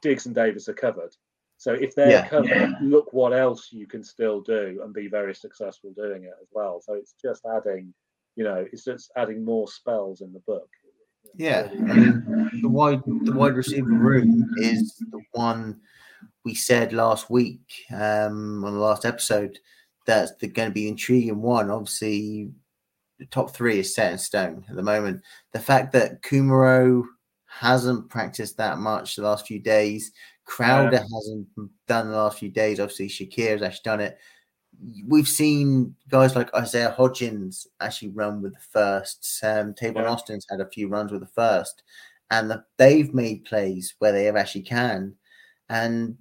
Diggs 0.02 0.26
and 0.26 0.34
Davis 0.34 0.68
are 0.68 0.74
covered. 0.74 1.14
So 1.58 1.72
if 1.72 1.94
they're 1.94 2.10
yeah, 2.10 2.28
covered, 2.28 2.50
yeah. 2.50 2.72
look 2.82 3.12
what 3.12 3.32
else 3.32 3.70
you 3.72 3.86
can 3.86 4.04
still 4.04 4.42
do 4.42 4.80
and 4.84 4.92
be 4.92 5.08
very 5.08 5.34
successful 5.34 5.92
doing 5.96 6.24
it 6.24 6.34
as 6.40 6.48
well. 6.52 6.82
So 6.82 6.94
it's 6.94 7.14
just 7.22 7.46
adding 7.46 7.94
you 8.36 8.44
know, 8.44 8.66
it's 8.70 8.84
just 8.84 9.10
adding 9.16 9.44
more 9.44 9.66
spells 9.66 10.20
in 10.20 10.32
the 10.32 10.40
book. 10.40 10.68
Yeah, 11.34 11.68
I 11.72 11.76
mean, 11.76 12.50
the 12.62 12.68
wide 12.68 13.02
the 13.04 13.32
wide 13.32 13.56
receiver 13.56 13.88
room 13.88 14.48
is 14.58 14.96
the 15.10 15.20
one 15.32 15.80
we 16.44 16.54
said 16.54 16.92
last 16.92 17.28
week 17.28 17.84
um, 17.92 18.64
on 18.64 18.72
the 18.72 18.80
last 18.80 19.04
episode 19.04 19.58
that's 20.06 20.32
the, 20.36 20.46
going 20.46 20.68
to 20.68 20.74
be 20.74 20.88
intriguing 20.88 21.42
one. 21.42 21.70
Obviously, 21.70 22.50
the 23.18 23.26
top 23.26 23.50
three 23.50 23.80
is 23.80 23.94
set 23.94 24.12
in 24.12 24.18
stone 24.18 24.64
at 24.68 24.76
the 24.76 24.82
moment. 24.82 25.22
The 25.52 25.58
fact 25.58 25.92
that 25.92 26.22
Kumerow 26.22 27.02
hasn't 27.46 28.08
practiced 28.08 28.56
that 28.56 28.78
much 28.78 29.16
the 29.16 29.22
last 29.22 29.46
few 29.46 29.58
days, 29.58 30.12
Crowder 30.44 30.96
yeah. 30.96 31.02
hasn't 31.02 31.48
done 31.88 32.10
the 32.10 32.16
last 32.16 32.38
few 32.38 32.50
days. 32.50 32.78
Obviously, 32.78 33.08
Shakir 33.08 33.50
has 33.50 33.62
actually 33.62 33.80
done 33.84 34.00
it 34.00 34.18
we've 35.06 35.28
seen 35.28 35.94
guys 36.08 36.36
like 36.36 36.54
Isaiah 36.54 36.94
Hodgins 36.96 37.66
actually 37.80 38.08
run 38.08 38.42
with 38.42 38.54
the 38.54 38.60
first. 38.60 39.40
Um, 39.42 39.74
Tavon 39.74 40.02
yeah. 40.02 40.08
Austin's 40.08 40.46
had 40.50 40.60
a 40.60 40.68
few 40.68 40.88
runs 40.88 41.12
with 41.12 41.20
the 41.20 41.26
first, 41.28 41.82
and 42.30 42.50
the, 42.50 42.64
they've 42.76 43.12
made 43.14 43.44
plays 43.44 43.94
where 43.98 44.12
they 44.12 44.24
have 44.24 44.36
actually 44.36 44.62
can. 44.62 45.14
And 45.68 46.16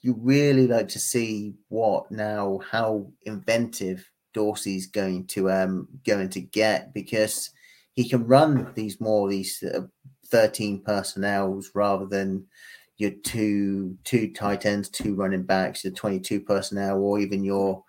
you 0.00 0.16
really 0.18 0.66
like 0.66 0.88
to 0.88 0.98
see 0.98 1.54
what 1.68 2.10
now, 2.10 2.60
how 2.70 3.10
inventive 3.24 4.08
Dorsey's 4.34 4.86
going 4.86 5.26
to 5.28 5.50
um 5.50 5.88
going 6.06 6.28
to 6.30 6.40
get 6.40 6.94
because 6.94 7.50
he 7.94 8.08
can 8.08 8.26
run 8.26 8.70
these 8.74 9.00
more 9.00 9.28
these 9.28 9.62
uh, 9.62 9.80
13 10.26 10.82
personnels 10.82 11.70
rather 11.74 12.06
than 12.06 12.46
your 12.98 13.10
two 13.24 13.96
two 14.04 14.32
tight 14.32 14.66
ends, 14.66 14.88
two 14.88 15.14
running 15.14 15.44
backs, 15.44 15.84
your 15.84 15.92
22 15.92 16.40
personnel, 16.40 16.98
or 16.98 17.18
even 17.18 17.44
your 17.44 17.82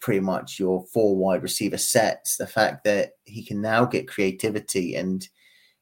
pretty 0.00 0.20
much 0.20 0.58
your 0.58 0.84
four 0.92 1.16
wide 1.16 1.42
receiver 1.42 1.78
sets. 1.78 2.36
The 2.36 2.46
fact 2.46 2.84
that 2.84 3.12
he 3.24 3.44
can 3.44 3.60
now 3.60 3.84
get 3.84 4.08
creativity 4.08 4.94
and 4.94 5.26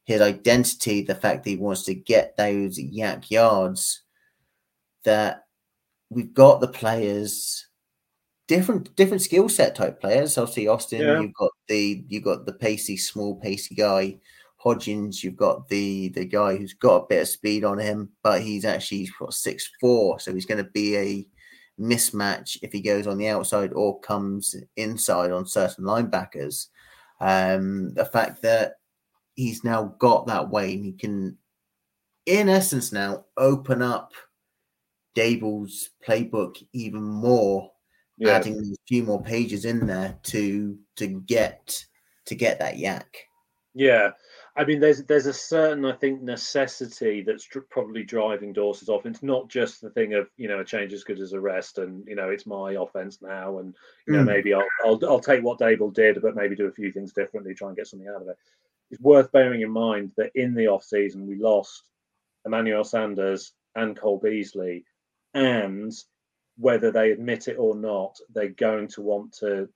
his 0.04 0.20
identity, 0.20 1.02
the 1.02 1.14
fact 1.14 1.44
that 1.44 1.50
he 1.50 1.56
wants 1.56 1.84
to 1.84 1.94
get 1.94 2.36
those 2.36 2.78
YAC 2.78 3.30
yards, 3.30 4.02
that 5.04 5.44
we've 6.10 6.32
got 6.34 6.60
the 6.60 6.68
players 6.68 7.68
different 8.48 8.96
different 8.96 9.22
skill 9.22 9.48
set 9.48 9.76
type 9.76 10.00
players. 10.00 10.36
Obviously, 10.36 10.66
Austin, 10.66 11.02
yeah. 11.02 11.20
you've 11.20 11.34
got 11.34 11.50
the 11.68 12.04
you've 12.08 12.24
got 12.24 12.46
the 12.46 12.54
pacey, 12.54 12.96
small, 12.96 13.36
pacey 13.36 13.74
guy. 13.74 14.18
Hodgins, 14.64 15.22
you've 15.22 15.36
got 15.36 15.68
the 15.68 16.08
the 16.08 16.24
guy 16.24 16.56
who's 16.56 16.74
got 16.74 17.04
a 17.04 17.06
bit 17.08 17.22
of 17.22 17.28
speed 17.28 17.62
on 17.62 17.78
him, 17.78 18.10
but 18.24 18.42
he's 18.42 18.64
actually 18.64 19.08
what 19.18 19.32
six 19.32 19.70
four, 19.80 20.18
so 20.18 20.34
he's 20.34 20.46
going 20.46 20.64
to 20.64 20.70
be 20.70 20.96
a 20.96 21.26
mismatch 21.78 22.58
if 22.62 22.72
he 22.72 22.80
goes 22.80 23.06
on 23.06 23.18
the 23.18 23.28
outside 23.28 23.72
or 23.72 24.00
comes 24.00 24.54
inside 24.76 25.30
on 25.30 25.46
certain 25.46 25.84
linebackers. 25.84 26.66
Um, 27.20 27.94
the 27.94 28.04
fact 28.04 28.42
that 28.42 28.74
he's 29.34 29.64
now 29.64 29.94
got 29.98 30.26
that 30.26 30.50
way 30.50 30.74
and 30.74 30.84
he 30.84 30.92
can, 30.92 31.38
in 32.26 32.48
essence, 32.48 32.92
now 32.92 33.24
open 33.36 33.82
up 33.82 34.12
Daboll's 35.16 35.90
playbook 36.06 36.62
even 36.72 37.02
more, 37.02 37.70
yeah. 38.18 38.32
adding 38.32 38.58
a 38.58 38.76
few 38.86 39.02
more 39.02 39.22
pages 39.22 39.64
in 39.64 39.86
there 39.86 40.18
to 40.24 40.78
to 40.96 41.06
get 41.06 41.84
to 42.26 42.34
get 42.34 42.58
that 42.60 42.76
YAC. 42.76 43.04
Yeah, 43.74 44.10
I 44.58 44.64
mean, 44.64 44.80
there's 44.80 45.04
there's 45.04 45.26
a 45.26 45.32
certain, 45.32 45.84
I 45.84 45.92
think, 45.92 46.20
necessity 46.20 47.22
that's 47.22 47.46
dr- 47.46 47.70
probably 47.70 48.02
driving 48.02 48.52
Dorsey's 48.52 48.88
offense. 48.88 49.22
Not 49.22 49.48
just 49.48 49.80
the 49.80 49.90
thing 49.90 50.14
of 50.14 50.28
you 50.36 50.48
know 50.48 50.58
a 50.58 50.64
change 50.64 50.92
as 50.92 51.04
good 51.04 51.20
as 51.20 51.32
a 51.32 51.40
rest, 51.40 51.78
and 51.78 52.04
you 52.08 52.16
know 52.16 52.28
it's 52.28 52.44
my 52.44 52.72
offense 52.72 53.22
now, 53.22 53.60
and 53.60 53.76
you 54.08 54.14
know 54.14 54.24
mm. 54.24 54.26
maybe 54.26 54.52
I'll, 54.52 54.66
I'll 54.84 54.98
I'll 55.08 55.20
take 55.20 55.44
what 55.44 55.60
Daboll 55.60 55.94
did, 55.94 56.20
but 56.20 56.34
maybe 56.34 56.56
do 56.56 56.66
a 56.66 56.72
few 56.72 56.90
things 56.90 57.12
differently, 57.12 57.54
try 57.54 57.68
and 57.68 57.76
get 57.76 57.86
something 57.86 58.08
out 58.08 58.20
of 58.22 58.28
it. 58.28 58.36
It's 58.90 59.00
worth 59.00 59.30
bearing 59.30 59.60
in 59.60 59.70
mind 59.70 60.10
that 60.16 60.32
in 60.34 60.54
the 60.54 60.66
off 60.66 60.82
season 60.82 61.28
we 61.28 61.36
lost 61.36 61.84
Emmanuel 62.44 62.82
Sanders 62.82 63.52
and 63.76 63.96
Cole 63.96 64.18
Beasley, 64.18 64.84
and 65.34 65.92
whether 66.56 66.90
they 66.90 67.12
admit 67.12 67.46
it 67.46 67.58
or 67.60 67.76
not, 67.76 68.16
they're 68.34 68.48
going 68.48 68.88
to 68.88 69.02
want 69.02 69.34
to 69.34 69.68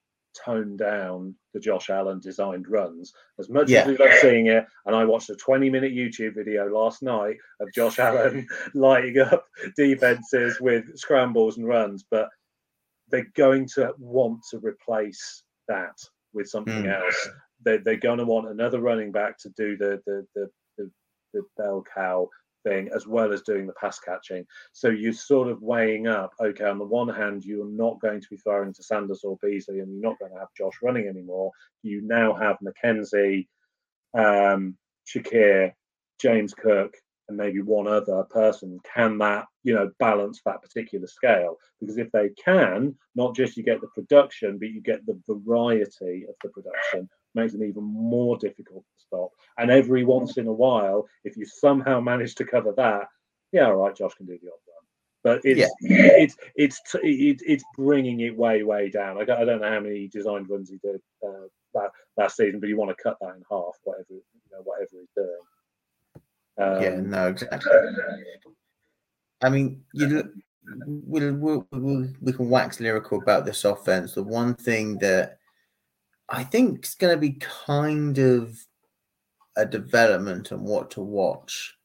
tone 0.44 0.76
down 0.76 1.34
the 1.54 1.60
Josh 1.60 1.90
Allen 1.90 2.20
designed 2.20 2.66
runs 2.68 3.12
as 3.38 3.48
much 3.48 3.68
yeah. 3.68 3.80
as 3.80 3.86
we 3.86 3.96
love 3.96 4.14
seeing 4.20 4.46
it. 4.46 4.66
And 4.86 4.96
I 4.96 5.04
watched 5.04 5.30
a 5.30 5.36
20 5.36 5.70
minute 5.70 5.92
YouTube 5.92 6.34
video 6.34 6.66
last 6.66 7.02
night 7.02 7.36
of 7.60 7.72
Josh 7.74 7.98
Allen 8.00 8.46
lighting 8.74 9.18
up 9.18 9.46
defenses 9.76 10.60
with 10.60 10.96
scrambles 10.96 11.58
and 11.58 11.66
runs, 11.66 12.04
but 12.10 12.28
they're 13.08 13.30
going 13.34 13.66
to 13.74 13.92
want 13.98 14.40
to 14.50 14.58
replace 14.58 15.42
that 15.68 15.96
with 16.32 16.48
something 16.48 16.84
mm. 16.84 17.04
else. 17.04 17.28
They're, 17.64 17.78
they're 17.78 17.96
going 17.96 18.18
to 18.18 18.24
want 18.24 18.48
another 18.48 18.80
running 18.80 19.12
back 19.12 19.38
to 19.40 19.50
do 19.50 19.76
the 19.76 20.00
the 20.06 20.26
the, 20.34 20.50
the, 20.78 20.90
the 21.34 21.42
bell 21.56 21.84
cow 21.94 22.28
thing 22.62 22.88
as 22.94 23.06
well 23.06 23.32
as 23.32 23.42
doing 23.42 23.66
the 23.66 23.72
pass 23.74 23.98
catching. 23.98 24.46
So 24.72 24.88
you're 24.88 25.12
sort 25.12 25.48
of 25.48 25.62
weighing 25.62 26.06
up, 26.06 26.32
okay, 26.40 26.64
on 26.64 26.78
the 26.78 26.84
one 26.84 27.08
hand, 27.08 27.44
you're 27.44 27.68
not 27.68 28.00
going 28.00 28.20
to 28.20 28.28
be 28.30 28.36
throwing 28.36 28.72
to 28.74 28.82
Sanders 28.82 29.24
or 29.24 29.38
Beasley 29.42 29.80
and 29.80 29.92
you're 29.92 30.10
not 30.10 30.18
going 30.18 30.32
to 30.32 30.38
have 30.38 30.48
Josh 30.56 30.78
running 30.82 31.08
anymore. 31.08 31.50
You 31.82 32.02
now 32.02 32.34
have 32.34 32.58
McKenzie, 32.64 33.46
um, 34.16 34.76
Shakir, 35.06 35.72
James 36.20 36.54
Cook, 36.54 36.94
and 37.28 37.36
maybe 37.36 37.60
one 37.60 37.86
other 37.86 38.24
person. 38.24 38.78
Can 38.94 39.18
that, 39.18 39.46
you 39.62 39.74
know, 39.74 39.90
balance 39.98 40.40
that 40.44 40.62
particular 40.62 41.06
scale? 41.06 41.56
Because 41.80 41.98
if 41.98 42.10
they 42.12 42.30
can, 42.44 42.96
not 43.14 43.34
just 43.34 43.56
you 43.56 43.62
get 43.62 43.80
the 43.80 43.88
production, 43.88 44.58
but 44.58 44.68
you 44.68 44.80
get 44.80 45.04
the 45.06 45.20
variety 45.28 46.24
of 46.28 46.34
the 46.42 46.50
production, 46.50 47.08
makes 47.34 47.52
them 47.52 47.64
even 47.64 47.82
more 47.82 48.36
difficult 48.36 48.84
to 48.84 49.04
stop. 49.04 49.30
And 49.58 49.70
every 49.70 50.04
once 50.04 50.36
in 50.36 50.46
a 50.46 50.52
while, 50.52 51.06
if 51.24 51.36
you 51.36 51.44
somehow 51.44 52.00
manage 52.00 52.34
to 52.36 52.44
cover 52.44 52.72
that, 52.76 53.08
yeah, 53.52 53.66
all 53.66 53.76
right, 53.76 53.94
Josh 53.94 54.14
can 54.14 54.26
do 54.26 54.38
the 54.42 54.48
odd 54.48 54.60
run. 54.68 54.82
But 55.24 55.40
it's 55.44 55.60
yeah. 55.60 55.68
it's 55.80 56.36
it's 56.56 56.80
it's 57.02 57.42
it's 57.46 57.64
bringing 57.76 58.20
it 58.20 58.36
way 58.36 58.62
way 58.62 58.90
down. 58.90 59.18
I, 59.18 59.20
I 59.20 59.44
don't 59.44 59.60
know 59.60 59.70
how 59.70 59.80
many 59.80 60.08
designed 60.08 60.50
runs 60.50 60.70
he 60.70 60.78
did 60.78 61.00
uh, 61.24 61.46
that 61.74 61.90
that 62.16 62.32
season, 62.32 62.60
but 62.60 62.68
you 62.68 62.76
want 62.76 62.96
to 62.96 63.02
cut 63.02 63.18
that 63.20 63.36
in 63.36 63.44
half, 63.50 63.76
whatever 63.84 64.06
you 64.10 64.22
know, 64.50 64.62
whatever 64.64 64.90
he's 64.92 65.08
doing. 65.14 65.38
Um, 66.58 66.82
yeah, 66.82 67.00
no, 67.00 67.28
exactly. 67.28 67.72
I 69.42 69.48
mean, 69.48 69.82
you 69.92 70.32
we'll, 70.86 71.34
we'll, 71.34 71.66
we'll, 71.72 72.08
we 72.20 72.32
can 72.32 72.48
wax 72.48 72.80
lyrical 72.80 73.18
about 73.20 73.44
this 73.44 73.64
offense. 73.64 74.14
The 74.14 74.22
one 74.22 74.54
thing 74.54 74.98
that 74.98 75.38
I 76.32 76.44
think 76.44 76.78
it's 76.78 76.94
going 76.94 77.14
to 77.14 77.20
be 77.20 77.38
kind 77.66 78.18
of 78.18 78.58
a 79.56 79.66
development 79.66 80.50
on 80.50 80.64
what 80.64 80.90
to 80.92 81.02
watch 81.02 81.76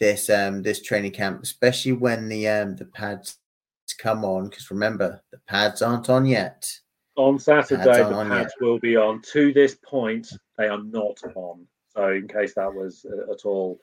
this 0.00 0.28
um 0.30 0.62
this 0.62 0.82
training 0.82 1.12
camp, 1.12 1.42
especially 1.42 1.92
when 1.92 2.28
the 2.28 2.48
um 2.48 2.76
the 2.76 2.86
pads 2.86 3.38
come 3.98 4.24
on. 4.24 4.48
Because 4.48 4.70
remember, 4.70 5.22
the 5.30 5.38
pads 5.46 5.82
aren't 5.82 6.08
on 6.10 6.24
yet. 6.24 6.66
On 7.16 7.38
Saturday, 7.38 7.84
pads 7.84 8.08
the 8.08 8.24
pads 8.24 8.54
will 8.60 8.78
be 8.78 8.96
on. 8.96 9.20
To 9.32 9.52
this 9.52 9.76
point, 9.84 10.28
they 10.58 10.66
are 10.66 10.82
not 10.82 11.20
on. 11.36 11.66
So, 11.94 12.10
in 12.10 12.26
case 12.26 12.54
that 12.54 12.74
was 12.74 13.06
uh, 13.08 13.30
at 13.30 13.44
all 13.44 13.78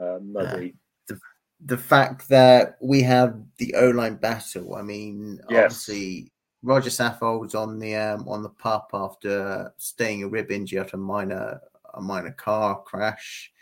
uh, 0.00 0.18
muddy. 0.22 0.74
Uh, 1.10 1.14
the, 1.14 1.20
the 1.64 1.78
fact 1.78 2.28
that 2.28 2.76
we 2.80 3.02
have 3.02 3.34
the 3.56 3.74
O 3.74 3.90
line 3.90 4.14
battle, 4.14 4.76
I 4.76 4.82
mean, 4.82 5.40
yes. 5.48 5.64
obviously 5.64 6.30
Rodger 6.62 6.90
Saffold's 6.90 7.54
on 7.54 7.78
the 7.78 7.94
um, 7.94 8.28
on 8.28 8.42
the 8.42 8.48
pup 8.48 8.90
after 8.92 9.72
staying 9.76 10.22
a 10.22 10.28
rib 10.28 10.50
injury 10.50 10.80
after 10.80 10.96
a 10.96 11.00
minor 11.00 11.60
a 11.94 12.00
minor 12.00 12.32
car 12.32 12.82
crash. 12.82 13.52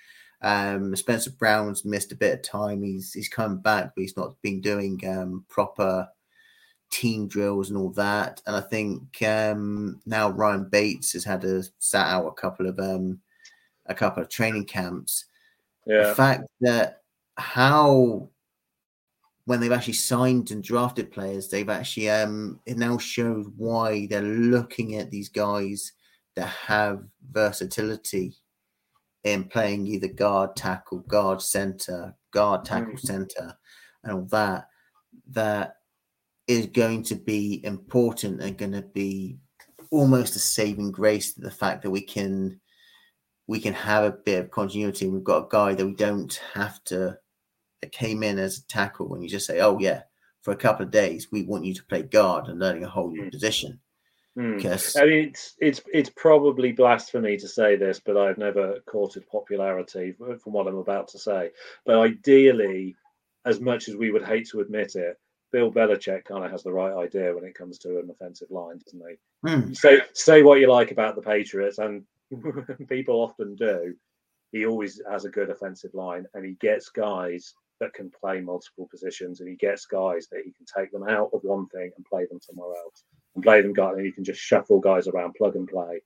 Um, 0.42 0.94
Spencer 0.97 1.30
Brown's 1.30 1.84
missed 1.84 2.12
a 2.12 2.16
bit 2.16 2.34
of 2.34 2.42
time. 2.42 2.82
He's 2.82 3.12
he's 3.12 3.28
come 3.28 3.59
back, 3.59 3.92
but 3.94 4.03
he's 4.03 4.16
not 4.16 4.40
been 4.42 4.61
doing 4.61 5.01
um, 5.07 5.44
proper 5.49 6.09
team 6.90 7.26
drills 7.28 7.68
and 7.68 7.78
all 7.78 7.90
that. 7.90 8.40
And 8.47 8.57
I 8.57 8.61
think 8.61 9.22
um, 9.22 10.01
now 10.07 10.30
Ryan 10.30 10.68
Bates 10.68 11.12
has 11.12 11.24
had 11.24 11.44
a 11.44 11.64
sat 11.78 12.07
out 12.07 12.26
a 12.26 12.32
couple 12.32 12.66
of 12.66 12.78
um, 12.78 13.20
a 13.86 13.94
couple 13.94 14.22
of 14.22 14.28
training 14.28 14.66
camps. 14.66 15.26
Yeah. 15.86 16.09
The 16.09 16.14
fact 16.14 16.44
that 16.61 17.03
how 17.36 18.28
when 19.47 19.61
they've 19.61 19.72
actually 19.72 19.94
signed 19.94 20.51
and 20.51 20.62
drafted 20.62 21.11
players, 21.11 21.49
they've 21.49 21.68
actually 21.68 22.11
um 22.11 22.61
it 22.66 22.76
now 22.76 22.99
shows 22.99 23.47
why 23.57 24.07
they're 24.09 24.22
looking 24.22 24.97
at 24.97 25.11
these 25.11 25.28
guys 25.28 25.92
that 26.34 26.49
have 26.49 27.03
versatility 27.30 28.34
in 29.24 29.44
playing 29.44 29.86
either 29.86 30.09
guard, 30.09 30.55
tackle, 30.55 30.99
guard, 31.01 31.40
center, 31.40 32.14
guard, 32.32 32.64
tackle, 32.64 32.94
Mm. 32.94 33.01
center, 33.01 33.59
and 34.05 34.12
all 34.12 34.24
that. 34.26 34.68
That 35.28 35.76
is 36.47 36.66
going 36.66 37.03
to 37.05 37.14
be 37.16 37.64
important 37.64 38.40
and 38.42 38.59
going 38.59 38.72
to 38.72 38.82
be 38.82 39.38
almost 39.90 40.36
a 40.36 40.38
saving 40.38 40.92
grace 40.92 41.34
to 41.34 41.40
the 41.40 41.51
fact 41.51 41.82
that 41.82 41.90
we 41.90 42.03
can 42.03 42.61
we 43.49 43.61
can 43.61 43.74
have 43.74 44.03
a 44.05 44.11
bit 44.11 44.44
of 44.44 44.51
continuity. 44.51 45.07
We've 45.07 45.22
got 45.22 45.44
a 45.44 45.49
guy 45.49 45.74
that 45.74 45.86
we 45.86 45.94
don't 45.94 46.34
have 46.53 46.82
to 46.84 47.16
that 47.87 47.93
came 47.93 48.22
in 48.22 48.39
as 48.39 48.59
a 48.59 48.66
tackle 48.66 49.14
and 49.14 49.22
you 49.22 49.28
just 49.28 49.47
say, 49.47 49.61
Oh 49.61 49.78
yeah, 49.78 50.03
for 50.43 50.51
a 50.53 50.57
couple 50.57 50.84
of 50.84 50.91
days 50.91 51.28
we 51.30 51.43
want 51.45 51.64
you 51.64 51.74
to 51.74 51.84
play 51.84 52.03
guard 52.03 52.49
and 52.49 52.59
learning 52.59 52.84
a 52.84 52.89
whole 52.89 53.11
new 53.11 53.22
Mm. 53.22 53.30
position. 53.30 53.80
Hmm. 54.34 54.57
Because 54.57 54.97
I 54.97 55.07
mean, 55.07 55.28
it's 55.28 55.55
it's 55.61 55.80
it's 55.95 56.11
probably 56.11 56.72
blasphemy 56.72 57.39
to 57.39 57.49
say 57.49 57.74
this, 57.76 58.01
but 58.05 58.18
I've 58.18 58.37
never 58.37 58.80
courted 58.87 59.26
popularity 59.28 60.12
from 60.12 60.53
what 60.53 60.66
I'm 60.66 60.76
about 60.76 61.09
to 61.09 61.18
say. 61.18 61.53
But 61.87 61.99
ideally, 61.99 62.97
as 63.47 63.61
much 63.61 63.89
as 63.89 63.97
we 63.97 64.11
would 64.11 64.24
hate 64.24 64.49
to 64.51 64.61
admit 64.61 64.95
it, 64.97 65.18
Bill 65.53 65.72
Belichick 65.72 66.24
kind 66.26 66.45
of 66.45 66.51
has 66.51 66.62
the 66.62 66.72
right 66.72 66.93
idea 66.93 67.34
when 67.34 67.45
it 67.45 67.55
comes 67.55 67.78
to 67.78 67.99
an 67.99 68.11
offensive 68.11 68.51
line, 68.51 68.78
doesn't 68.84 69.68
he? 69.68 69.74
Say 69.74 70.01
say 70.12 70.43
what 70.43 70.61
you 70.61 70.70
like 70.70 70.91
about 70.91 71.14
the 71.14 71.22
Patriots, 71.22 71.78
and 71.78 72.05
people 72.89 73.22
often 73.22 73.55
do. 73.55 73.95
He 74.53 74.66
always 74.66 75.01
has 75.11 75.24
a 75.24 75.30
good 75.30 75.49
offensive 75.49 75.95
line, 75.95 76.26
and 76.34 76.45
he 76.45 76.53
gets 76.61 76.91
guys 76.91 77.55
that 77.81 77.95
can 77.95 78.11
play 78.11 78.41
multiple 78.41 78.89
positions, 78.91 79.41
and 79.41 79.49
he 79.49 79.57
gets 79.57 79.87
guys 79.87 80.29
that 80.31 80.43
he 80.45 80.53
can 80.53 80.66
take 80.77 80.91
them 80.93 81.09
out 81.09 81.31
of 81.33 81.43
one 81.43 81.66
thing 81.68 81.91
and 81.97 82.07
play 82.07 82.27
them 82.27 82.41
somewhere 82.41 82.74
else, 82.85 83.05
and 83.35 83.45
play 83.45 83.61
them 83.62 83.72
guard, 83.72 83.97
and 83.97 84.07
you 84.07 84.12
can 84.12 84.24
just 84.24 84.41
shuffle 84.41 84.81
guys 84.81 85.09
around, 85.09 85.35
plug 85.35 85.57
and 85.57 85.68
play. 85.68 86.01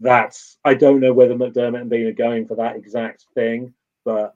That's 0.00 0.58
I 0.64 0.74
don't 0.74 1.00
know 1.00 1.12
whether 1.12 1.34
McDermott 1.34 1.80
and 1.80 1.90
Beane 1.90 2.06
are 2.06 2.12
going 2.12 2.46
for 2.46 2.56
that 2.56 2.76
exact 2.76 3.24
thing, 3.34 3.72
but 4.04 4.34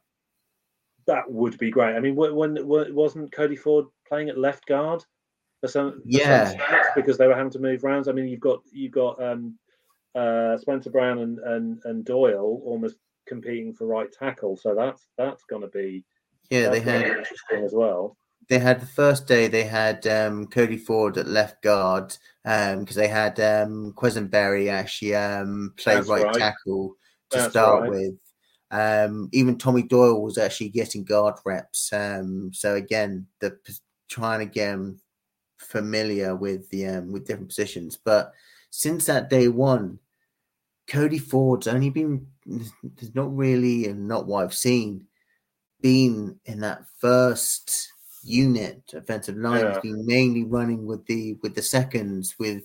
that 1.07 1.31
would 1.31 1.59
be 1.59 1.71
great. 1.71 1.97
I 1.97 2.01
mean, 2.01 2.15
when, 2.15 2.35
when 2.35 2.95
wasn't 2.95 3.33
Cody 3.33 3.57
Ford 3.57 3.87
playing 4.09 4.29
at 4.29 4.39
left 4.39 4.67
guard 4.67 5.05
for 5.61 5.69
some, 5.69 6.01
for 6.03 6.05
Yeah. 6.05 6.53
stats 6.55 6.95
because 6.95 7.19
they 7.19 7.27
were 7.27 7.35
having 7.35 7.53
to 7.53 7.59
move 7.59 7.85
rounds. 7.85 8.09
I 8.09 8.13
mean, 8.13 8.29
you've 8.29 8.41
got 8.41 8.63
you've 8.73 8.93
got 8.93 9.23
um, 9.23 9.59
uh, 10.15 10.57
Spencer 10.59 10.91
Brown 10.91 11.19
and, 11.19 11.39
and 11.41 11.83
and 11.85 12.05
Doyle 12.05 12.61
almost 12.65 12.97
competing 13.27 13.75
for 13.75 13.87
right 13.87 14.11
tackle, 14.11 14.57
so 14.57 14.75
that's 14.75 15.07
that's 15.19 15.45
going 15.45 15.63
to 15.63 15.69
be 15.69 16.05
yeah, 16.51 16.69
they 16.69 16.81
that's 16.81 16.85
gonna 16.85 16.99
had 16.99 17.07
interesting 17.19 17.65
as 17.65 17.73
well. 17.73 18.17
they 18.49 18.59
had 18.59 18.81
the 18.81 18.87
first 18.87 19.27
day 19.27 19.47
they 19.47 19.65
had 19.65 20.07
um, 20.07 20.47
Cody 20.49 20.77
Ford 20.77 21.17
at 21.17 21.29
left 21.29 21.63
guard 21.63 22.17
because 22.43 22.97
they 22.97 23.09
had 23.09 23.39
um, 23.41 23.93
Quessenberry 23.97 24.69
actually 24.71 25.15
um, 25.15 25.73
play 25.77 26.01
right, 26.01 26.25
right. 26.25 26.35
tackle 26.35 26.95
to 27.31 27.39
That's 27.39 27.51
start 27.51 27.83
right. 27.83 27.91
with. 27.91 28.15
Um, 28.73 29.29
even 29.33 29.59
Tommy 29.59 29.83
Doyle 29.83 30.23
was 30.23 30.39
actually 30.39 30.69
getting 30.69 31.05
guard 31.05 31.35
reps. 31.45 31.93
Um, 31.93 32.51
so 32.53 32.75
again, 32.75 33.27
the 33.41 33.57
trying 34.09 34.41
to 34.41 34.47
get 34.47 34.75
him 34.75 35.01
familiar 35.59 36.35
with 36.35 36.69
the 36.71 36.87
um, 36.87 37.13
with 37.13 37.27
different 37.27 37.49
positions. 37.49 37.99
But 38.03 38.33
since 38.71 39.07
that 39.07 39.31
day 39.31 39.49
one, 39.49 39.99
Cody 40.89 41.19
Ford's 41.19 41.69
only 41.69 41.91
been 41.91 42.27
there's 42.47 43.15
not 43.15 43.37
really 43.37 43.87
and 43.87 44.09
not 44.09 44.27
what 44.27 44.45
I've 44.45 44.55
seen 44.55 45.07
been 45.83 46.39
in 46.47 46.61
that 46.61 46.85
first 46.99 47.89
unit 48.23 48.83
offensive 48.95 49.37
line. 49.37 49.65
Yeah. 49.65 49.73
He's 49.75 49.93
been 49.93 50.07
mainly 50.07 50.45
running 50.45 50.87
with 50.87 51.07
the 51.07 51.35
with 51.43 51.55
the 51.55 51.63
seconds 51.63 52.35
with 52.39 52.65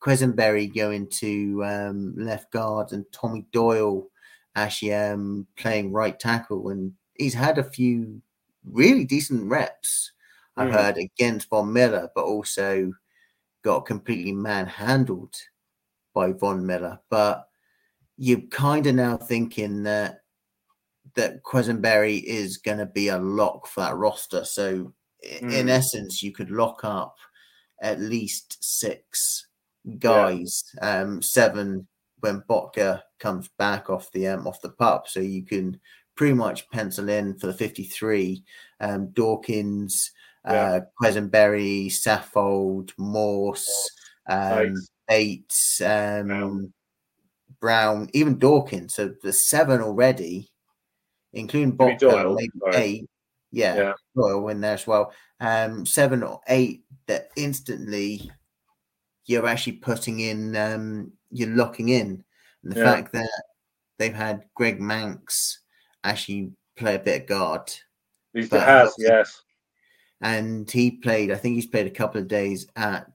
Quessenberry 0.00 0.72
going 0.74 1.08
to 1.20 1.64
um, 1.64 2.14
left 2.16 2.50
guard 2.52 2.92
and 2.92 3.04
Tommy 3.12 3.44
Doyle 3.52 4.08
actually 4.54 4.94
um, 4.94 5.46
playing 5.56 5.92
right 5.92 6.18
tackle, 6.18 6.70
and 6.70 6.92
he's 7.14 7.34
had 7.34 7.58
a 7.58 7.64
few 7.64 8.20
really 8.64 9.04
decent 9.04 9.48
reps. 9.50 10.12
I've 10.56 10.70
Mm. 10.70 10.72
heard 10.74 10.96
against 10.98 11.48
Von 11.48 11.72
Miller, 11.72 12.10
but 12.14 12.24
also 12.24 12.92
got 13.62 13.86
completely 13.86 14.32
manhandled 14.32 15.34
by 16.14 16.32
Von 16.32 16.66
Miller. 16.66 16.98
But 17.10 17.48
you're 18.16 18.40
kind 18.50 18.86
of 18.88 18.96
now 18.96 19.16
thinking 19.16 19.84
that 19.84 20.22
that 21.18 21.42
Quessenberry 21.42 22.22
is 22.22 22.56
going 22.58 22.78
to 22.78 22.86
be 22.86 23.08
a 23.08 23.18
lock 23.18 23.66
for 23.66 23.80
that 23.80 23.96
roster. 23.96 24.44
So 24.44 24.94
i- 25.24 25.26
in 25.40 25.66
Mm. 25.66 25.70
essence, 25.70 26.22
you 26.22 26.30
could 26.32 26.50
lock 26.50 26.84
up 26.84 27.16
at 27.82 28.00
least 28.00 28.56
six 28.60 29.46
guys, 29.98 30.62
um, 30.80 31.20
seven 31.20 31.86
when 32.20 32.42
Boettger 32.48 33.02
comes 33.18 33.48
back 33.58 33.90
off 33.90 34.10
the 34.12 34.28
um, 34.28 34.46
off 34.46 34.60
the 34.60 34.70
pup. 34.70 35.08
So 35.08 35.20
you 35.20 35.44
can 35.44 35.80
pretty 36.14 36.34
much 36.34 36.68
pencil 36.70 37.08
in 37.08 37.36
for 37.38 37.46
the 37.48 37.54
53 37.54 38.44
um, 38.80 39.10
Dawkins, 39.10 40.10
uh, 40.44 40.80
Quessenberry, 41.00 41.86
Saffold, 41.86 42.92
Morse, 42.96 43.90
um, 44.28 44.74
Bates. 44.74 44.90
Bates, 45.08 45.80
um, 45.80 46.26
Brown. 46.28 46.72
Brown, 47.60 48.10
even 48.12 48.38
Dawkins. 48.38 48.94
So 48.94 49.14
the 49.22 49.32
seven 49.32 49.80
already, 49.80 50.50
including 51.32 51.76
Boettger, 51.76 51.98
Doyle, 52.00 52.38
eight. 52.74 53.08
Yeah, 53.50 53.76
Yeah. 53.76 53.92
Doyle 54.14 54.48
in 54.48 54.60
there 54.60 54.74
as 54.74 54.86
well. 54.86 55.12
Um, 55.40 55.86
seven 55.86 56.22
or 56.22 56.40
eight 56.48 56.82
that 57.06 57.30
instantly 57.36 58.30
you're 59.24 59.46
actually 59.46 59.72
putting 59.74 60.20
in, 60.20 60.54
um, 60.56 61.12
you're 61.30 61.54
locking 61.54 61.88
in. 61.88 62.24
And 62.62 62.72
the 62.72 62.78
Yeah. 62.78 62.94
fact 62.94 63.12
that 63.12 63.42
they've 63.98 64.14
had 64.14 64.44
Greg 64.54 64.80
Mancz 64.80 65.58
actually 66.04 66.52
play 66.76 66.94
a 66.96 66.98
bit 66.98 67.22
of 67.22 67.28
guard, 67.28 67.72
He 68.34 68.46
has, 68.48 68.94
yes. 68.98 69.42
And 70.20 70.68
he 70.68 70.90
played. 70.90 71.30
I 71.30 71.36
think 71.36 71.54
he's 71.54 71.66
played 71.68 71.86
a 71.86 71.90
couple 71.90 72.20
of 72.20 72.26
days 72.26 72.66
at 72.74 73.06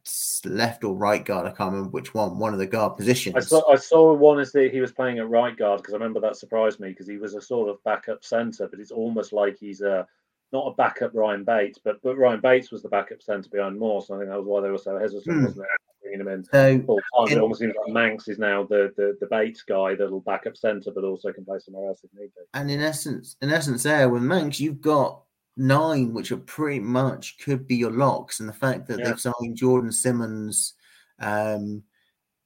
left 0.45 0.85
or 0.85 0.95
right 0.95 1.23
guard. 1.25 1.45
I 1.45 1.49
can't 1.51 1.71
remember 1.71 1.89
which 1.89 2.13
one. 2.13 2.39
One 2.39 2.53
of 2.53 2.59
the 2.59 2.65
guard 2.65 2.95
positions. 2.95 3.35
I 3.35 3.41
saw 3.41 3.69
I 3.69 3.75
saw 3.75 4.13
one 4.13 4.39
as 4.39 4.53
the, 4.53 4.69
he 4.69 4.79
was 4.79 4.93
playing 4.93 5.19
at 5.19 5.27
right 5.29 5.55
guard 5.57 5.81
because 5.81 5.93
I 5.93 5.97
remember 5.97 6.21
that 6.21 6.37
surprised 6.37 6.79
me 6.79 6.89
because 6.89 7.07
he 7.07 7.17
was 7.17 7.33
a 7.35 7.41
sort 7.41 7.69
of 7.69 7.83
backup 7.83 8.23
centre, 8.23 8.67
but 8.69 8.79
it's 8.79 8.91
almost 8.91 9.33
like 9.33 9.57
he's 9.59 9.81
a 9.81 10.07
not 10.53 10.67
a 10.67 10.75
backup 10.75 11.11
Ryan 11.13 11.43
Bates, 11.43 11.77
but 11.83 12.01
but 12.03 12.17
Ryan 12.17 12.39
Bates 12.39 12.71
was 12.71 12.81
the 12.83 12.89
backup 12.89 13.21
centre 13.21 13.49
behind 13.49 13.77
Morse. 13.77 14.09
and 14.09 14.15
I 14.15 14.19
think 14.21 14.31
that 14.31 14.37
was 14.37 14.47
why 14.47 14.61
they 14.61 14.69
were 14.71 14.77
so 14.77 14.97
hesitant, 14.97 15.35
Hmm. 15.39 15.43
wasn't 15.45 15.63
it? 15.65 15.67
Bringing 16.03 16.21
him 16.21 16.27
in 16.29 16.43
so 16.45 16.81
full 16.85 16.99
time. 17.27 17.35
It 17.37 17.41
almost 17.41 17.59
seems 17.59 17.73
like 17.85 17.93
Mancz 17.93 18.29
is 18.29 18.39
now 18.39 18.63
the 18.63 18.93
the, 18.95 19.17
the 19.19 19.27
Bates 19.27 19.63
guy 19.63 19.95
that'll 19.95 20.21
back 20.21 20.45
up 20.47 20.55
centre, 20.55 20.91
but 20.95 21.03
also 21.03 21.33
can 21.33 21.43
play 21.43 21.59
somewhere 21.59 21.89
else 21.89 22.01
if 22.05 22.11
need 22.17 22.27
be. 22.27 22.41
and 22.53 22.71
in 22.71 22.79
essence, 22.79 23.35
in 23.41 23.49
essence, 23.51 23.83
there 23.83 24.07
with 24.07 24.21
Mancz, 24.23 24.61
you've 24.61 24.79
got 24.79 25.21
nine, 25.55 26.13
which 26.13 26.31
are 26.31 26.37
pretty 26.37 26.79
much 26.79 27.37
could 27.39 27.67
be 27.67 27.75
your 27.75 27.91
locks, 27.91 28.39
and 28.39 28.49
the 28.49 28.53
fact 28.53 28.87
that 28.87 28.99
Yeah. 28.99 29.05
they've 29.09 29.19
signed 29.19 29.55
Jordan 29.55 29.91
Simmons, 29.91 30.73
um, 31.19 31.83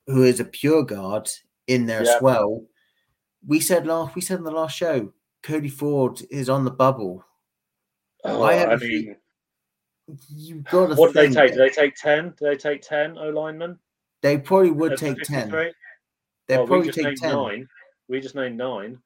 who 0.07 0.23
is 0.23 0.39
a 0.39 0.45
pure 0.45 0.83
guard, 0.83 1.29
in 1.67 1.85
there 1.85 2.03
Yeah. 2.03 2.15
as 2.15 2.21
well. 2.21 2.65
We 3.45 3.59
said 3.59 3.85
last, 3.87 4.15
we 4.15 4.21
said 4.21 4.39
in 4.39 4.43
the 4.43 4.51
last 4.51 4.75
show, 4.75 5.13
Cody 5.43 5.69
Ford 5.69 6.21
is 6.29 6.49
on 6.49 6.65
the 6.65 6.71
bubble. 6.71 7.23
Oh, 8.23 8.43
I 8.43 8.53
have 8.53 8.69
I 8.71 8.75
mean, 8.77 9.15
You've 10.29 10.63
got 10.63 10.87
to 10.87 10.95
what 10.95 11.13
do 11.13 11.19
they 11.19 11.29
take? 11.29 11.51
Do 11.53 11.57
they 11.59 11.69
take 11.69 11.95
ten? 11.95 12.29
Do 12.37 12.45
they 12.45 12.55
take 12.55 12.81
ten 12.81 13.17
O 13.17 13.29
linemen? 13.29 13.77
they 14.21 14.37
probably 14.37 14.71
would 14.71 14.97
take 14.97 15.21
ten. 15.21 15.49
They'd 16.47 16.57
Oh, 16.57 16.65
probably 16.65 16.91
take 16.91 17.17
ten. 17.17 17.31
nine. 17.33 17.69
We 18.07 18.21
just 18.21 18.33
named 18.35 18.57
nine. 18.57 19.01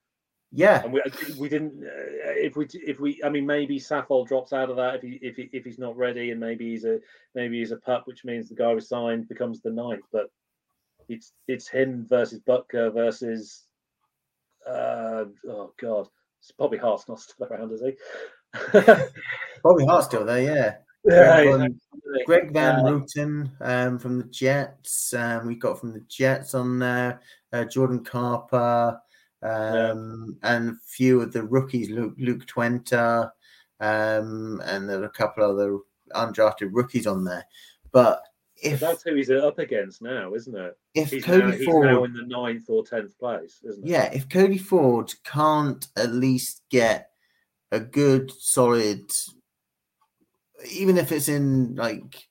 Yeah, 0.54 0.84
And 0.84 0.92
we, 0.92 1.02
we 1.38 1.48
didn't. 1.48 1.82
Uh, 1.82 2.32
if 2.36 2.58
we 2.58 2.68
if 2.74 3.00
we, 3.00 3.22
I 3.24 3.30
mean, 3.30 3.46
maybe 3.46 3.80
Saffold 3.80 4.28
drops 4.28 4.52
out 4.52 4.70
of 4.70 4.76
that 4.76 4.96
if 4.96 5.02
he 5.02 5.20
if 5.22 5.36
he, 5.38 5.50
if 5.54 5.64
he's 5.64 5.80
not 5.80 5.96
ready, 5.96 6.32
and 6.32 6.40
maybe 6.42 6.70
he's 6.72 6.84
a 6.84 7.00
maybe 7.36 7.60
he's 7.60 7.72
a 7.72 7.78
pup, 7.78 8.04
which 8.06 8.26
means 8.26 8.50
the 8.50 8.56
guy 8.56 8.74
we 8.74 8.82
signed 8.82 9.30
becomes 9.30 9.62
the 9.62 9.72
ninth. 9.72 10.04
But 10.12 10.30
it's 11.08 11.32
it's 11.48 11.70
him 11.70 12.06
versus 12.10 12.42
Boettger 12.42 12.94
versus. 12.94 13.64
Uh, 14.68 15.26
oh 15.48 15.74
God, 15.80 16.08
it's 16.40 16.52
Bobby 16.52 16.78
Hart's 16.78 17.08
not 17.08 17.20
still 17.20 17.48
around, 17.48 17.72
is 17.72 17.82
he? 17.82 17.94
Bobby 19.64 19.86
Hart's 19.86 20.08
still 20.08 20.26
there. 20.26 20.84
Yeah, 21.06 21.44
Greg, 21.44 21.46
Yeah, 21.46 21.58
Van, 21.58 21.80
Greg 22.26 22.54
Van 22.54 22.76
Uh, 22.76 22.84
Roten 22.84 23.52
um, 23.62 23.98
from 23.98 24.18
the 24.18 24.26
Jets. 24.26 25.14
Um, 25.14 25.48
we 25.48 25.56
got 25.56 25.80
from 25.80 25.94
the 25.94 26.04
Jets 26.10 26.54
on 26.54 26.78
there. 26.78 27.22
Uh, 27.54 27.64
Jordan 27.66 28.04
Carper 28.04 29.00
um, 29.44 30.38
and 30.44 30.70
a 30.70 30.76
few 30.86 31.22
of 31.22 31.34
the 31.34 31.44
rookies, 31.44 31.90
Luke, 31.90 32.16
Luke 32.18 32.46
Twenter, 32.46 33.32
um, 33.80 34.62
and 34.66 34.90
there 34.90 35.02
are 35.02 35.06
a 35.06 35.10
couple 35.10 35.44
other 35.44 35.80
undrafted 36.14 36.70
rookies 36.72 37.08
on 37.08 37.24
there. 37.24 37.46
But 37.92 38.22
if 38.62 38.80
That's 38.80 39.04
who 39.04 39.16
he's 39.16 39.32
up 39.32 39.60
against 39.60 40.02
now, 40.02 40.34
isn't 40.34 40.56
it? 40.56 40.78
if 40.94 41.10
He's, 41.10 41.26
Cody 41.26 41.44
now, 41.44 41.52
he's 41.52 41.68
now 41.68 42.04
in 42.04 42.14
the 42.14 42.26
ninth 42.28 42.66
or 42.70 42.84
tenth 42.86 43.18
place, 43.18 43.60
isn't 43.64 43.86
he? 43.86 43.92
Yeah, 43.92 44.12
if 44.14 44.30
Cody 44.30 44.58
Ford 44.58 45.14
can't 45.24 45.86
at 45.96 46.14
least 46.14 46.62
get 46.70 47.10
a 47.72 47.80
good 47.80 48.32
solid, 48.32 49.12
even 50.72 50.98
if 50.98 51.12
it's 51.12 51.30
in 51.30 51.76
like 51.76 52.28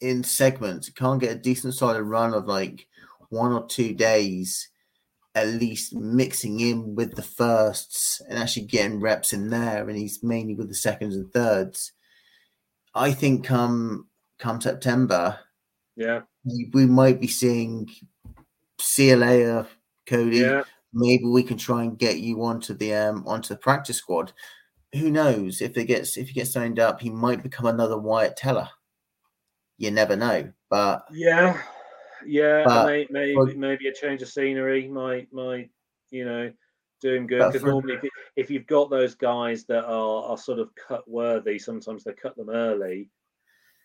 in 0.00 0.22
segments, 0.22 0.88
can't 0.90 1.20
get 1.20 1.32
a 1.32 1.38
decent 1.38 1.74
solid 1.74 2.02
run 2.02 2.32
of 2.32 2.46
like 2.46 2.86
one 3.30 3.52
or 3.52 3.66
two 3.66 3.94
days, 3.94 4.68
at 5.34 5.48
least 5.48 5.94
mixing 5.94 6.60
in 6.60 6.94
with 6.94 7.14
the 7.14 7.22
firsts 7.22 8.20
and 8.28 8.38
actually 8.38 8.66
getting 8.66 9.00
reps 9.00 9.32
in 9.32 9.48
there, 9.48 9.88
and 9.88 9.98
he's 9.98 10.22
mainly 10.22 10.54
with 10.54 10.68
the 10.68 10.74
seconds 10.74 11.16
and 11.16 11.32
thirds. 11.32 11.92
I 12.94 13.12
think 13.12 13.44
come 13.44 14.08
come 14.38 14.60
September, 14.60 15.38
Yeah, 15.96 16.22
we, 16.44 16.70
we 16.74 16.86
might 16.86 17.20
be 17.20 17.28
seeing 17.28 17.88
see 18.78 19.08
you 19.08 19.16
later, 19.16 19.66
Cody 20.06 20.38
yeah. 20.38 20.64
maybe 20.92 21.24
we 21.24 21.42
can 21.42 21.56
try 21.56 21.82
and 21.82 21.98
get 21.98 22.18
you 22.18 22.42
onto 22.42 22.74
the 22.74 22.92
um 22.94 23.24
onto 23.26 23.54
the 23.54 23.58
practice 23.60 23.96
squad. 23.96 24.32
Who 24.94 25.10
knows 25.10 25.62
if 25.62 25.76
it 25.78 25.86
gets 25.86 26.18
if 26.18 26.28
he 26.28 26.34
gets 26.34 26.52
signed 26.52 26.78
up, 26.78 27.00
he 27.00 27.08
might 27.08 27.42
become 27.42 27.66
another 27.66 27.98
Wyatt 27.98 28.36
Teller. 28.36 28.68
You 29.78 29.90
never 29.90 30.16
know, 30.16 30.52
but 30.68 31.06
Yeah, 31.10 31.62
yeah. 32.26 32.64
But- 32.64 32.86
may, 32.86 33.06
maybe 33.10 33.54
maybe 33.54 33.88
a 33.88 33.92
change 33.92 34.22
of 34.22 34.28
scenery 34.28 34.88
might 34.88 35.32
might 35.32 35.70
you 36.10 36.24
know 36.24 36.52
do 37.00 37.14
him 37.14 37.26
good 37.26 37.52
because 37.52 37.66
normally 37.66 37.94
if, 37.94 38.10
if 38.36 38.50
you've 38.50 38.66
got 38.66 38.88
those 38.88 39.14
guys 39.14 39.64
that 39.64 39.84
are 39.84 40.24
are 40.24 40.38
sort 40.38 40.58
of 40.58 40.70
cut 40.74 41.08
worthy, 41.08 41.58
sometimes 41.58 42.04
they 42.04 42.12
cut 42.12 42.36
them 42.36 42.50
early 42.50 43.10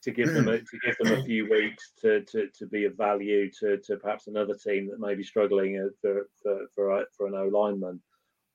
to 0.03 0.11
give 0.11 0.33
them 0.33 0.47
a, 0.47 0.51
mm. 0.51 0.65
to 0.69 0.79
give 0.85 0.95
them 0.99 1.19
a 1.19 1.23
few 1.23 1.49
weeks 1.49 1.91
to 2.01 2.21
to, 2.25 2.47
to 2.57 2.65
be 2.67 2.85
of 2.85 2.95
value 2.95 3.49
to 3.59 3.77
to 3.77 3.97
perhaps 3.97 4.27
another 4.27 4.55
team 4.55 4.87
that 4.87 4.99
may 4.99 5.15
be 5.15 5.23
struggling 5.23 5.77
uh, 5.79 5.89
for 6.01 6.27
for 6.41 6.67
for, 6.73 6.99
a, 7.01 7.05
for 7.15 7.27
an 7.27 7.35
O 7.35 7.47
lineman. 7.47 8.01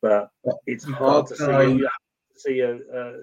But 0.01 0.30
it's 0.66 0.85
hard 0.85 1.26
to 1.28 1.37
see 1.37 1.45
um, 1.45 1.78
guy- 1.78 1.89
see 2.37 2.61
a, 2.61 2.74
a, 2.74 3.14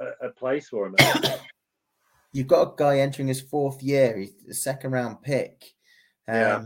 a, 0.00 0.28
a 0.28 0.30
place 0.30 0.68
for 0.68 0.86
him. 0.86 0.96
you've 2.32 2.46
got 2.46 2.62
a 2.62 2.74
guy 2.76 3.00
entering 3.00 3.28
his 3.28 3.40
fourth 3.40 3.82
year, 3.82 4.18
he's 4.18 4.34
a 4.48 4.54
second 4.54 4.92
round 4.92 5.22
pick, 5.22 5.74
um, 6.28 6.34
Yeah. 6.34 6.64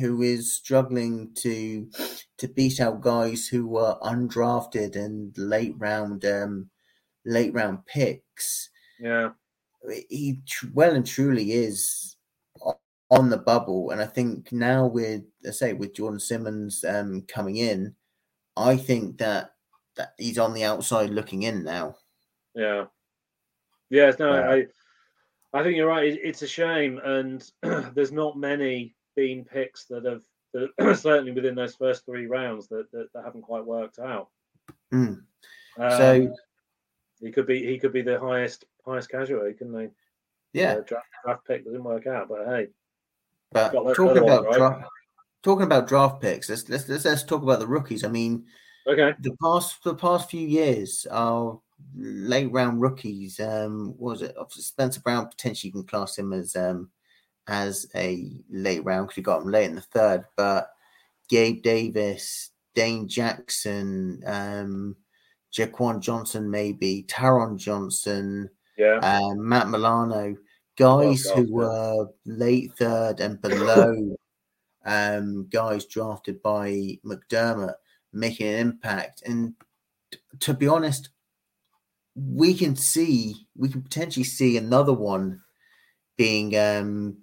who 0.00 0.22
is 0.22 0.54
struggling 0.54 1.34
to 1.34 1.90
to 2.38 2.48
beat 2.48 2.80
out 2.80 3.00
guys 3.02 3.46
who 3.48 3.66
were 3.66 3.98
undrafted 4.02 4.96
and 4.96 5.36
late 5.36 5.74
round 5.78 6.24
um 6.24 6.70
late 7.24 7.52
round 7.52 7.84
picks. 7.86 8.70
yeah, 9.00 9.30
he 10.08 10.40
tr- 10.46 10.66
well 10.72 10.94
and 10.94 11.06
truly 11.06 11.52
is 11.52 12.16
on 13.10 13.28
the 13.30 13.38
bubble, 13.38 13.90
and 13.90 14.00
I 14.00 14.06
think 14.06 14.52
now 14.52 14.86
with 14.86 15.22
I 15.46 15.50
say 15.50 15.72
with 15.72 15.94
Jordan 15.94 16.20
Simmons 16.20 16.84
um, 16.84 17.22
coming 17.22 17.56
in, 17.56 17.94
I 18.56 18.76
think 18.76 19.18
that 19.18 19.54
that 19.96 20.14
he's 20.18 20.38
on 20.38 20.54
the 20.54 20.64
outside 20.64 21.10
looking 21.10 21.42
in 21.42 21.64
now. 21.64 21.96
Yeah. 22.54 22.86
Yes, 23.90 24.18
no, 24.20 24.34
Yeah. 24.34 24.50
I 24.50 24.66
I 25.52 25.62
think 25.64 25.76
you're 25.76 25.88
right. 25.88 26.06
It, 26.06 26.20
it's 26.22 26.42
a 26.42 26.46
shame, 26.46 26.98
and 27.02 27.50
there's 27.94 28.12
not 28.12 28.38
many 28.38 28.94
Beane 29.16 29.44
picks 29.44 29.84
that 29.86 30.04
have 30.04 30.22
that 30.52 30.70
certainly 30.98 31.32
within 31.32 31.54
those 31.54 31.74
first 31.76 32.04
three 32.04 32.26
rounds 32.26 32.68
that 32.68 32.90
that, 32.92 33.12
that 33.14 33.24
haven't 33.24 33.42
quite 33.42 33.64
worked 33.64 33.98
out. 33.98 34.28
Mm. 34.92 35.22
Um, 35.78 35.90
So- 35.90 36.34
he 37.20 37.30
could 37.30 37.46
be 37.46 37.64
he 37.66 37.78
could 37.78 37.92
be 37.92 38.00
the 38.02 38.18
highest 38.18 38.64
highest 38.84 39.10
casualty, 39.10 39.52
couldn't 39.52 39.78
he? 39.78 39.88
Yeah, 40.52 40.76
Uh, 40.76 40.80
draft, 40.80 41.06
draft 41.22 41.46
pick 41.46 41.64
that 41.64 41.70
didn't 41.70 41.84
work 41.84 42.06
out, 42.06 42.28
but 42.28 42.46
hey, 42.46 42.68
but 43.52 43.72
talking 43.72 44.06
one, 44.06 44.16
about 44.18 44.44
right? 44.46 44.56
draft, 44.56 44.84
talking 45.42 45.64
about 45.64 45.86
draft 45.86 46.20
picks, 46.20 46.48
let's, 46.48 46.68
let's 46.68 46.88
let's 46.88 47.04
let's 47.04 47.22
talk 47.22 47.42
about 47.42 47.60
the 47.60 47.66
rookies. 47.66 48.04
I 48.04 48.08
mean, 48.08 48.46
okay, 48.86 49.12
the 49.20 49.36
past 49.42 49.84
the 49.84 49.94
past 49.94 50.30
few 50.30 50.46
years, 50.48 51.06
our 51.10 51.60
late 51.94 52.50
round 52.50 52.80
rookies, 52.80 53.38
um, 53.38 53.94
was 53.98 54.22
it 54.22 54.34
Spencer 54.48 55.00
Brown 55.02 55.28
potentially 55.28 55.68
you 55.68 55.72
can 55.72 55.84
class 55.84 56.16
him 56.16 56.32
as 56.32 56.56
um 56.56 56.90
as 57.46 57.86
a 57.94 58.30
late 58.50 58.84
round 58.84 59.08
because 59.08 59.16
we 59.16 59.22
got 59.22 59.42
him 59.42 59.50
late 59.50 59.68
in 59.68 59.74
the 59.74 59.80
third, 59.80 60.24
but 60.36 60.70
Gabe 61.28 61.62
Davis, 61.62 62.50
Dane 62.74 63.08
Jackson, 63.08 64.22
um, 64.26 64.96
Jaquan 65.52 66.00
Johnson, 66.00 66.50
maybe 66.50 67.04
Taron 67.08 67.56
Johnson, 67.58 68.50
yeah, 68.76 68.98
um, 68.98 69.48
Matt 69.48 69.68
Milano, 69.68 70.36
guys 70.76 71.24
God, 71.24 71.36
who 71.36 71.52
were 71.52 72.08
late 72.24 72.72
third 72.78 73.20
and 73.20 73.40
below 73.40 74.16
um, 74.84 75.46
guys 75.50 75.84
drafted 75.84 76.42
by 76.42 76.98
McDermott 77.04 77.74
making 78.12 78.46
an 78.46 78.58
impact. 78.58 79.22
And 79.26 79.54
t- 80.10 80.18
to 80.40 80.54
be 80.54 80.68
honest, 80.68 81.10
we 82.14 82.54
can 82.54 82.76
see, 82.76 83.46
we 83.56 83.68
can 83.68 83.82
potentially 83.82 84.24
see 84.24 84.56
another 84.56 84.92
one 84.92 85.42
being 86.16 86.56
um, 86.56 87.18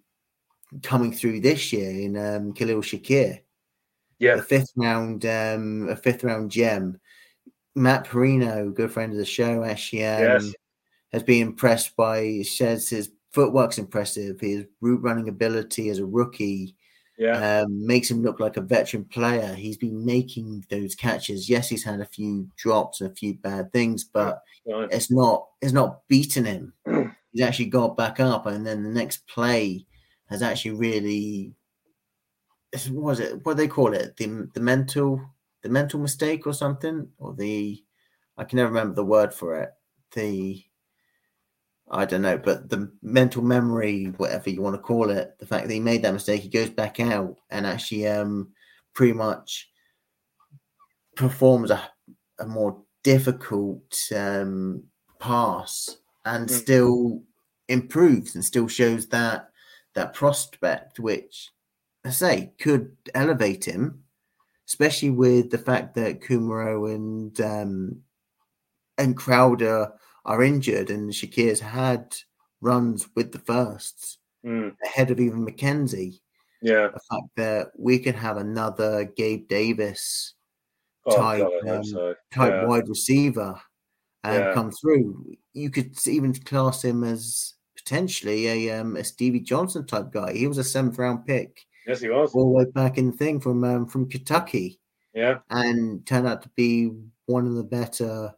coming 0.84 1.14
through 1.14 1.42
this 1.42 1.72
year 1.72 1.90
in 1.90 2.18
um, 2.18 2.54
Khalil 2.54 2.82
Shakir 2.82 3.40
yeah, 4.20 4.36
a 4.36 4.42
fifth 4.42 4.72
round, 4.76 5.26
um, 5.26 5.88
a 5.90 5.96
fifth 5.96 6.24
round 6.24 6.52
gem. 6.52 7.00
Matt 7.76 8.06
Parrino, 8.06 8.70
good 8.72 8.92
friend 8.92 9.12
of 9.12 9.18
the 9.18 9.26
show, 9.26 9.64
actually 9.64 10.06
um, 10.06 10.24
Yes. 10.24 10.54
has 11.12 11.24
been 11.24 11.48
impressed 11.48 11.96
by 11.96 12.42
says 12.42 12.90
his 12.90 13.12
footwork's 13.32 13.78
impressive, 13.78 14.40
his 14.40 14.66
route 14.82 15.04
running 15.04 15.30
ability 15.30 15.90
as 15.90 16.00
a 16.00 16.06
rookie 16.06 16.76
yeah, 17.20 17.62
um, 17.62 17.86
makes 17.86 18.10
him 18.10 18.24
look 18.24 18.40
like 18.40 18.58
a 18.58 18.62
veteran 18.62 19.06
player. 19.06 19.54
He's 19.54 19.78
been 19.78 20.06
making 20.06 20.66
those 20.70 20.96
catches. 20.96 21.50
Yes, 21.50 21.70
he's 21.70 21.84
had 21.84 22.00
a 22.00 22.06
few 22.06 22.48
drops 22.58 23.02
a 23.02 23.10
few 23.12 23.36
bad 23.36 23.72
things, 23.72 24.04
but 24.04 24.42
it's 24.66 25.12
not 25.12 25.48
it's 25.62 25.74
not 25.74 26.08
beaten 26.08 26.46
him. 26.46 26.74
He's 27.34 27.42
actually 27.46 27.66
got 27.66 27.98
back 27.98 28.20
up, 28.20 28.48
and 28.48 28.66
then 28.66 28.82
the 28.84 28.90
next 28.90 29.28
play 29.28 29.86
has 30.30 30.42
actually 30.42 30.72
really 30.72 31.56
what 32.90 33.04
was 33.04 33.20
it? 33.20 33.46
What 33.46 33.54
do 33.54 33.64
they 33.64 33.68
call 33.68 33.94
it? 33.94 34.18
The 34.18 34.50
the 34.54 34.60
mental 34.60 35.22
the 35.62 35.70
mental 35.70 36.00
mistake 36.00 36.46
or 36.46 36.54
something, 36.54 37.12
or 37.18 37.34
the 37.34 37.84
I 38.38 38.44
can 38.44 38.58
never 38.58 38.70
remember 38.70 38.96
the 38.96 39.06
word 39.06 39.34
for 39.34 39.56
it. 39.62 39.72
The 40.12 40.64
I 41.90 42.06
don't 42.06 42.22
know, 42.22 42.38
but 42.38 42.70
the 42.70 42.92
mental 43.02 43.42
memory, 43.42 44.08
whatever 44.18 44.50
you 44.50 44.62
want 44.62 44.76
to 44.76 44.82
call 44.82 45.10
it, 45.10 45.38
the 45.40 45.46
fact 45.46 45.68
that 45.68 45.74
he 45.74 45.80
made 45.80 46.02
that 46.04 46.14
mistake, 46.14 46.42
he 46.42 46.50
goes 46.50 46.70
back 46.70 47.00
out 47.00 47.38
and 47.50 47.66
actually 47.66 48.08
um 48.08 48.54
pretty 48.94 49.14
much 49.14 49.70
performs 51.16 51.72
a, 51.72 51.92
a 52.40 52.46
more 52.46 52.84
difficult 53.04 54.12
um 54.16 54.84
pass 55.20 55.98
and 56.26 56.50
Mm. 56.50 56.58
still 56.58 57.24
improves 57.70 58.36
and 58.36 58.44
still 58.46 58.68
shows 58.68 59.08
that 59.08 59.47
that 59.98 60.14
prospect 60.14 61.00
which 61.02 61.52
I 62.06 62.12
say 62.12 62.54
could 62.60 62.96
elevate 63.16 63.66
him, 63.66 64.04
especially 64.68 65.12
with 65.12 65.52
the 65.52 65.58
fact 65.60 65.96
that 65.96 66.22
Kumerow 66.22 66.94
and 66.96 67.40
um, 67.42 68.04
and 68.98 69.18
Crowder 69.18 69.94
are 70.26 70.44
injured 70.44 70.90
and 70.90 71.12
Shakir's 71.12 71.60
had 71.62 72.16
runs 72.62 73.08
with 73.16 73.32
the 73.32 73.40
firsts 73.40 74.20
Mm, 74.46 74.76
ahead 74.86 75.12
of 75.12 75.20
even 75.20 75.46
McKenzie. 75.46 76.20
yeah. 76.62 76.90
The 76.94 77.02
fact 77.12 77.30
that 77.38 77.72
we 77.78 78.00
could 78.00 78.16
have 78.16 78.38
another 78.38 79.06
Gabe 79.06 79.48
Davis 79.48 80.36
Oh, 81.06 81.16
type, 81.18 81.44
God, 81.64 81.76
um, 81.76 81.84
so. 81.84 82.16
type 82.34 82.54
Yeah. 82.54 82.66
wide 82.68 82.90
receiver 82.90 83.62
and 84.24 84.46
Yeah. 84.46 84.54
come 84.54 84.72
through. 84.72 85.36
You 85.54 85.70
could 85.70 85.96
even 86.08 86.34
class 86.34 86.84
him 86.84 87.04
as 87.04 87.56
potentially 87.88 88.68
a 88.70 88.80
um, 88.80 88.98
a 88.98 89.04
Stevie 89.04 89.40
Johnson 89.40 89.86
type 89.86 90.12
guy. 90.12 90.34
He 90.34 90.48
was 90.48 90.58
a 90.58 90.64
seventh 90.64 90.98
round 90.98 91.26
pick 91.26 91.66
Yes, 91.88 92.02
he 92.02 92.10
was. 92.10 92.34
all 92.36 92.44
the 92.46 92.50
way 92.66 92.66
back 92.66 92.98
in 92.98 93.12
the 93.12 93.18
thing 93.18 93.40
from 93.40 93.64
um, 93.64 93.86
from 93.88 94.10
Kentucky 94.10 94.80
Yeah, 95.14 95.40
and 95.50 96.06
turned 96.06 96.28
out 96.28 96.42
to 96.42 96.50
be 96.56 96.92
one 97.28 97.48
of 97.48 97.56
the 97.56 97.64
better 97.64 98.34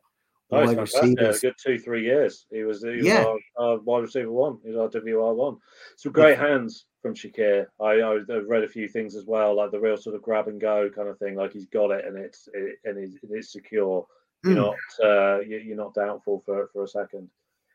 oh, 0.52 0.66
wide. 0.66 0.76
Yeah, 0.76 0.82
receivers. 0.82 1.40
good 1.40 1.56
two, 1.64 1.80
three 1.80 2.04
years. 2.04 2.46
He 2.52 2.64
was, 2.64 2.84
he 2.84 2.90
was 2.98 3.06
Yeah. 3.06 3.26
our, 3.26 3.38
our 3.58 3.80
wide 3.80 4.02
receiver 4.04 4.32
one. 4.32 4.60
He 4.64 4.70
was 4.72 4.78
our 4.78 5.02
WR 5.02 5.34
one. 5.34 5.58
Some 5.98 6.12
great 6.12 6.38
hands 6.38 6.86
from 7.02 7.16
Shakir. 7.16 7.66
I, 7.82 7.86
I 8.02 8.16
I've 8.18 8.48
read 8.48 8.64
a 8.64 8.68
few 8.70 8.88
things 8.88 9.16
as 9.16 9.26
well, 9.26 9.56
like 9.56 9.72
the 9.72 9.80
real 9.80 9.98
sort 9.98 10.16
of 10.16 10.22
grab 10.22 10.48
and 10.48 10.62
go 10.62 10.90
kind 10.96 11.08
of 11.08 11.18
thing. 11.18 11.36
Like 11.36 11.54
he's 11.54 11.68
got 11.68 11.90
it 11.92 12.06
and 12.06 12.18
it's 12.18 12.48
it, 12.54 12.76
and 12.86 12.98
it's, 13.00 13.16
it's 13.24 13.52
secure. 13.52 14.06
You're 14.46 14.56
Mm. 14.56 14.56
not 14.56 15.06
uh, 15.06 15.40
you're 15.42 15.76
not 15.76 15.94
doubtful 15.96 16.42
for 16.46 16.70
for 16.72 16.84
a 16.84 16.88
second. 16.88 17.30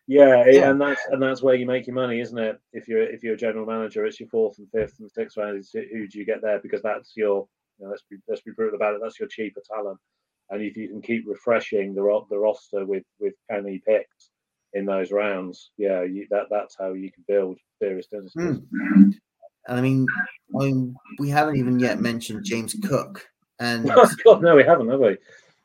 Yeah, 0.06 0.44
yeah, 0.46 0.70
and 0.70 0.80
that's 0.80 1.00
and 1.10 1.22
that's 1.22 1.42
where 1.42 1.54
you 1.54 1.64
make 1.64 1.86
your 1.86 1.94
money, 1.94 2.20
isn't 2.20 2.38
it? 2.38 2.60
If 2.72 2.88
you're 2.88 3.02
if 3.02 3.22
you're 3.22 3.34
a 3.34 3.38
general 3.38 3.64
manager, 3.64 4.04
it's 4.04 4.20
your 4.20 4.28
fourth 4.28 4.58
and 4.58 4.70
fifth 4.70 5.00
and 5.00 5.10
sixth 5.10 5.38
round. 5.38 5.64
Who 5.72 6.06
do 6.06 6.18
you 6.18 6.26
get 6.26 6.42
there? 6.42 6.60
Because 6.60 6.82
that's 6.82 7.12
your 7.16 7.48
you 7.78 7.84
know, 7.84 7.90
let's 7.90 8.04
be 8.10 8.16
let's 8.28 8.42
be 8.42 8.52
brutal 8.52 8.76
about 8.76 8.94
it. 8.94 9.00
That's 9.02 9.18
your 9.18 9.28
cheaper 9.28 9.62
talent, 9.66 9.98
and 10.50 10.62
if 10.62 10.76
you 10.76 10.88
can 10.88 11.00
keep 11.00 11.24
refreshing 11.26 11.94
the 11.94 12.20
the 12.28 12.38
roster 12.38 12.84
with 12.84 13.04
with 13.18 13.32
any 13.50 13.80
picks 13.86 14.30
in 14.74 14.84
those 14.84 15.10
rounds, 15.10 15.70
yeah, 15.78 16.02
you, 16.02 16.26
that 16.30 16.46
that's 16.50 16.76
how 16.78 16.92
you 16.92 17.10
can 17.10 17.24
build 17.26 17.58
serious 17.80 18.06
dynasties. 18.06 18.42
Mm. 18.42 19.14
I 19.68 19.80
mean, 19.80 20.06
I 20.54 20.64
mean, 20.64 20.94
we 21.18 21.30
haven't 21.30 21.56
even 21.56 21.78
yet 21.78 21.98
mentioned 21.98 22.44
James 22.44 22.76
Cook, 22.86 23.26
and 23.58 23.86
God, 24.24 24.42
no, 24.42 24.54
we 24.54 24.64
haven't, 24.64 24.90
have 24.90 25.00
we? 25.00 25.16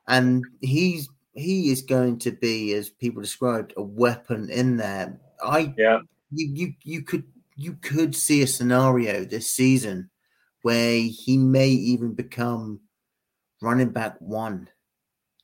And 0.08 0.46
he's 0.62 1.10
he 1.40 1.72
is 1.72 1.82
going 1.82 2.20
to 2.20 2.32
be, 2.32 2.74
as 2.74 2.90
people 2.90 3.22
described, 3.22 3.74
a 3.78 3.82
weapon 3.82 4.50
in 4.50 4.78
there. 4.78 5.20
I 5.44 5.74
yeah, 5.78 6.00
you 6.32 6.48
you 6.54 6.74
you 6.84 7.02
could 7.02 7.24
you 7.56 7.74
could 7.82 8.16
see 8.16 8.42
a 8.42 8.48
scenario 8.48 9.26
this 9.26 9.54
season 9.56 10.10
where 10.62 11.00
he 11.00 11.38
may 11.38 11.70
even 11.70 12.14
become 12.14 12.82
running 13.62 13.90
back 13.90 14.16
one. 14.20 14.70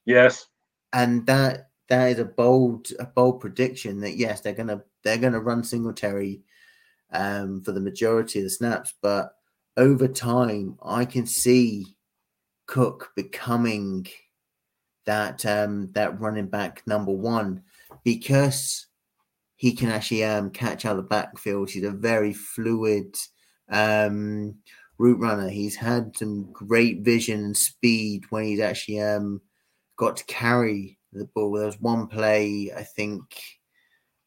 Yes, 0.06 0.48
and 0.94 1.26
that 1.28 1.70
that 1.90 2.12
is 2.12 2.20
a 2.20 2.26
bold 2.26 2.88
a 3.00 3.06
bold 3.06 3.42
prediction 3.42 4.00
that 4.02 4.18
yes 4.18 4.42
they're 4.42 4.54
gonna 4.54 4.82
they're 5.04 5.18
gonna 5.18 5.40
run 5.40 5.64
Singletary 5.64 6.42
um, 7.12 7.62
for 7.64 7.72
the 7.72 7.80
majority 7.80 8.40
of 8.40 8.44
the 8.44 8.50
snaps, 8.50 8.94
but 9.02 9.36
over 9.78 10.08
time 10.08 10.78
I 10.84 11.06
can 11.06 11.26
see 11.26 11.86
Cook 12.68 13.12
becoming 13.16 14.08
that 15.06 15.46
um, 15.46 15.92
that 15.94 16.20
running 16.20 16.48
back 16.48 16.84
number 16.86 17.12
one 17.12 17.64
because 18.04 18.88
he 19.56 19.74
can 19.74 19.90
actually 19.90 20.24
um, 20.24 20.50
catch 20.50 20.86
out 20.86 20.98
the 20.98 21.04
backfield. 21.04 21.70
He's 21.70 21.84
a 21.84 21.92
very 21.92 22.34
fluid 22.34 23.16
um, 23.70 24.56
route 24.98 25.20
runner. 25.20 25.50
He's 25.50 25.76
had 25.76 26.16
some 26.18 26.52
great 26.52 27.02
vision 27.02 27.44
and 27.44 27.58
speed 27.58 28.26
when 28.30 28.44
he's 28.44 28.60
actually 28.60 29.02
um, 29.02 29.42
got 29.98 30.18
to 30.18 30.26
carry 30.26 30.98
the 31.14 31.26
ball. 31.26 31.54
There 31.54 31.66
was 31.66 31.80
one 31.80 32.08
play, 32.08 32.72
I 32.76 32.84
think 32.84 33.24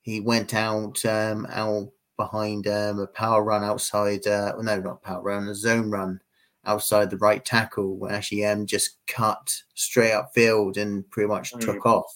he 0.01 0.21
went 0.21 0.55
out 0.55 1.05
um, 1.05 1.47
out 1.51 1.91
behind 2.17 2.67
um, 2.67 2.99
a 2.99 3.07
power 3.07 3.45
run 3.45 3.63
outside. 3.63 4.27
Uh, 4.27 4.55
no, 4.61 4.81
not 4.81 5.03
power 5.03 5.23
run, 5.23 5.49
a 5.49 5.55
zone 5.55 5.91
run 5.91 6.21
outside 6.69 7.11
the 7.11 7.17
right 7.17 7.45
tackle 7.45 7.97
when 7.97 8.13
actually 8.13 8.45
um, 8.45 8.67
just 8.67 8.99
cut 9.07 9.53
straight 9.75 10.13
up 10.13 10.33
field 10.35 10.77
and 10.77 11.11
pretty 11.11 11.27
much 11.27 11.53
mm. 11.53 11.61
took 11.61 11.85
off 11.87 12.15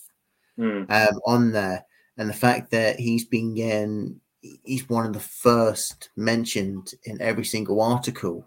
mm. 0.58 0.88
um, 0.90 1.20
on 1.26 1.50
there. 1.52 1.84
And 2.18 2.28
the 2.28 2.34
fact 2.34 2.70
that 2.70 3.00
he's 3.00 3.24
been 3.24 3.54
getting, 3.54 4.20
he's 4.64 4.88
one 4.88 5.06
of 5.06 5.14
the 5.14 5.20
first 5.20 6.10
mentioned 6.16 6.92
in 7.04 7.20
every 7.20 7.44
single 7.44 7.80
article 7.80 8.46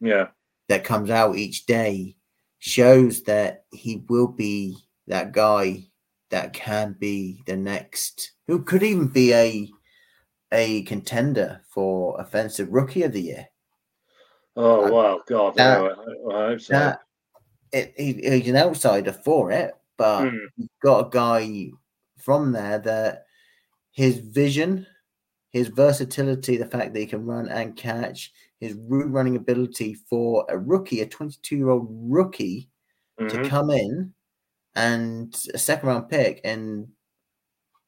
yeah. 0.00 0.28
that 0.68 0.84
comes 0.84 1.10
out 1.10 1.36
each 1.36 1.66
day 1.66 2.14
shows 2.58 3.22
that 3.22 3.64
he 3.72 4.04
will 4.08 4.28
be 4.28 4.76
that 5.06 5.32
guy 5.32 5.84
that 6.30 6.52
can 6.52 6.94
be 6.98 7.42
the 7.46 7.56
next, 7.56 8.32
who 8.46 8.62
could 8.62 8.82
even 8.82 9.08
be 9.08 9.32
a 9.32 9.70
a 10.52 10.82
contender 10.82 11.60
for 11.68 12.18
offensive 12.20 12.68
rookie 12.70 13.02
of 13.02 13.12
the 13.12 13.20
year. 13.20 13.48
Oh 14.60 14.90
wow, 14.90 15.20
God! 15.24 15.54
That, 15.54 15.80
I, 15.80 15.84
I 15.84 16.46
hope 16.48 16.60
so. 16.60 16.72
That, 16.72 17.00
it, 17.70 17.94
he, 17.96 18.14
he's 18.14 18.48
an 18.48 18.56
outsider 18.56 19.12
for 19.12 19.52
it, 19.52 19.72
but 19.96 20.24
mm. 20.24 20.38
you've 20.56 20.68
got 20.82 21.06
a 21.06 21.10
guy 21.10 21.70
from 22.18 22.50
there 22.50 22.80
that 22.80 23.26
his 23.92 24.18
vision, 24.18 24.84
his 25.50 25.68
versatility, 25.68 26.56
the 26.56 26.66
fact 26.66 26.92
that 26.92 26.98
he 26.98 27.06
can 27.06 27.24
run 27.24 27.48
and 27.48 27.76
catch, 27.76 28.32
his 28.58 28.74
route 28.74 29.12
running 29.12 29.36
ability 29.36 29.94
for 29.94 30.44
a 30.48 30.58
rookie, 30.58 31.02
a 31.02 31.06
22 31.06 31.56
year 31.56 31.68
old 31.68 31.86
rookie, 31.88 32.68
mm-hmm. 33.20 33.42
to 33.42 33.48
come 33.48 33.70
in 33.70 34.12
and 34.74 35.36
a 35.54 35.58
second 35.58 35.88
round 35.88 36.08
pick 36.08 36.40
and 36.42 36.88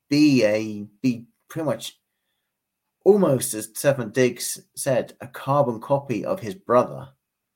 be 0.08 0.44
a 0.44 0.86
be 1.02 1.24
pretty 1.48 1.66
much 1.66 1.99
almost 3.04 3.54
as 3.54 3.68
Stefon 3.68 4.12
Diggs 4.12 4.60
said, 4.74 5.14
a 5.20 5.26
carbon 5.26 5.80
copy 5.80 6.24
of 6.24 6.40
his 6.40 6.54
brother. 6.54 7.08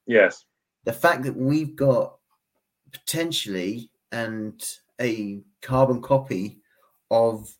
Yes. 0.07 0.45
The 0.84 0.92
fact 0.92 1.22
that 1.24 1.36
we've 1.36 1.76
got 1.76 2.16
potentially 2.92 3.90
and 4.12 4.62
a 5.01 5.42
carbon 5.61 6.01
copy 6.01 6.61
of 7.11 7.51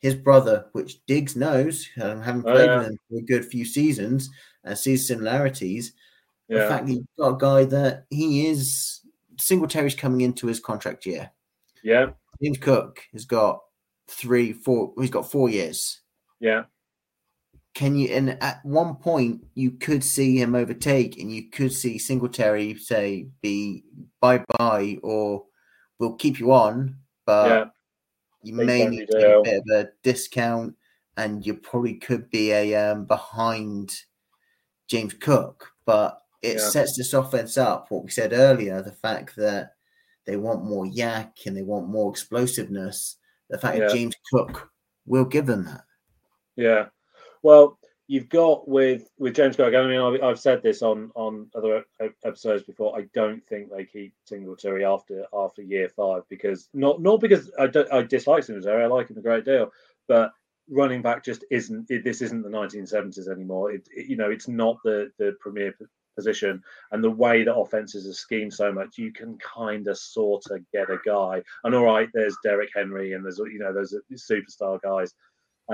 his 0.00 0.14
brother, 0.14 0.66
which 0.72 1.04
Diggs 1.06 1.36
knows, 1.36 1.88
um, 2.00 2.20
having 2.20 2.42
played 2.42 2.68
oh, 2.68 2.72
yeah. 2.72 2.78
with 2.78 2.86
him 2.88 2.98
for 3.08 3.18
a 3.18 3.22
good 3.22 3.44
few 3.44 3.64
seasons 3.64 4.30
and 4.64 4.76
sees 4.76 5.06
similarities. 5.06 5.92
Yeah. 6.48 6.62
The 6.62 6.68
fact 6.68 6.86
that 6.86 6.92
you've 6.92 7.06
got 7.18 7.34
a 7.34 7.38
guy 7.38 7.64
that 7.66 8.06
he 8.10 8.46
is 8.46 9.00
Singletary's 9.40 9.94
coming 9.94 10.20
into 10.20 10.46
his 10.46 10.60
contract 10.60 11.06
year. 11.06 11.30
Yeah. 11.82 12.10
James 12.42 12.58
Cook 12.58 13.00
has 13.12 13.24
got 13.24 13.60
three, 14.08 14.52
four, 14.52 14.92
he's 15.00 15.10
got 15.10 15.30
four 15.30 15.48
years. 15.48 16.00
Yeah 16.40 16.64
can 17.74 17.96
you 17.96 18.08
and 18.08 18.30
at 18.42 18.64
one 18.64 18.96
point 18.96 19.44
you 19.54 19.70
could 19.70 20.04
see 20.04 20.36
him 20.36 20.54
overtake 20.54 21.18
and 21.18 21.34
you 21.34 21.48
could 21.50 21.72
see 21.72 21.98
Singletary 21.98 22.76
say 22.76 23.28
be 23.40 23.82
bye 24.20 24.44
bye 24.58 24.98
or 25.02 25.44
we'll 25.98 26.14
keep 26.14 26.38
you 26.38 26.52
on, 26.52 26.96
but 27.24 27.48
yeah. 27.48 27.64
you 28.42 28.54
may 28.54 28.86
need 28.86 29.08
a 29.14 29.40
bit 29.42 29.58
of 29.58 29.64
a 29.72 29.88
discount 30.02 30.74
and 31.16 31.46
you 31.46 31.54
probably 31.54 31.94
could 31.94 32.28
be 32.30 32.50
a 32.52 32.74
um, 32.74 33.04
behind 33.04 33.94
James 34.88 35.14
Cook. 35.14 35.70
But 35.84 36.20
it 36.42 36.56
yeah. 36.56 36.68
sets 36.68 36.96
this 36.96 37.12
offense 37.12 37.56
up, 37.56 37.90
what 37.90 38.04
we 38.04 38.10
said 38.10 38.32
earlier, 38.32 38.82
the 38.82 38.92
fact 38.92 39.36
that 39.36 39.74
they 40.26 40.36
want 40.36 40.64
more 40.64 40.84
YAC 40.84 41.46
and 41.46 41.56
they 41.56 41.62
want 41.62 41.88
more 41.88 42.10
explosiveness, 42.10 43.16
the 43.48 43.58
fact 43.58 43.78
yeah. 43.78 43.86
that 43.86 43.94
James 43.94 44.14
Cook 44.32 44.70
will 45.06 45.24
give 45.24 45.46
them 45.46 45.64
that. 45.64 45.84
Yeah. 46.56 46.86
Well, 47.42 47.78
you've 48.08 48.28
got 48.28 48.68
with 48.68 49.10
with 49.18 49.34
James 49.34 49.56
Cook. 49.56 49.74
I 49.74 49.86
mean, 49.86 50.00
I've, 50.00 50.22
I've, 50.22 50.38
said 50.38 50.62
this 50.62 50.82
on 50.82 51.10
on 51.14 51.48
other 51.54 51.84
episodes 52.24 52.62
before. 52.62 52.98
I 52.98 53.06
don't 53.14 53.44
think 53.46 53.70
they 53.70 53.84
keep 53.84 54.14
Singletary 54.24 54.84
after 54.84 55.24
after 55.32 55.62
year 55.62 55.88
five 55.88 56.22
because 56.28 56.68
not 56.74 57.00
not 57.00 57.20
because 57.20 57.50
I 57.58 57.66
don't 57.66 57.90
I 57.92 58.02
dislike 58.02 58.44
Singletary. 58.44 58.84
I 58.84 58.86
like 58.86 59.10
him 59.10 59.18
a 59.18 59.22
great 59.22 59.44
deal, 59.44 59.72
but 60.08 60.32
running 60.70 61.02
back 61.02 61.24
just 61.24 61.44
isn't. 61.50 61.90
It, 61.90 62.04
this 62.04 62.22
isn't 62.22 62.42
the 62.42 62.48
1970s 62.48 63.28
anymore. 63.28 63.72
It, 63.72 63.88
it, 63.94 64.06
you 64.08 64.16
know, 64.16 64.30
it's 64.30 64.48
not 64.48 64.76
the 64.84 65.10
the 65.18 65.36
premier 65.40 65.74
position 66.14 66.62
and 66.90 67.02
the 67.02 67.10
way 67.10 67.42
that 67.42 67.56
offenses 67.56 68.06
are 68.06 68.12
schemed 68.12 68.52
so 68.52 68.70
much 68.70 68.98
you 68.98 69.10
can 69.10 69.38
kind 69.38 69.88
of 69.88 69.96
sort 69.96 70.44
of 70.50 70.60
get 70.70 70.90
a 70.90 70.98
guy 71.06 71.42
and 71.64 71.74
all 71.74 71.84
right 71.84 72.10
there's 72.12 72.36
Derrick 72.44 72.68
Henry 72.74 73.14
and 73.14 73.24
there's 73.24 73.38
you 73.38 73.58
know 73.58 73.72
there's 73.72 73.94
superstar 74.12 74.78
guys 74.82 75.14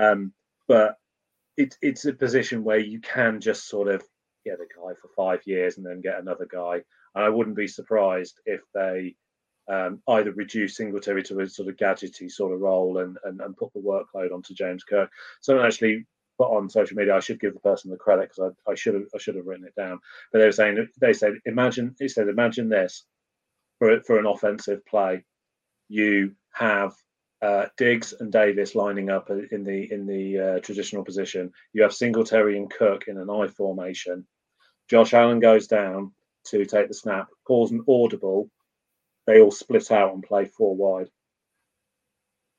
um, 0.01 0.31
but 0.69 0.95
it's 1.59 1.77
it's 1.81 2.05
a 2.05 2.13
position 2.13 2.63
where 2.63 2.79
you 2.79 3.01
can 3.01 3.41
just 3.41 3.67
sort 3.67 3.89
of 3.89 4.01
get 4.45 4.61
a 4.61 4.79
guy 4.79 4.93
for 5.01 5.09
five 5.15 5.41
years 5.45 5.77
and 5.77 5.85
then 5.85 6.01
get 6.01 6.19
another 6.19 6.47
guy. 6.49 6.81
And 7.15 7.25
I 7.25 7.29
wouldn't 7.29 7.57
be 7.57 7.67
surprised 7.67 8.39
if 8.45 8.61
they 8.73 9.15
um, 9.69 10.01
either 10.07 10.31
reduce 10.31 10.77
Singletary 10.77 11.21
to 11.23 11.41
a 11.41 11.49
sort 11.49 11.67
of 11.67 11.75
gadgety 11.75 12.31
sort 12.31 12.53
of 12.53 12.61
role 12.61 12.99
and, 12.99 13.17
and, 13.25 13.41
and 13.41 13.57
put 13.57 13.73
the 13.73 13.81
workload 13.81 14.33
onto 14.33 14.53
James 14.53 14.83
Cook. 14.85 15.09
Someone 15.41 15.65
actually 15.65 16.05
put 16.37 16.49
on 16.49 16.69
social 16.69 16.95
media, 16.95 17.15
I 17.15 17.19
should 17.19 17.41
give 17.41 17.53
the 17.53 17.59
person 17.59 17.91
the 17.91 17.97
credit 17.97 18.29
because 18.29 18.53
I, 18.67 18.71
I 18.71 18.75
should 18.75 18.93
have 18.93 19.07
I 19.13 19.17
should 19.17 19.35
have 19.35 19.45
written 19.45 19.65
it 19.65 19.75
down. 19.75 19.99
But 20.31 20.39
they 20.39 20.45
were 20.45 20.53
saying 20.53 20.87
they 21.01 21.13
said 21.13 21.33
imagine 21.45 21.93
he 21.99 22.07
said 22.07 22.29
imagine 22.29 22.69
this 22.69 23.03
for 23.79 24.01
for 24.03 24.17
an 24.17 24.25
offensive 24.25 24.85
play, 24.85 25.25
you 25.89 26.35
have 26.53 26.93
uh, 27.41 27.67
Diggs 27.77 28.13
and 28.19 28.31
Davis 28.31 28.75
lining 28.75 29.09
up 29.09 29.29
in 29.29 29.63
the 29.63 29.91
in 29.91 30.05
the 30.05 30.39
uh, 30.39 30.59
traditional 30.59 31.03
position. 31.03 31.51
You 31.73 31.83
have 31.83 31.93
Singletary 31.93 32.57
and 32.57 32.69
Cook 32.69 33.07
in 33.07 33.17
an 33.17 33.29
I 33.29 33.47
formation. 33.47 34.25
Josh 34.89 35.13
Allen 35.13 35.39
goes 35.39 35.67
down 35.67 36.13
to 36.47 36.65
take 36.65 36.87
the 36.87 36.93
snap, 36.93 37.27
calls 37.45 37.71
an 37.71 37.83
audible. 37.87 38.49
They 39.27 39.39
all 39.39 39.51
split 39.51 39.91
out 39.91 40.13
and 40.13 40.23
play 40.23 40.45
four 40.45 40.75
wide. 40.75 41.09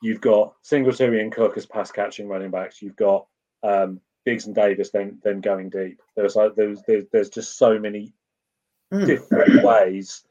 You've 0.03 0.21
got 0.21 0.55
Singletary 0.63 1.21
and 1.21 1.33
Cook 1.33 1.57
as 1.57 1.67
pass 1.67 1.91
catching 1.91 2.29
running 2.29 2.51
backs. 2.51 2.81
You've 2.81 2.97
got 2.97 3.27
um, 3.63 4.01
Diggs 4.25 4.47
and 4.47 4.55
Davis 4.55 4.91
then 4.91 5.19
then 5.23 5.41
going 5.41 5.69
deep. 5.69 6.01
There's 6.17 6.37
like 6.37 6.55
there's 6.55 6.83
there's, 6.87 7.05
there's 7.13 7.31
just 7.31 7.59
so 7.59 7.79
many 7.79 8.15
mm. 8.93 9.07
different 9.07 9.63
ways 9.63 10.23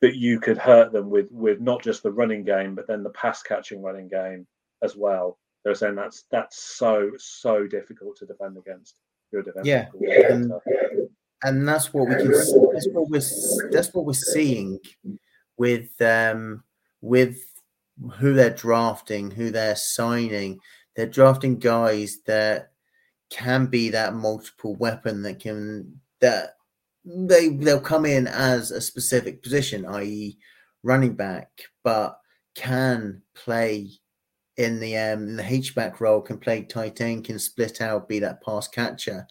that 0.00 0.16
you 0.16 0.38
could 0.38 0.58
hurt 0.58 0.92
them 0.92 1.10
with 1.10 1.30
with 1.32 1.60
not 1.60 1.82
just 1.82 2.02
the 2.02 2.12
running 2.12 2.44
game, 2.44 2.74
but 2.74 2.86
then 2.86 3.02
the 3.02 3.10
pass 3.10 3.42
catching 3.42 3.82
running 3.82 4.08
game 4.08 4.46
as 4.82 4.96
well. 4.96 5.38
They're 5.64 5.74
saying 5.74 5.96
that's 5.96 6.24
that's 6.30 6.62
so 6.76 7.10
so 7.18 7.66
difficult 7.66 8.16
to 8.16 8.26
defend 8.26 8.56
against. 8.56 8.96
Your 9.30 9.42
defense. 9.42 9.66
Yeah, 9.66 9.88
and, 10.00 10.52
and, 11.42 11.68
that's 11.68 11.92
what 11.92 12.08
we 12.08 12.14
can. 12.14 12.30
That's 12.30 12.88
what 12.92 13.10
we're. 13.10 13.70
That's 13.70 13.92
what 13.92 14.06
we're 14.06 14.14
seeing 14.14 14.78
with 15.58 15.90
um 16.00 16.62
with 17.02 17.38
who 18.14 18.32
they're 18.32 18.48
drafting, 18.48 19.30
who 19.30 19.50
they're 19.50 19.76
signing. 19.76 20.60
They're 20.96 21.06
drafting 21.06 21.58
guys 21.58 22.20
that 22.26 22.70
can 23.28 23.66
be 23.66 23.90
that 23.90 24.14
multiple 24.14 24.74
weapon 24.76 25.22
that 25.24 25.40
can 25.40 26.00
that 26.20 26.54
they 27.08 27.48
they'll 27.48 27.80
come 27.80 28.04
in 28.04 28.26
as 28.26 28.70
a 28.70 28.80
specific 28.80 29.42
position, 29.42 29.86
i.e., 29.86 30.36
running 30.82 31.14
back, 31.14 31.48
but 31.82 32.18
can 32.54 33.22
play 33.34 33.88
in 34.56 34.80
the 34.80 34.96
um 34.96 35.36
the 35.36 35.44
H 35.44 35.74
back 35.74 36.00
role, 36.00 36.20
can 36.20 36.38
play 36.38 36.62
tight 36.62 37.00
end, 37.00 37.24
can 37.24 37.38
split 37.38 37.80
out, 37.80 38.08
be 38.08 38.18
that 38.18 38.42
pass 38.42 38.68
catcher, 38.68 39.26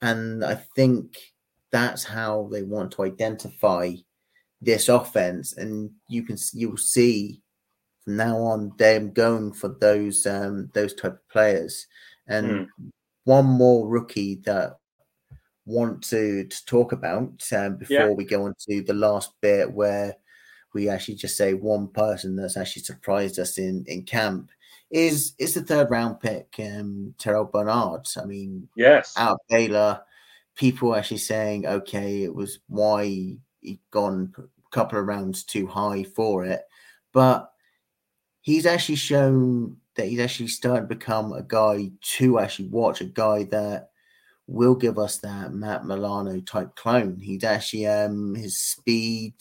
and 0.00 0.44
I 0.44 0.54
think 0.54 1.16
that's 1.70 2.04
how 2.04 2.48
they 2.50 2.62
want 2.62 2.92
to 2.92 3.04
identify 3.04 3.92
this 4.60 4.88
offense, 4.88 5.56
and 5.56 5.90
you 6.08 6.22
can 6.22 6.36
you'll 6.54 6.76
see 6.76 7.42
from 8.04 8.16
now 8.16 8.38
on 8.38 8.72
them 8.78 9.12
going 9.12 9.52
for 9.52 9.76
those 9.80 10.26
um 10.26 10.70
those 10.72 10.94
type 10.94 11.14
of 11.14 11.28
players, 11.28 11.86
and 12.26 12.46
mm. 12.46 12.68
one 13.24 13.46
more 13.46 13.88
rookie 13.88 14.36
that 14.44 14.76
want 15.70 16.02
to, 16.04 16.44
to 16.44 16.66
talk 16.66 16.92
about 16.92 17.42
um, 17.56 17.76
before 17.76 17.96
yeah. 17.96 18.10
we 18.10 18.24
go 18.24 18.44
on 18.44 18.54
to 18.68 18.82
the 18.82 18.94
last 18.94 19.32
bit 19.40 19.72
where 19.72 20.16
we 20.74 20.88
actually 20.88 21.14
just 21.14 21.36
say 21.36 21.54
one 21.54 21.88
person 21.88 22.36
that's 22.36 22.56
actually 22.56 22.82
surprised 22.82 23.38
us 23.38 23.58
in 23.58 23.84
in 23.86 24.02
camp 24.02 24.50
is 24.90 25.34
is 25.38 25.54
the 25.54 25.62
third 25.62 25.90
round 25.90 26.20
pick, 26.20 26.54
um, 26.58 27.14
Terrell 27.18 27.44
Bernard. 27.44 28.06
I 28.20 28.24
mean, 28.24 28.68
yes, 28.76 29.14
out 29.16 29.32
of 29.32 29.38
Baylor, 29.48 30.00
people 30.56 30.94
actually 30.94 31.18
saying, 31.18 31.66
okay, 31.66 32.22
it 32.22 32.34
was 32.34 32.58
why 32.68 33.04
he'd 33.60 33.80
gone 33.90 34.34
a 34.38 34.70
couple 34.70 34.98
of 34.98 35.06
rounds 35.06 35.44
too 35.44 35.66
high 35.66 36.02
for 36.02 36.44
it, 36.44 36.62
but 37.12 37.52
he's 38.40 38.66
actually 38.66 38.96
shown 38.96 39.76
that 39.94 40.08
he's 40.08 40.20
actually 40.20 40.48
starting 40.48 40.88
to 40.88 40.94
become 40.94 41.32
a 41.32 41.42
guy 41.42 41.90
to 42.00 42.40
actually 42.40 42.68
watch, 42.68 43.00
a 43.00 43.04
guy 43.04 43.44
that 43.44 43.89
will 44.50 44.74
give 44.74 44.98
us 44.98 45.18
that 45.18 45.52
Matt 45.52 45.86
Milano 45.86 46.40
type 46.40 46.74
clone. 46.74 47.18
He's 47.20 47.44
actually 47.44 47.86
um 47.86 48.34
his 48.34 48.60
speed, 48.60 49.34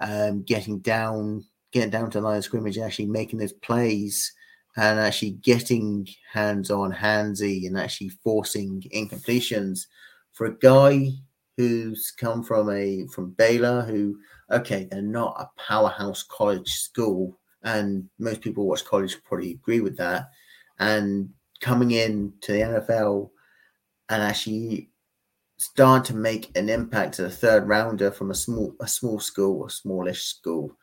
um 0.00 0.42
getting 0.42 0.78
down, 0.78 1.44
getting 1.72 1.90
down 1.90 2.10
to 2.10 2.18
the 2.18 2.24
line 2.26 2.38
of 2.38 2.44
scrimmage, 2.44 2.78
actually 2.78 3.06
making 3.06 3.38
those 3.38 3.52
plays 3.52 4.32
and 4.76 4.98
actually 4.98 5.32
getting 5.32 6.06
hands 6.32 6.70
on 6.70 6.92
handsy 6.92 7.66
and 7.66 7.76
actually 7.78 8.10
forcing 8.24 8.82
incompletions 8.94 9.86
for 10.32 10.46
a 10.46 10.58
guy 10.58 11.08
who's 11.56 12.12
come 12.12 12.42
from 12.42 12.70
a 12.70 13.06
from 13.12 13.30
Baylor 13.32 13.82
who 13.82 14.18
okay 14.50 14.86
they're 14.90 15.02
not 15.02 15.36
a 15.38 15.60
powerhouse 15.60 16.22
college 16.22 16.68
school 16.68 17.36
and 17.64 18.08
most 18.18 18.40
people 18.40 18.66
watch 18.66 18.84
college 18.84 19.16
probably 19.24 19.50
agree 19.50 19.80
with 19.80 19.96
that 19.96 20.30
and 20.78 21.28
coming 21.60 21.90
in 21.90 22.32
to 22.40 22.52
the 22.52 22.60
NFL 22.60 23.30
and 24.10 24.22
actually 24.22 24.90
start 25.58 26.04
to 26.06 26.14
make 26.14 26.56
an 26.56 26.68
impact 26.68 27.18
as 27.18 27.32
a 27.32 27.36
third 27.36 27.68
rounder 27.68 28.10
from 28.10 28.30
a 28.30 28.34
small 28.34 28.74
a 28.80 28.88
small 28.88 29.20
school, 29.20 29.66
a 29.66 29.70
smallish 29.70 30.24
school, 30.24 30.76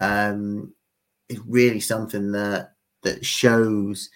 um, 0.00 0.72
is 1.28 1.40
really 1.46 1.80
something 1.80 2.32
that 2.32 2.72
that 3.02 3.24
shows 3.24 4.08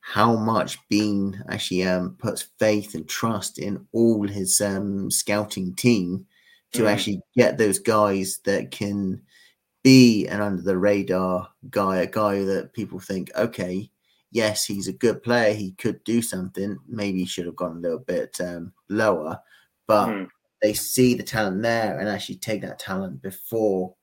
how 0.00 0.36
much 0.36 0.78
Beane 0.88 1.42
actually 1.50 1.84
um, 1.84 2.16
puts 2.20 2.48
faith 2.60 2.94
and 2.94 3.08
trust 3.08 3.58
in 3.58 3.84
all 3.92 4.26
his 4.26 4.60
um, 4.60 5.10
scouting 5.10 5.74
team 5.74 6.26
to 6.72 6.84
mm. 6.84 6.88
actually 6.88 7.20
get 7.36 7.58
those 7.58 7.80
guys 7.80 8.38
that 8.44 8.70
can 8.70 9.20
be 9.82 10.26
an 10.28 10.40
under 10.40 10.62
the 10.62 10.78
radar 10.78 11.48
guy, 11.70 11.98
a 11.98 12.06
guy 12.06 12.44
that 12.44 12.72
people 12.72 13.00
think, 13.00 13.32
okay, 13.34 13.90
yes, 14.36 14.66
he's 14.66 14.86
a 14.86 14.92
good 14.92 15.22
player. 15.22 15.54
He 15.54 15.72
could 15.72 16.04
do 16.04 16.20
something. 16.20 16.78
Maybe 16.86 17.20
he 17.20 17.24
should 17.24 17.46
have 17.46 17.56
gone 17.56 17.78
a 17.78 17.80
little 17.80 18.00
bit 18.00 18.38
um, 18.40 18.70
lower, 18.90 19.40
but 19.88 20.08
mm. 20.08 20.28
they 20.60 20.74
see 20.74 21.14
the 21.14 21.22
talent 21.22 21.62
there 21.62 21.98
and 21.98 22.06
actually 22.06 22.36
take 22.36 22.60
that 22.60 22.78
talent 22.78 23.22
before 23.22 23.94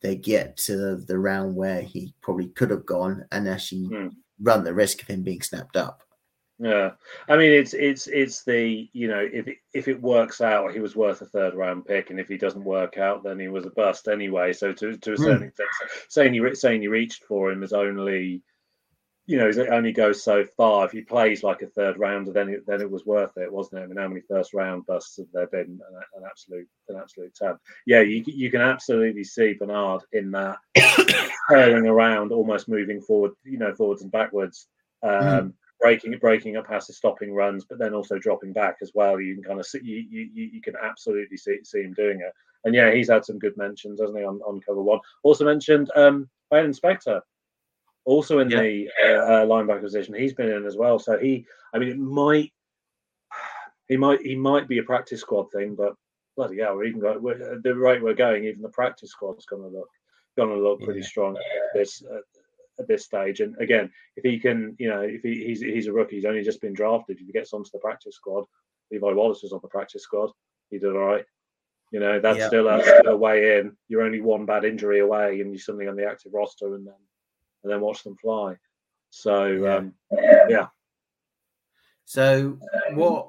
they 0.00 0.16
get 0.16 0.56
to 0.56 0.96
the, 0.96 1.18
round 1.18 1.54
where 1.54 1.82
he 1.82 2.14
probably 2.22 2.48
could 2.48 2.70
have 2.70 2.86
gone 2.86 3.26
and 3.32 3.46
actually 3.46 3.88
mm. 3.88 4.10
run 4.40 4.64
the 4.64 4.72
risk 4.72 5.02
of 5.02 5.08
him 5.08 5.22
being 5.22 5.42
snapped 5.42 5.76
up. 5.76 6.00
Yeah, 6.58 6.92
I 7.28 7.36
mean 7.36 7.50
it's 7.50 7.74
it's 7.74 8.06
it's 8.06 8.44
the 8.44 8.88
you 8.92 9.08
know 9.08 9.28
if 9.32 9.48
it, 9.48 9.56
if 9.74 9.88
it 9.88 10.00
works 10.00 10.40
out, 10.40 10.72
he 10.72 10.78
was 10.78 10.94
worth 10.94 11.20
a 11.20 11.26
third 11.26 11.54
round 11.54 11.84
pick, 11.84 12.10
and 12.10 12.20
if 12.20 12.28
he 12.28 12.38
doesn't 12.38 12.64
work 12.64 12.96
out, 12.96 13.24
then 13.24 13.40
he 13.40 13.48
was 13.48 13.66
a 13.66 13.70
bust 13.70 14.06
anyway. 14.06 14.52
So 14.52 14.72
to 14.72 14.96
to 14.96 15.12
a 15.14 15.18
certain 15.18 15.42
mm. 15.42 15.48
extent, 15.48 15.68
saying 16.08 16.32
you 16.32 16.54
saying 16.54 16.80
you 16.80 16.90
reached 16.90 17.24
for 17.24 17.50
him 17.50 17.64
is 17.64 17.72
only 17.72 18.40
you 19.26 19.38
know, 19.38 19.48
it 19.48 19.68
only 19.70 19.92
goes 19.92 20.22
so 20.22 20.44
far. 20.56 20.84
If 20.84 20.92
he 20.92 21.00
plays 21.00 21.42
like 21.42 21.62
a 21.62 21.66
third 21.66 21.98
rounder, 21.98 22.30
then 22.30 22.50
it, 22.50 22.66
then 22.66 22.82
it 22.82 22.90
was 22.90 23.06
worth 23.06 23.36
it, 23.38 23.50
wasn't 23.50 23.80
it? 23.80 23.84
I 23.84 23.86
mean, 23.86 23.96
how 23.96 24.08
many 24.08 24.20
first 24.20 24.52
round 24.52 24.84
busts 24.86 25.16
have 25.16 25.26
there 25.32 25.46
been? 25.46 25.80
An, 25.88 26.02
an 26.14 26.24
absolute, 26.28 26.68
an 26.88 26.96
absolute 26.96 27.34
tab. 27.34 27.56
Yeah, 27.86 28.02
you 28.02 28.22
you 28.26 28.50
can 28.50 28.60
absolutely 28.60 29.24
see 29.24 29.54
Bernard 29.54 30.02
in 30.12 30.30
that 30.32 30.58
curling 31.48 31.86
around, 31.86 32.32
almost 32.32 32.68
moving 32.68 33.00
forward, 33.00 33.32
you 33.44 33.56
know, 33.58 33.74
forwards 33.74 34.02
and 34.02 34.12
backwards, 34.12 34.66
um, 35.02 35.10
mm. 35.12 35.52
breaking 35.80 36.18
breaking 36.18 36.56
up 36.58 36.66
passes, 36.66 36.98
stopping 36.98 37.32
runs, 37.32 37.64
but 37.64 37.78
then 37.78 37.94
also 37.94 38.18
dropping 38.18 38.52
back 38.52 38.76
as 38.82 38.92
well. 38.94 39.18
You 39.18 39.34
can 39.36 39.44
kind 39.44 39.60
of 39.60 39.66
see 39.66 39.80
you 39.82 40.06
you, 40.10 40.50
you 40.52 40.60
can 40.60 40.74
absolutely 40.82 41.38
see 41.38 41.60
see 41.64 41.80
him 41.80 41.94
doing 41.94 42.20
it. 42.20 42.32
And 42.64 42.74
yeah, 42.74 42.92
he's 42.92 43.10
had 43.10 43.24
some 43.24 43.38
good 43.38 43.56
mentions, 43.56 44.00
hasn't 44.00 44.18
he, 44.18 44.24
on, 44.24 44.40
on 44.40 44.60
cover 44.60 44.82
one? 44.82 45.00
Also 45.22 45.44
mentioned 45.44 45.90
um, 45.96 46.28
Ben 46.50 46.72
Spector 46.72 47.20
also 48.04 48.38
in 48.38 48.50
yeah. 48.50 48.60
the 48.60 48.90
uh, 49.02 49.06
uh, 49.06 49.46
linebacker 49.46 49.82
position. 49.82 50.14
He's 50.14 50.34
been 50.34 50.50
in 50.50 50.66
as 50.66 50.76
well. 50.76 50.98
So 50.98 51.18
he, 51.18 51.46
I 51.74 51.78
mean, 51.78 51.88
it 51.88 51.98
might, 51.98 52.52
he 53.88 53.96
might, 53.96 54.20
he 54.22 54.36
might 54.36 54.68
be 54.68 54.78
a 54.78 54.82
practice 54.82 55.20
squad 55.20 55.50
thing, 55.52 55.74
but 55.74 55.94
bloody 56.36 56.60
hell, 56.60 56.76
we're 56.76 56.84
even 56.84 57.00
going 57.00 57.22
we're, 57.22 57.60
the 57.60 57.74
rate 57.74 58.02
we're 58.02 58.14
going. 58.14 58.44
Even 58.44 58.62
the 58.62 58.68
practice 58.68 59.10
squad's 59.10 59.46
going 59.46 59.62
to 59.62 59.68
look, 59.68 59.88
going 60.36 60.50
to 60.50 60.62
look 60.62 60.82
pretty 60.82 61.00
yeah. 61.00 61.06
strong 61.06 61.36
at 61.36 61.78
this 61.78 62.02
uh, 62.10 62.20
at 62.78 62.88
this 62.88 63.04
stage. 63.04 63.40
And 63.40 63.54
again, 63.60 63.90
if 64.16 64.24
he 64.24 64.38
can, 64.38 64.74
you 64.78 64.88
know, 64.88 65.02
if 65.02 65.22
he, 65.22 65.44
he's 65.44 65.60
he's 65.60 65.86
a 65.86 65.92
rookie, 65.92 66.16
he's 66.16 66.24
only 66.24 66.42
just 66.42 66.60
been 66.60 66.74
drafted. 66.74 67.18
If 67.20 67.26
he 67.26 67.32
gets 67.32 67.52
onto 67.52 67.70
the 67.72 67.78
practice 67.78 68.16
squad, 68.16 68.44
Levi 68.90 69.12
Wallace 69.12 69.42
was 69.42 69.52
on 69.52 69.60
the 69.62 69.68
practice 69.68 70.02
squad. 70.02 70.30
He 70.70 70.78
did 70.78 70.90
all 70.90 70.98
right. 70.98 71.24
You 71.92 72.00
know, 72.00 72.18
that's 72.18 72.38
yeah. 72.38 72.48
still, 72.48 72.66
a, 72.66 72.82
a 73.06 73.16
way 73.16 73.58
in. 73.58 73.76
You're 73.86 74.02
only 74.02 74.20
one 74.20 74.46
bad 74.46 74.64
injury 74.64 75.00
away, 75.00 75.40
and 75.40 75.52
you're 75.52 75.60
suddenly 75.60 75.86
on 75.86 75.94
the 75.94 76.08
active 76.08 76.34
roster, 76.34 76.74
and 76.74 76.86
then 76.86 76.94
and 77.64 77.72
then 77.72 77.80
watch 77.80 78.04
them 78.04 78.16
fly. 78.16 78.56
So 79.10 79.46
yeah. 79.46 79.76
Um, 79.76 79.94
yeah. 80.48 80.66
So 82.04 82.58
what 82.92 83.28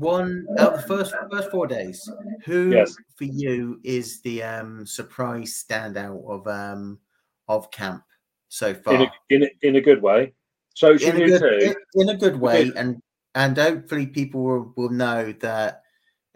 one 0.00 0.46
out 0.58 0.74
of 0.74 0.82
the 0.82 0.88
first 0.88 1.14
first 1.30 1.50
four 1.50 1.66
days, 1.66 2.10
who 2.44 2.70
yes. 2.70 2.94
for 3.16 3.24
you 3.24 3.80
is 3.84 4.20
the 4.22 4.42
um 4.42 4.86
surprise 4.86 5.64
standout 5.66 6.28
of 6.28 6.46
um 6.46 6.98
of 7.46 7.70
camp 7.70 8.02
so 8.48 8.74
far? 8.74 8.94
In 8.94 9.02
a, 9.02 9.10
in 9.30 9.42
a, 9.44 9.48
in 9.62 9.76
a 9.76 9.80
good 9.80 10.02
way. 10.02 10.34
So 10.74 10.92
in 10.92 11.22
a 11.22 11.26
good, 11.26 11.62
in, 11.62 11.74
in, 11.94 12.08
a 12.08 12.16
good 12.16 12.36
way, 12.36 12.70
and 12.76 13.02
and 13.34 13.56
hopefully 13.56 14.06
people 14.06 14.42
will, 14.42 14.72
will 14.76 14.90
know 14.90 15.32
that 15.40 15.82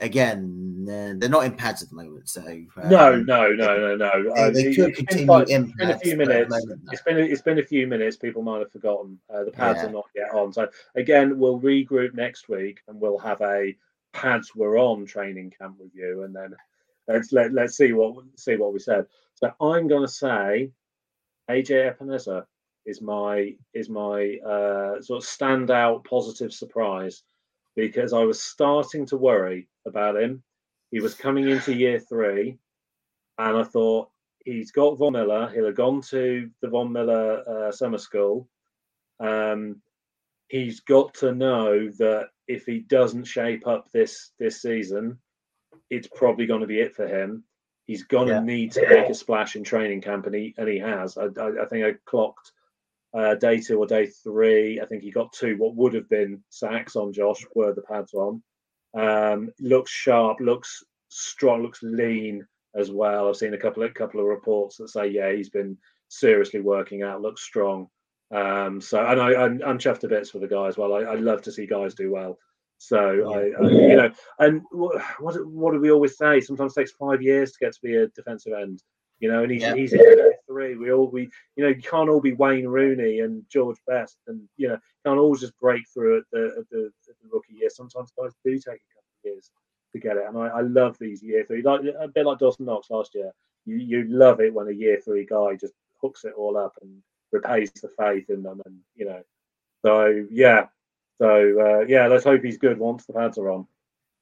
again, 0.03 0.85
they're 0.85 1.29
not 1.29 1.45
in 1.45 1.53
pads 1.53 1.83
at 1.83 1.89
the 1.89 1.95
moment. 1.95 2.29
So 2.29 2.43
um, 2.43 2.69
no, 2.91 3.17
no, 3.17 3.53
no, 3.53 3.79
no, 3.79 3.97
no. 3.97 4.51
They, 4.51 4.65
they 4.65 4.71
uh, 4.71 4.75
could 4.75 4.97
continue 4.97 5.39
in 5.45 5.73
been 5.79 5.91
a 5.91 5.99
few 5.99 6.17
minutes. 6.17 6.55
It's 6.91 7.03
been 7.03 7.19
it's 7.19 7.43
been 7.43 7.59
a 7.59 7.65
few 7.65 7.87
minutes. 7.87 8.17
People 8.17 8.43
might 8.43 8.59
have 8.59 8.73
forgotten. 8.73 9.19
Uh, 9.33 9.45
the 9.45 9.53
pads 9.53 9.79
yeah. 9.79 9.89
are 9.89 9.93
not 9.93 10.07
yet 10.15 10.35
on. 10.35 10.53
So 10.53 10.69
again, 10.97 11.39
we'll 11.39 11.61
regroup 11.61 12.15
next 12.15 12.49
week 12.49 12.81
and 12.89 13.01
we'll 13.01 13.19
have 13.19 13.41
a 13.41 13.75
pads 14.13 14.55
were 14.55 14.77
on 14.77 15.07
training 15.07 15.53
camp 15.59 15.77
review, 15.81 16.25
and 16.25 16.35
then 16.35 16.55
let's 17.09 17.33
let 17.33 17.53
let's 17.53 17.77
see 17.77 17.93
what 17.93 18.25
see 18.37 18.57
what 18.57 18.73
we 18.73 18.79
said. 18.79 19.07
So 19.35 19.53
I'm 19.61 19.89
going 19.89 20.03
to 20.03 20.13
say 20.13 20.71
AJ 21.51 21.97
Epenesa 21.97 22.45
is 22.85 23.01
my 23.01 23.55
is 23.73 23.89
my 23.89 24.39
uh, 24.45 25.01
sort 25.01 25.23
of 25.23 25.29
standout 25.29 26.05
positive 26.05 26.53
surprise 26.53 27.23
because 27.77 28.13
I 28.13 28.25
was 28.25 28.43
starting 28.43 29.07
to 29.07 29.17
worry 29.17 29.69
about 29.87 30.17
him. 30.17 30.43
He 30.91 31.01
was 31.01 31.15
coming 31.15 31.49
into 31.49 31.75
year 31.75 31.99
three, 31.99 32.59
and 33.39 33.57
I 33.57 33.65
thought 33.65 34.11
he's 34.45 34.73
got 34.73 34.99
Von 34.99 35.15
Miller. 35.15 35.51
He'll 35.53 35.67
have 35.67 35.75
gone 35.75 36.03
to 36.11 36.51
the 36.61 36.69
Von 36.69 36.93
Miller 36.93 37.43
uh, 37.49 37.73
summer 37.73 37.99
school. 37.99 38.49
Um, 39.21 39.81
he's 40.49 40.81
got 40.81 41.15
to 41.15 41.35
know 41.35 41.89
that 41.99 42.29
if 42.47 42.67
he 42.67 42.81
doesn't 42.81 43.25
shape 43.25 43.67
up 43.67 43.91
this 43.93 44.33
this 44.39 44.61
season, 44.61 45.19
it's 45.91 46.09
probably 46.15 46.47
going 46.47 46.61
to 46.61 46.67
be 46.67 46.81
it 46.81 46.95
for 46.95 47.07
him. 47.07 47.45
He's 47.87 48.05
going 48.05 48.29
to 48.29 48.35
yeah. 48.35 48.41
need 48.41 48.73
to 48.73 48.89
make 48.89 49.09
a 49.09 49.15
splash 49.15 49.57
in 49.57 49.65
training 49.65 50.03
camp, 50.03 50.27
and 50.27 50.35
he 50.35 50.55
and 50.59 50.69
he 50.69 50.79
has. 50.79 51.17
I, 51.17 51.25
I, 51.41 51.63
I 51.63 51.67
think 51.67 51.85
I 51.85 51.95
clocked 52.05 52.52
uh, 53.15 53.35
day 53.35 53.61
two 53.61 53.79
or 53.79 53.87
day 53.87 54.07
three. 54.07 54.81
I 54.81 54.87
think 54.87 55.03
he 55.03 55.11
got 55.11 55.33
two 55.33 55.57
what 55.57 55.75
would 55.77 55.95
have 55.95 56.09
been 56.09 56.43
sacks 56.51 56.97
on 56.97 57.13
Josh 57.13 57.45
were 57.55 57.75
the 57.75 57.83
pads 57.83 58.15
on. 58.15 58.43
Um, 58.95 59.51
looks 59.61 59.91
sharp, 59.91 60.39
looks 60.41 60.83
strong, 61.09 61.63
looks 61.63 61.83
lean 61.83 62.47
as 62.75 62.91
well. 62.91 63.29
I've 63.29 63.37
seen 63.37 63.55
a 63.55 63.59
couple 63.59 63.83
of 63.83 63.95
couple 63.95 64.21
of 64.21 64.27
reports 64.27 64.77
that 64.77 64.89
say 64.89 65.09
yeah 65.09 65.33
he's 65.33 65.51
been 65.51 65.77
seriously 66.09 66.61
working 66.61 67.03
out, 67.03 67.23
looks 67.23 67.43
strong. 67.43 67.89
Um, 68.35 68.81
so, 68.81 69.05
and 69.05 69.21
I, 69.21 69.35
I'm, 69.35 69.61
I'm 69.65 69.79
chuffed 69.79 70.01
to 70.01 70.09
bits 70.09 70.31
for 70.31 70.39
the 70.39 70.49
guy 70.49 70.67
as 70.67 70.79
well. 70.79 70.95
I, 70.95 71.01
I 71.01 71.15
love 71.17 71.43
to 71.43 71.53
see 71.53 71.67
guys 71.67 71.95
do 71.95 72.11
well. 72.11 72.39
So 72.79 72.99
I, 73.33 73.63
I, 73.63 73.69
you 73.71 73.97
know, 73.97 74.11
and 74.39 74.63
what, 74.73 75.01
what 75.21 75.47
what 75.47 75.73
do 75.73 75.81
we 75.81 75.93
always 75.93 76.17
say? 76.17 76.41
Sometimes 76.41 76.73
it 76.73 76.81
takes 76.81 76.93
five 76.93 77.23
years 77.23 77.53
to 77.53 77.59
get 77.65 77.75
to 77.75 77.79
be 77.83 77.95
a 77.95 78.09
defensive 78.09 78.55
end. 78.55 78.83
You 79.21 79.31
know, 79.31 79.43
and 79.43 79.53
he's 79.53 79.63
Yeah. 79.63 79.75
he's 79.75 79.95
three. 80.53 80.77
We 80.77 80.93
all 80.93 81.09
we 81.09 81.31
you 81.57 81.65
know 81.65 81.69
you 81.69 81.83
can't 81.83 82.09
all 82.09 82.21
be 82.21 82.35
Wayne 82.35 82.67
Rooney 82.67 83.21
and 83.21 83.45
George 83.51 83.79
Best, 83.87 84.19
and 84.27 84.43
you 84.57 84.69
know 84.69 84.79
can't 85.05 85.19
all 85.19 85.35
just 85.35 85.59
break 85.59 85.83
through 85.93 86.19
at 86.19 86.25
the 86.33 86.55
at 86.59 86.69
the, 86.71 86.91
at 87.09 87.17
the 87.23 87.29
rookie 87.33 87.55
year. 87.55 87.71
Sometimes 87.71 88.13
guys 88.19 88.33
do 88.45 88.53
take 88.55 88.67
a 88.67 88.95
couple 88.95 89.13
of 89.25 89.25
years 89.25 89.51
to 89.93 89.99
get 89.99 90.17
it, 90.17 90.25
and 90.29 90.39
I, 90.39 90.49
I 90.49 90.61
love 90.61 90.97
these 90.99 91.23
year 91.23 91.45
three, 91.45 91.63
like 91.63 91.81
a 91.99 92.09
bit 92.09 92.27
like 92.27 92.39
Dawson 92.39 92.67
Knox 92.67 92.91
last 92.91 93.15
year. 93.15 93.33
You 93.65 93.77
you 93.77 94.05
love 94.09 94.41
it 94.41 94.53
when 94.53 94.69
a 94.69 94.73
year 94.73 95.01
three 95.01 95.27
guy 95.27 95.57
just 95.57 95.75
hooks 96.01 96.25
it 96.25 96.35
all 96.37 96.57
up 96.57 96.75
and 96.83 97.03
repays 97.33 97.71
the 97.73 97.91
faith 97.99 98.29
in 98.31 98.43
them, 98.43 98.61
and 98.67 98.77
you 98.95 99.07
know, 99.07 99.23
so 99.85 100.27
yeah, 100.31 100.67
so 101.19 101.61
uh, 101.61 101.87
yeah, 101.89 102.07
let's 102.07 102.25
hope 102.25 102.43
he's 102.43 102.59
good 102.59 102.79
once 102.79 103.07
the 103.07 103.13
pads 103.13 103.39
are 103.39 103.51
on. 103.51 103.67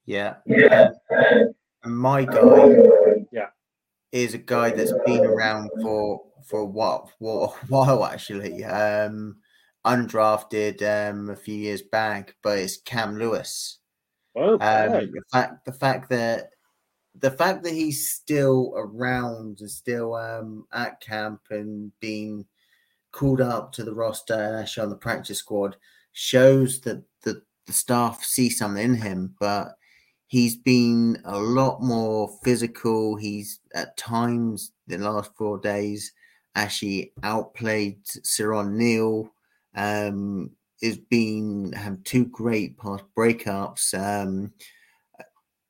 Yeah. 0.05 0.35
Um, 1.09 1.53
and 1.83 1.97
my 1.97 2.25
guy 2.25 2.37
Yeah, 2.37 3.20
is 4.11 4.33
a 4.33 4.39
guy 4.39 4.71
that's 4.71 4.93
been 5.05 5.25
around 5.25 5.69
for 5.81 6.21
for 6.45 6.61
a 6.61 6.65
while, 6.65 7.11
for 7.19 7.45
a 7.45 7.65
while 7.67 8.05
actually. 8.05 8.63
Um, 8.63 9.37
undrafted 9.85 10.81
um, 10.83 11.29
a 11.29 11.35
few 11.35 11.55
years 11.55 11.81
back, 11.81 12.35
but 12.43 12.59
it's 12.59 12.77
Cam 12.77 13.17
Lewis. 13.17 13.79
well, 14.35 14.53
Um, 14.53 15.11
the 15.11 15.23
fact 15.31 15.65
the 15.65 15.73
fact 15.73 16.09
that 16.09 16.51
the 17.19 17.31
fact 17.31 17.63
that 17.63 17.73
he's 17.73 18.09
still 18.09 18.73
around 18.77 19.59
and 19.59 19.69
still 19.69 20.15
um, 20.15 20.65
at 20.71 21.01
camp 21.01 21.41
and 21.49 21.91
being 21.99 22.45
called 23.11 23.41
up 23.41 23.73
to 23.73 23.83
the 23.83 23.93
roster 23.93 24.33
and 24.33 24.55
actually 24.55 24.83
on 24.83 24.89
the 24.89 24.95
practice 24.95 25.39
squad 25.39 25.75
shows 26.13 26.79
that 26.81 27.03
the, 27.23 27.41
the 27.65 27.73
staff 27.73 28.23
see 28.23 28.49
something 28.49 28.83
in 28.83 28.95
him. 28.95 29.35
But 29.39 29.73
he's 30.31 30.55
been 30.55 31.21
a 31.25 31.37
lot 31.37 31.81
more 31.81 32.29
physical. 32.41 33.17
He's 33.17 33.59
at 33.75 33.97
times 33.97 34.71
the 34.87 34.97
last 34.97 35.31
four 35.37 35.59
days 35.59 36.13
actually 36.55 37.11
outplayed 37.21 38.01
Siran 38.05 38.71
Neal. 38.71 39.29
Um, 39.75 40.51
has 40.81 40.97
been 40.97 41.73
had 41.73 42.05
two 42.05 42.25
great 42.25 42.77
past 42.77 43.03
breakups. 43.15 43.93
Um, 43.93 44.53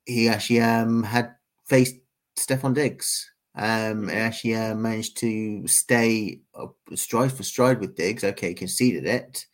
he 0.06 0.30
actually 0.30 0.62
um 0.62 1.02
had 1.04 1.34
faced 1.68 1.96
Stefon 2.38 2.76
Diggs. 2.76 3.28
Um, 3.56 4.10
and 4.10 4.12
actually 4.12 4.56
uh, 4.56 4.76
managed 4.76 5.18
to 5.18 5.68
stay 5.68 6.40
up, 6.56 6.76
stride 6.96 7.34
for 7.34 7.44
stride 7.44 7.82
with 7.82 7.96
Diggs. 7.96 8.24
Okay, 8.24 8.54
conceded 8.54 9.06
it. 9.06 9.46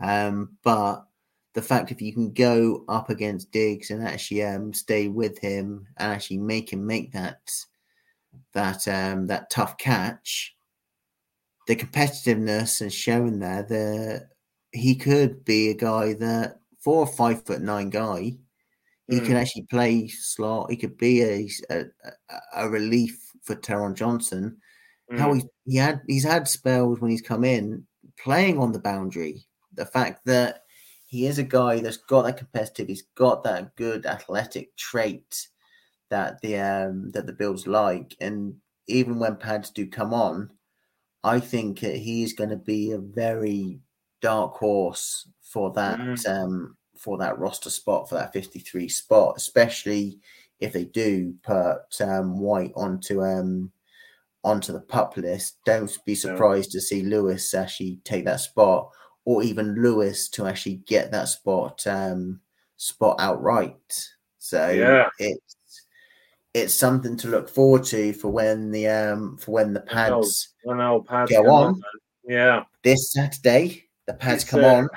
Um, 0.00 0.56
but 0.64 1.04
the 1.56 1.62
fact 1.62 1.90
if 1.90 2.02
you 2.02 2.12
can 2.12 2.30
go 2.34 2.84
up 2.86 3.08
against 3.08 3.50
Diggs 3.50 3.90
and 3.90 4.06
actually 4.06 4.44
um 4.44 4.74
stay 4.74 5.08
with 5.08 5.38
him 5.38 5.88
and 5.96 6.12
actually 6.12 6.36
make 6.36 6.70
him 6.70 6.86
make 6.86 7.12
that 7.12 7.40
that 8.52 8.86
um 8.86 9.26
that 9.28 9.48
tough 9.48 9.78
catch, 9.78 10.54
the 11.66 11.74
competitiveness 11.74 12.82
and 12.82 12.92
showing 12.92 13.38
there 13.38 13.62
that 13.62 14.28
he 14.72 14.94
could 14.94 15.46
be 15.46 15.70
a 15.70 15.74
guy 15.74 16.12
that 16.12 16.60
for 16.78 17.04
a 17.04 17.06
five 17.06 17.42
foot 17.46 17.62
nine 17.62 17.88
guy, 17.88 18.36
he 19.08 19.18
Mm. 19.18 19.26
can 19.26 19.36
actually 19.36 19.62
play 19.62 20.08
slot. 20.08 20.70
He 20.70 20.76
could 20.76 20.98
be 20.98 21.22
a 21.22 21.48
a, 21.70 21.84
a- 22.52 22.68
relief 22.68 23.32
for 23.40 23.56
Taron 23.56 23.94
Johnson. 23.94 24.58
How 25.16 25.32
Mm. 25.32 25.36
he 25.36 25.42
he 25.72 25.76
had 25.78 26.02
he's 26.06 26.24
had 26.24 26.46
spells 26.48 27.00
when 27.00 27.10
he's 27.10 27.22
come 27.22 27.44
in 27.44 27.86
playing 28.18 28.58
on 28.58 28.72
the 28.72 28.78
boundary. 28.78 29.46
The 29.72 29.86
fact 29.86 30.26
that 30.26 30.65
he 31.06 31.26
is 31.26 31.38
a 31.38 31.44
guy 31.44 31.80
that's 31.80 31.96
got 31.98 32.22
that 32.24 32.38
competitive, 32.38 32.88
he's 32.88 33.02
got 33.16 33.44
that 33.44 33.76
good 33.76 34.06
athletic 34.06 34.76
trait 34.76 35.48
that 36.10 36.40
the 36.42 36.58
um 36.58 37.10
that 37.12 37.26
the 37.26 37.32
Bills 37.32 37.66
like, 37.66 38.16
and 38.20 38.56
even 38.88 39.18
when 39.18 39.36
pads 39.36 39.70
do 39.70 39.88
come 39.88 40.14
on, 40.14 40.50
I 41.24 41.40
think 41.40 41.80
that 41.80 41.96
he 41.96 42.22
is 42.22 42.32
going 42.32 42.50
to 42.50 42.56
be 42.56 42.92
a 42.92 42.98
very 42.98 43.80
dark 44.22 44.54
horse 44.56 45.28
for 45.42 45.72
that 45.74 45.98
Mm. 45.98 46.28
um 46.28 46.76
for 46.98 47.18
that 47.18 47.38
roster 47.38 47.70
spot 47.70 48.08
for 48.08 48.14
that 48.16 48.32
53 48.32 48.88
spot, 48.88 49.34
especially 49.36 50.20
if 50.60 50.72
they 50.72 50.84
do 50.86 51.34
put 51.42 51.80
um, 52.00 52.38
White 52.40 52.72
onto 52.76 53.22
um 53.22 53.72
onto 54.44 54.72
the 54.72 54.80
pup 54.80 55.16
list. 55.16 55.58
Don't 55.66 55.96
be 56.06 56.14
surprised 56.14 56.70
to 56.72 56.80
see 56.80 57.02
Lewis 57.02 57.52
actually 57.54 58.00
take 58.04 58.24
that 58.24 58.40
spot, 58.40 58.90
or 59.26 59.42
even 59.42 59.74
Lewis 59.74 60.28
to 60.30 60.46
actually 60.46 60.76
get 60.86 61.10
that 61.10 61.28
spot 61.28 61.86
um 61.86 62.40
spot 62.78 63.16
outright. 63.18 64.08
So 64.38 64.70
Yeah. 64.70 65.10
it's 65.18 65.82
it's 66.54 66.74
something 66.74 67.18
to 67.18 67.28
look 67.28 67.50
forward 67.50 67.84
to 67.84 68.14
for 68.14 68.28
when 68.28 68.70
the 68.70 68.88
um 68.88 69.36
for 69.36 69.50
when 69.50 69.74
the 69.74 69.80
pads 69.80 70.54
When 70.62 70.80
our 70.80 71.02
pads 71.02 71.30
Go 71.32 71.50
on. 71.50 71.72
man. 71.72 71.82
Yeah. 72.26 72.64
this 72.82 73.12
Saturday 73.12 73.84
the 74.06 74.14
pads 74.14 74.42
It's 74.44 74.50
come 74.50 74.64
a- 74.64 74.68
on. 74.68 74.88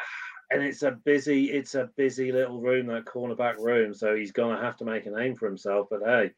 and 0.51 0.63
it's 0.63 0.84
a 0.84 0.91
busy 0.91 1.51
it's 1.51 1.75
a 1.75 1.89
busy 1.97 2.32
little 2.32 2.61
room 2.61 2.88
that 2.88 3.05
cornerback 3.05 3.57
room 3.57 3.93
so 3.93 4.15
he's 4.15 4.32
gonna 4.32 4.61
have 4.61 4.77
to 4.77 4.86
make 4.86 5.05
a 5.07 5.11
name 5.11 5.36
for 5.36 5.47
himself 5.47 5.88
but 5.89 6.01
hey 6.05 6.32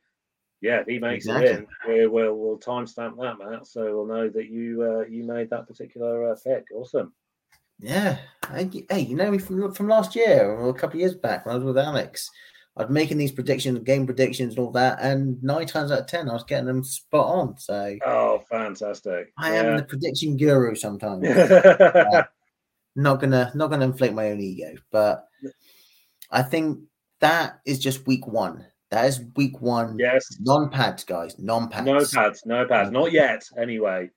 yeah 0.61 0.79
if 0.79 0.87
he 0.87 0.99
makes 0.99 1.27
it 1.27 1.43
in 1.45 1.67
we 1.87 2.07
will 2.07 2.35
we'll 2.37 2.59
timestamp 2.59 3.17
that 3.19 3.37
matt 3.37 3.65
so 3.67 3.83
we'll 3.83 4.05
know 4.05 4.29
that 4.29 4.47
you 4.49 4.81
uh, 4.83 5.05
you 5.09 5.23
made 5.23 5.49
that 5.49 5.67
particular 5.67 6.31
uh, 6.31 6.35
pick 6.43 6.65
awesome 6.73 7.13
Yeah, 7.81 8.17
hey, 8.53 8.85
hey, 8.89 8.99
you 8.99 9.15
know 9.15 9.31
me 9.31 9.39
from 9.39 9.73
from 9.73 9.87
last 9.87 10.15
year 10.15 10.45
or 10.51 10.69
a 10.69 10.73
couple 10.73 10.97
of 10.97 11.01
years 11.01 11.15
back 11.15 11.45
when 11.45 11.53
I 11.53 11.57
was 11.57 11.65
with 11.65 11.77
Alex. 11.77 12.29
I'd 12.77 12.89
making 12.91 13.17
these 13.17 13.31
predictions, 13.31 13.79
game 13.79 14.05
predictions, 14.05 14.51
and 14.55 14.59
all 14.59 14.71
that, 14.73 14.99
and 15.01 15.41
nine 15.43 15.65
times 15.65 15.91
out 15.91 15.99
of 16.01 16.07
ten, 16.07 16.29
I 16.29 16.33
was 16.33 16.43
getting 16.43 16.67
them 16.67 16.83
spot 16.83 17.25
on. 17.25 17.57
So 17.57 17.97
oh 18.05 18.43
fantastic 18.49 19.33
I 19.37 19.55
am 19.55 19.77
the 19.77 19.83
prediction 19.83 20.37
guru 20.37 20.75
sometimes. 20.75 21.23
yeah. 21.27 22.03
Uh, 22.13 22.23
not 22.95 23.19
gonna 23.21 23.51
not 23.55 23.69
gonna 23.69 23.85
inflate 23.85 24.13
my 24.13 24.29
own 24.31 24.39
ego, 24.41 24.73
but 24.91 25.25
I 26.29 26.41
think 26.43 26.79
that 27.19 27.61
is 27.65 27.79
just 27.79 28.05
week 28.05 28.27
one. 28.27 28.65
That 28.91 29.05
is 29.05 29.23
week 29.37 29.59
one. 29.61 29.97
yes 29.97 30.27
Non 30.41 30.69
pads, 30.69 31.03
guys. 31.05 31.39
Non 31.39 31.69
pads. 31.69 31.85
no 31.85 31.99
pads 32.05 32.43
no 32.45 32.65
pads 32.65 32.89
uh, 32.89 32.91
not 32.91 33.11
yet 33.13 33.43
anyway 33.57 34.09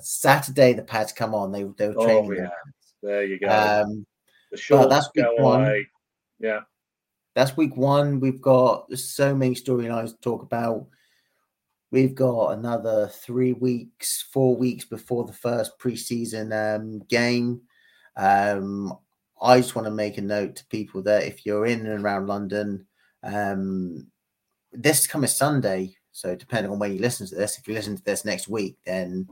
Saturday, 0.00 0.72
the 0.72 0.82
pads 0.82 1.12
come 1.12 1.34
on. 1.34 1.52
They 1.52 1.64
they 1.76 1.88
were 1.88 1.94
Oh, 1.98 2.04
training. 2.04 2.32
yeah. 2.44 2.48
There 3.02 3.24
you 3.24 3.38
go. 3.38 3.48
Um, 3.48 4.06
the 4.50 4.56
shorts 4.56 4.88
that's 4.88 5.08
week 5.14 5.24
go 5.24 5.42
one. 5.42 5.62
away 5.62 5.86
yeah 6.38 6.60
that's 7.34 7.56
week 7.56 7.76
one. 7.76 8.20
We've 8.20 8.40
got 8.40 8.92
so 8.92 9.34
many 9.34 9.54
storylines 9.54 10.10
to 10.10 10.20
talk 10.20 10.42
about. 10.42 10.86
We've 11.90 12.14
got 12.14 12.50
another 12.50 13.08
three 13.08 13.52
weeks, 13.52 14.22
four 14.32 14.56
weeks 14.56 14.84
before 14.84 15.24
the 15.24 15.32
first 15.32 15.78
preseason 15.78 16.52
um, 16.52 17.00
game. 17.08 17.62
Um, 18.16 18.98
I 19.40 19.58
just 19.60 19.74
want 19.74 19.86
to 19.86 19.92
make 19.92 20.18
a 20.18 20.22
note 20.22 20.56
to 20.56 20.66
people 20.66 21.02
that 21.02 21.24
if 21.24 21.44
you're 21.44 21.66
in 21.66 21.86
and 21.86 22.04
around 22.04 22.26
London, 22.26 22.86
um, 23.22 24.06
this 24.72 25.06
coming 25.06 25.28
Sunday, 25.28 25.96
so 26.12 26.34
depending 26.34 26.70
on 26.70 26.78
when 26.78 26.92
you 26.92 26.98
listen 26.98 27.26
to 27.26 27.34
this, 27.34 27.58
if 27.58 27.66
you 27.66 27.74
listen 27.74 27.96
to 27.96 28.04
this 28.04 28.24
next 28.24 28.48
week, 28.48 28.76
then 28.84 29.26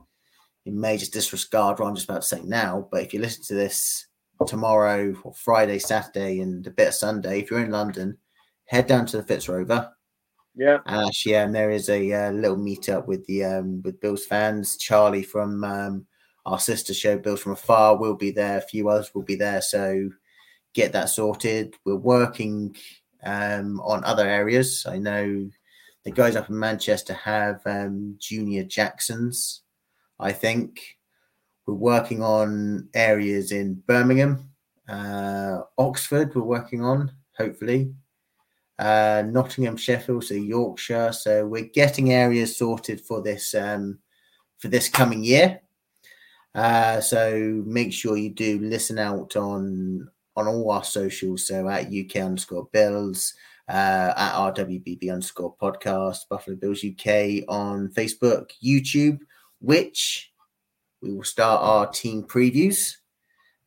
you 0.65 0.71
may 0.71 0.97
just 0.97 1.13
disregard 1.13 1.79
what 1.79 1.87
I'm 1.87 1.95
just 1.95 2.09
about 2.09 2.21
to 2.21 2.27
say 2.27 2.41
now. 2.43 2.87
But 2.91 3.03
if 3.03 3.13
you 3.13 3.19
listen 3.19 3.43
to 3.45 3.55
this 3.55 4.07
tomorrow 4.47 5.15
or 5.23 5.33
Friday, 5.33 5.79
Saturday, 5.79 6.39
and 6.41 6.65
a 6.67 6.71
bit 6.71 6.89
of 6.89 6.93
Sunday, 6.93 7.39
if 7.39 7.49
you're 7.49 7.63
in 7.63 7.71
London, 7.71 8.17
head 8.65 8.87
down 8.87 9.05
to 9.07 9.17
the 9.17 9.23
Fitzrover. 9.23 9.91
yeah 10.55 10.79
And 10.85 11.07
actually, 11.07 11.37
um, 11.37 11.51
there 11.51 11.71
is 11.71 11.89
a 11.89 12.13
uh, 12.13 12.31
little 12.31 12.57
meetup 12.57 13.07
with 13.07 13.25
the 13.25 13.43
um, 13.43 13.81
with 13.83 13.99
Bills 13.99 14.25
fans. 14.25 14.77
Charlie 14.77 15.23
from 15.23 15.63
um, 15.63 16.05
our 16.45 16.59
sister 16.59 16.93
show, 16.93 17.17
Bills 17.17 17.41
from 17.41 17.53
Afar, 17.53 17.97
will 17.97 18.15
be 18.15 18.31
there. 18.31 18.57
A 18.57 18.61
few 18.61 18.89
others 18.89 19.13
will 19.13 19.23
be 19.23 19.35
there. 19.35 19.61
So 19.61 20.09
get 20.73 20.93
that 20.93 21.09
sorted. 21.09 21.75
We're 21.85 21.95
working 21.95 22.75
um, 23.23 23.79
on 23.81 24.03
other 24.03 24.27
areas. 24.27 24.85
I 24.87 24.97
know 24.97 25.49
the 26.03 26.11
guys 26.11 26.35
up 26.35 26.49
in 26.49 26.57
Manchester 26.57 27.13
have 27.13 27.61
um, 27.65 28.15
junior 28.19 28.63
Jacksons. 28.63 29.61
I 30.21 30.31
think 30.31 30.97
we're 31.65 31.73
working 31.73 32.21
on 32.21 32.89
areas 32.93 33.51
in 33.51 33.75
Birmingham, 33.87 34.49
uh, 34.87 35.61
Oxford. 35.77 36.33
We're 36.35 36.43
working 36.43 36.83
on 36.83 37.11
hopefully 37.37 37.93
uh, 38.81 39.23
Nottingham, 39.27 39.77
Sheffield, 39.77 40.23
so 40.23 40.33
Yorkshire. 40.33 41.11
So 41.11 41.45
we're 41.45 41.69
getting 41.73 42.13
areas 42.13 42.57
sorted 42.57 43.01
for 43.01 43.21
this 43.21 43.53
um, 43.53 43.99
for 44.57 44.67
this 44.67 44.89
coming 44.89 45.23
year. 45.23 45.61
Uh, 46.53 46.99
so 46.99 47.63
make 47.65 47.93
sure 47.93 48.17
you 48.17 48.29
do 48.29 48.59
listen 48.59 48.97
out 48.99 49.35
on 49.35 50.09
on 50.35 50.47
all 50.47 50.71
our 50.71 50.83
socials. 50.83 51.47
So 51.47 51.67
at 51.69 51.93
UK 51.93 52.17
underscore 52.17 52.69
Bills, 52.71 53.33
uh, 53.69 54.13
at 54.17 54.33
RWBB 54.33 55.11
underscore 55.11 55.55
podcast, 55.61 56.27
Buffalo 56.29 56.55
Bills 56.57 56.83
UK 56.83 57.43
on 57.47 57.89
Facebook, 57.89 58.51
YouTube, 58.63 59.19
which 59.61 60.31
we 61.01 61.13
will 61.13 61.23
start 61.23 61.61
our 61.61 61.87
team 61.87 62.23
previews. 62.23 62.95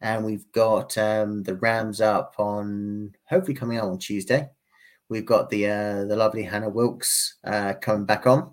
And 0.01 0.25
we've 0.25 0.51
got 0.53 0.99
um, 0.99 1.43
the 1.45 1.55
Rams 1.55 2.01
up 2.01 2.35
on 2.39 3.15
hopefully 3.29 3.55
coming 3.55 3.79
out 3.79 3.89
on 3.89 3.99
Tuesday. 3.99 4.51
We've 5.09 5.25
got 5.25 5.49
the 5.49 5.67
uh, 5.67 6.05
the 6.05 6.17
lovely 6.17 6.43
Hannah 6.43 6.69
Wilkes 6.69 7.37
uh, 7.45 7.75
coming 7.81 8.05
back 8.05 8.27
on. 8.27 8.53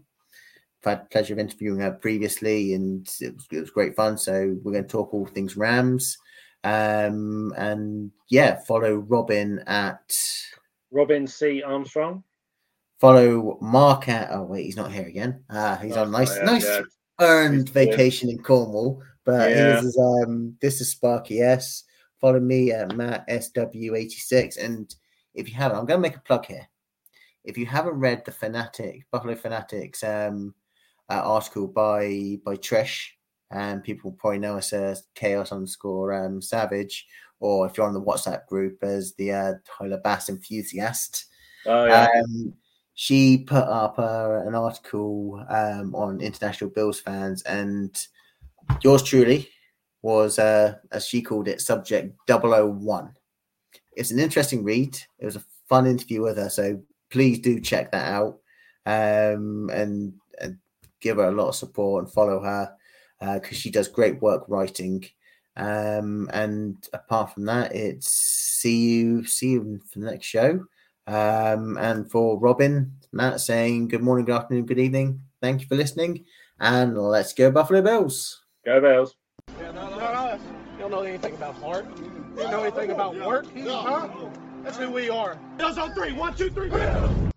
I've 0.83 0.89
had 0.99 1.09
pleasure 1.09 1.33
of 1.33 1.39
interviewing 1.39 1.79
her 1.79 1.91
previously, 1.91 2.73
and 2.73 3.07
it 3.19 3.35
was, 3.35 3.47
it 3.51 3.59
was 3.59 3.69
great 3.69 3.95
fun. 3.95 4.17
So 4.17 4.55
we're 4.63 4.71
going 4.71 4.83
to 4.85 4.89
talk 4.89 5.13
all 5.13 5.25
things 5.25 5.57
Rams, 5.57 6.17
um, 6.63 7.53
and 7.57 8.11
yeah, 8.29 8.59
follow 8.67 8.95
Robin 8.95 9.59
at 9.67 10.15
Robin 10.91 11.27
C 11.27 11.61
Armstrong. 11.63 12.23
Follow 12.99 13.57
Mark 13.61 14.07
at 14.09 14.29
oh 14.31 14.43
wait, 14.43 14.65
he's 14.65 14.77
not 14.77 14.91
here 14.91 15.07
again. 15.07 15.43
Uh, 15.49 15.75
he's 15.77 15.97
Oh, 15.97 16.03
on 16.03 16.11
nice, 16.11 16.35
yeah, 16.37 16.43
nice 16.43 16.65
yeah. 16.65 16.81
Earned 17.21 17.69
vacation 17.69 18.29
in 18.29 18.41
Cornwall. 18.41 19.01
But 19.23 19.51
Yeah. 19.51 19.79
is 19.79 19.97
um 19.97 20.57
this 20.61 20.81
is 20.81 20.91
Sparky 20.91 21.41
S. 21.41 21.83
Follow 22.19 22.39
me 22.39 22.71
at 22.71 22.95
Matt 22.95 23.25
SW86. 23.29 24.57
And 24.57 24.93
if 25.33 25.47
you 25.47 25.55
haven't, 25.55 25.77
I'm 25.77 25.85
gonna 25.85 26.01
make 26.01 26.17
a 26.17 26.21
plug 26.21 26.45
here. 26.45 26.67
If 27.43 27.57
you 27.57 27.65
haven't 27.65 27.93
read 27.99 28.23
the 28.25 28.31
Fanatic 28.31 29.05
Buffalo 29.11 29.35
Fanatics 29.35 30.03
um 30.03 30.53
uh, 31.09 31.21
article 31.23 31.67
by 31.67 32.39
by 32.43 32.55
Trish, 32.55 33.09
and 33.51 33.83
people 33.83 34.11
probably 34.13 34.39
know 34.39 34.57
us 34.57 34.73
as 34.73 35.03
Chaos 35.13 35.51
underscore 35.51 36.13
um 36.13 36.41
Savage, 36.41 37.05
or 37.39 37.67
if 37.67 37.77
you're 37.77 37.87
on 37.87 37.93
the 37.93 38.01
WhatsApp 38.01 38.47
group 38.47 38.83
as 38.83 39.13
the 39.15 39.31
uh, 39.31 39.53
Tyler 39.65 39.99
Bass 40.03 40.29
enthusiast. 40.29 41.25
Oh 41.65 41.85
yeah. 41.85 42.07
Um, 42.15 42.53
she 43.01 43.39
put 43.39 43.63
up 43.63 43.97
uh, 43.97 44.43
an 44.45 44.53
article 44.53 45.43
um, 45.49 45.95
on 45.95 46.21
international 46.21 46.69
Bills 46.69 46.99
fans, 46.99 47.41
and 47.41 47.97
yours 48.83 49.01
truly 49.01 49.49
was, 50.03 50.37
uh, 50.37 50.75
as 50.91 51.07
she 51.07 51.23
called 51.23 51.47
it, 51.47 51.61
subject 51.61 52.15
001. 52.29 53.11
It's 53.93 54.11
an 54.11 54.19
interesting 54.19 54.63
read. 54.63 54.95
It 55.17 55.25
was 55.25 55.35
a 55.35 55.43
fun 55.67 55.87
interview 55.87 56.21
with 56.21 56.37
her, 56.37 56.47
so 56.47 56.79
please 57.09 57.39
do 57.39 57.59
check 57.59 57.91
that 57.91 58.07
out 58.07 58.37
um, 58.85 59.71
and, 59.73 60.13
and 60.39 60.59
give 60.99 61.17
her 61.17 61.29
a 61.29 61.31
lot 61.31 61.47
of 61.47 61.55
support 61.55 62.03
and 62.03 62.13
follow 62.13 62.39
her 62.39 62.71
because 63.19 63.57
she 63.57 63.71
does 63.71 63.87
great 63.87 64.21
work 64.21 64.43
writing. 64.47 65.03
Um, 65.57 66.29
and 66.33 66.77
apart 66.93 67.33
from 67.33 67.45
that, 67.45 67.75
it's 67.75 68.11
see 68.11 68.77
you 68.77 69.25
see 69.25 69.53
you 69.53 69.79
for 69.91 69.97
the 69.97 70.05
next 70.05 70.27
show. 70.27 70.67
Um, 71.11 71.77
and 71.77 72.09
for 72.09 72.39
Robin, 72.39 72.93
Matt 73.11 73.41
saying 73.41 73.89
good 73.89 74.01
morning, 74.01 74.25
good 74.25 74.35
afternoon, 74.35 74.65
good 74.65 74.79
evening. 74.79 75.21
Thank 75.41 75.61
you 75.61 75.67
for 75.67 75.75
listening. 75.75 76.23
And 76.57 76.97
let's 76.97 77.33
go, 77.33 77.51
Buffalo 77.51 77.81
Bills. 77.81 78.41
Go 78.65 78.79
Bills. 78.79 79.15
Yeah, 79.59 79.71
not 79.73 79.91
us. 79.91 80.41
You 80.73 80.79
don't 80.79 80.91
know 80.91 81.01
anything 81.01 81.33
about 81.35 81.55
heart. 81.55 81.85
You 81.97 82.35
don't 82.37 82.51
know 82.51 82.63
anything 82.63 82.91
about 82.91 83.15
work. 83.25 83.45
Huh? 83.57 84.07
That's 84.63 84.77
who 84.77 84.89
we 84.89 85.09
are. 85.09 85.37
Bills 85.57 85.77
on 85.77 85.93
three. 85.93 86.13
One, 86.13 86.33
two, 86.33 86.49
three. 86.49 86.69
Bills. 86.69 87.30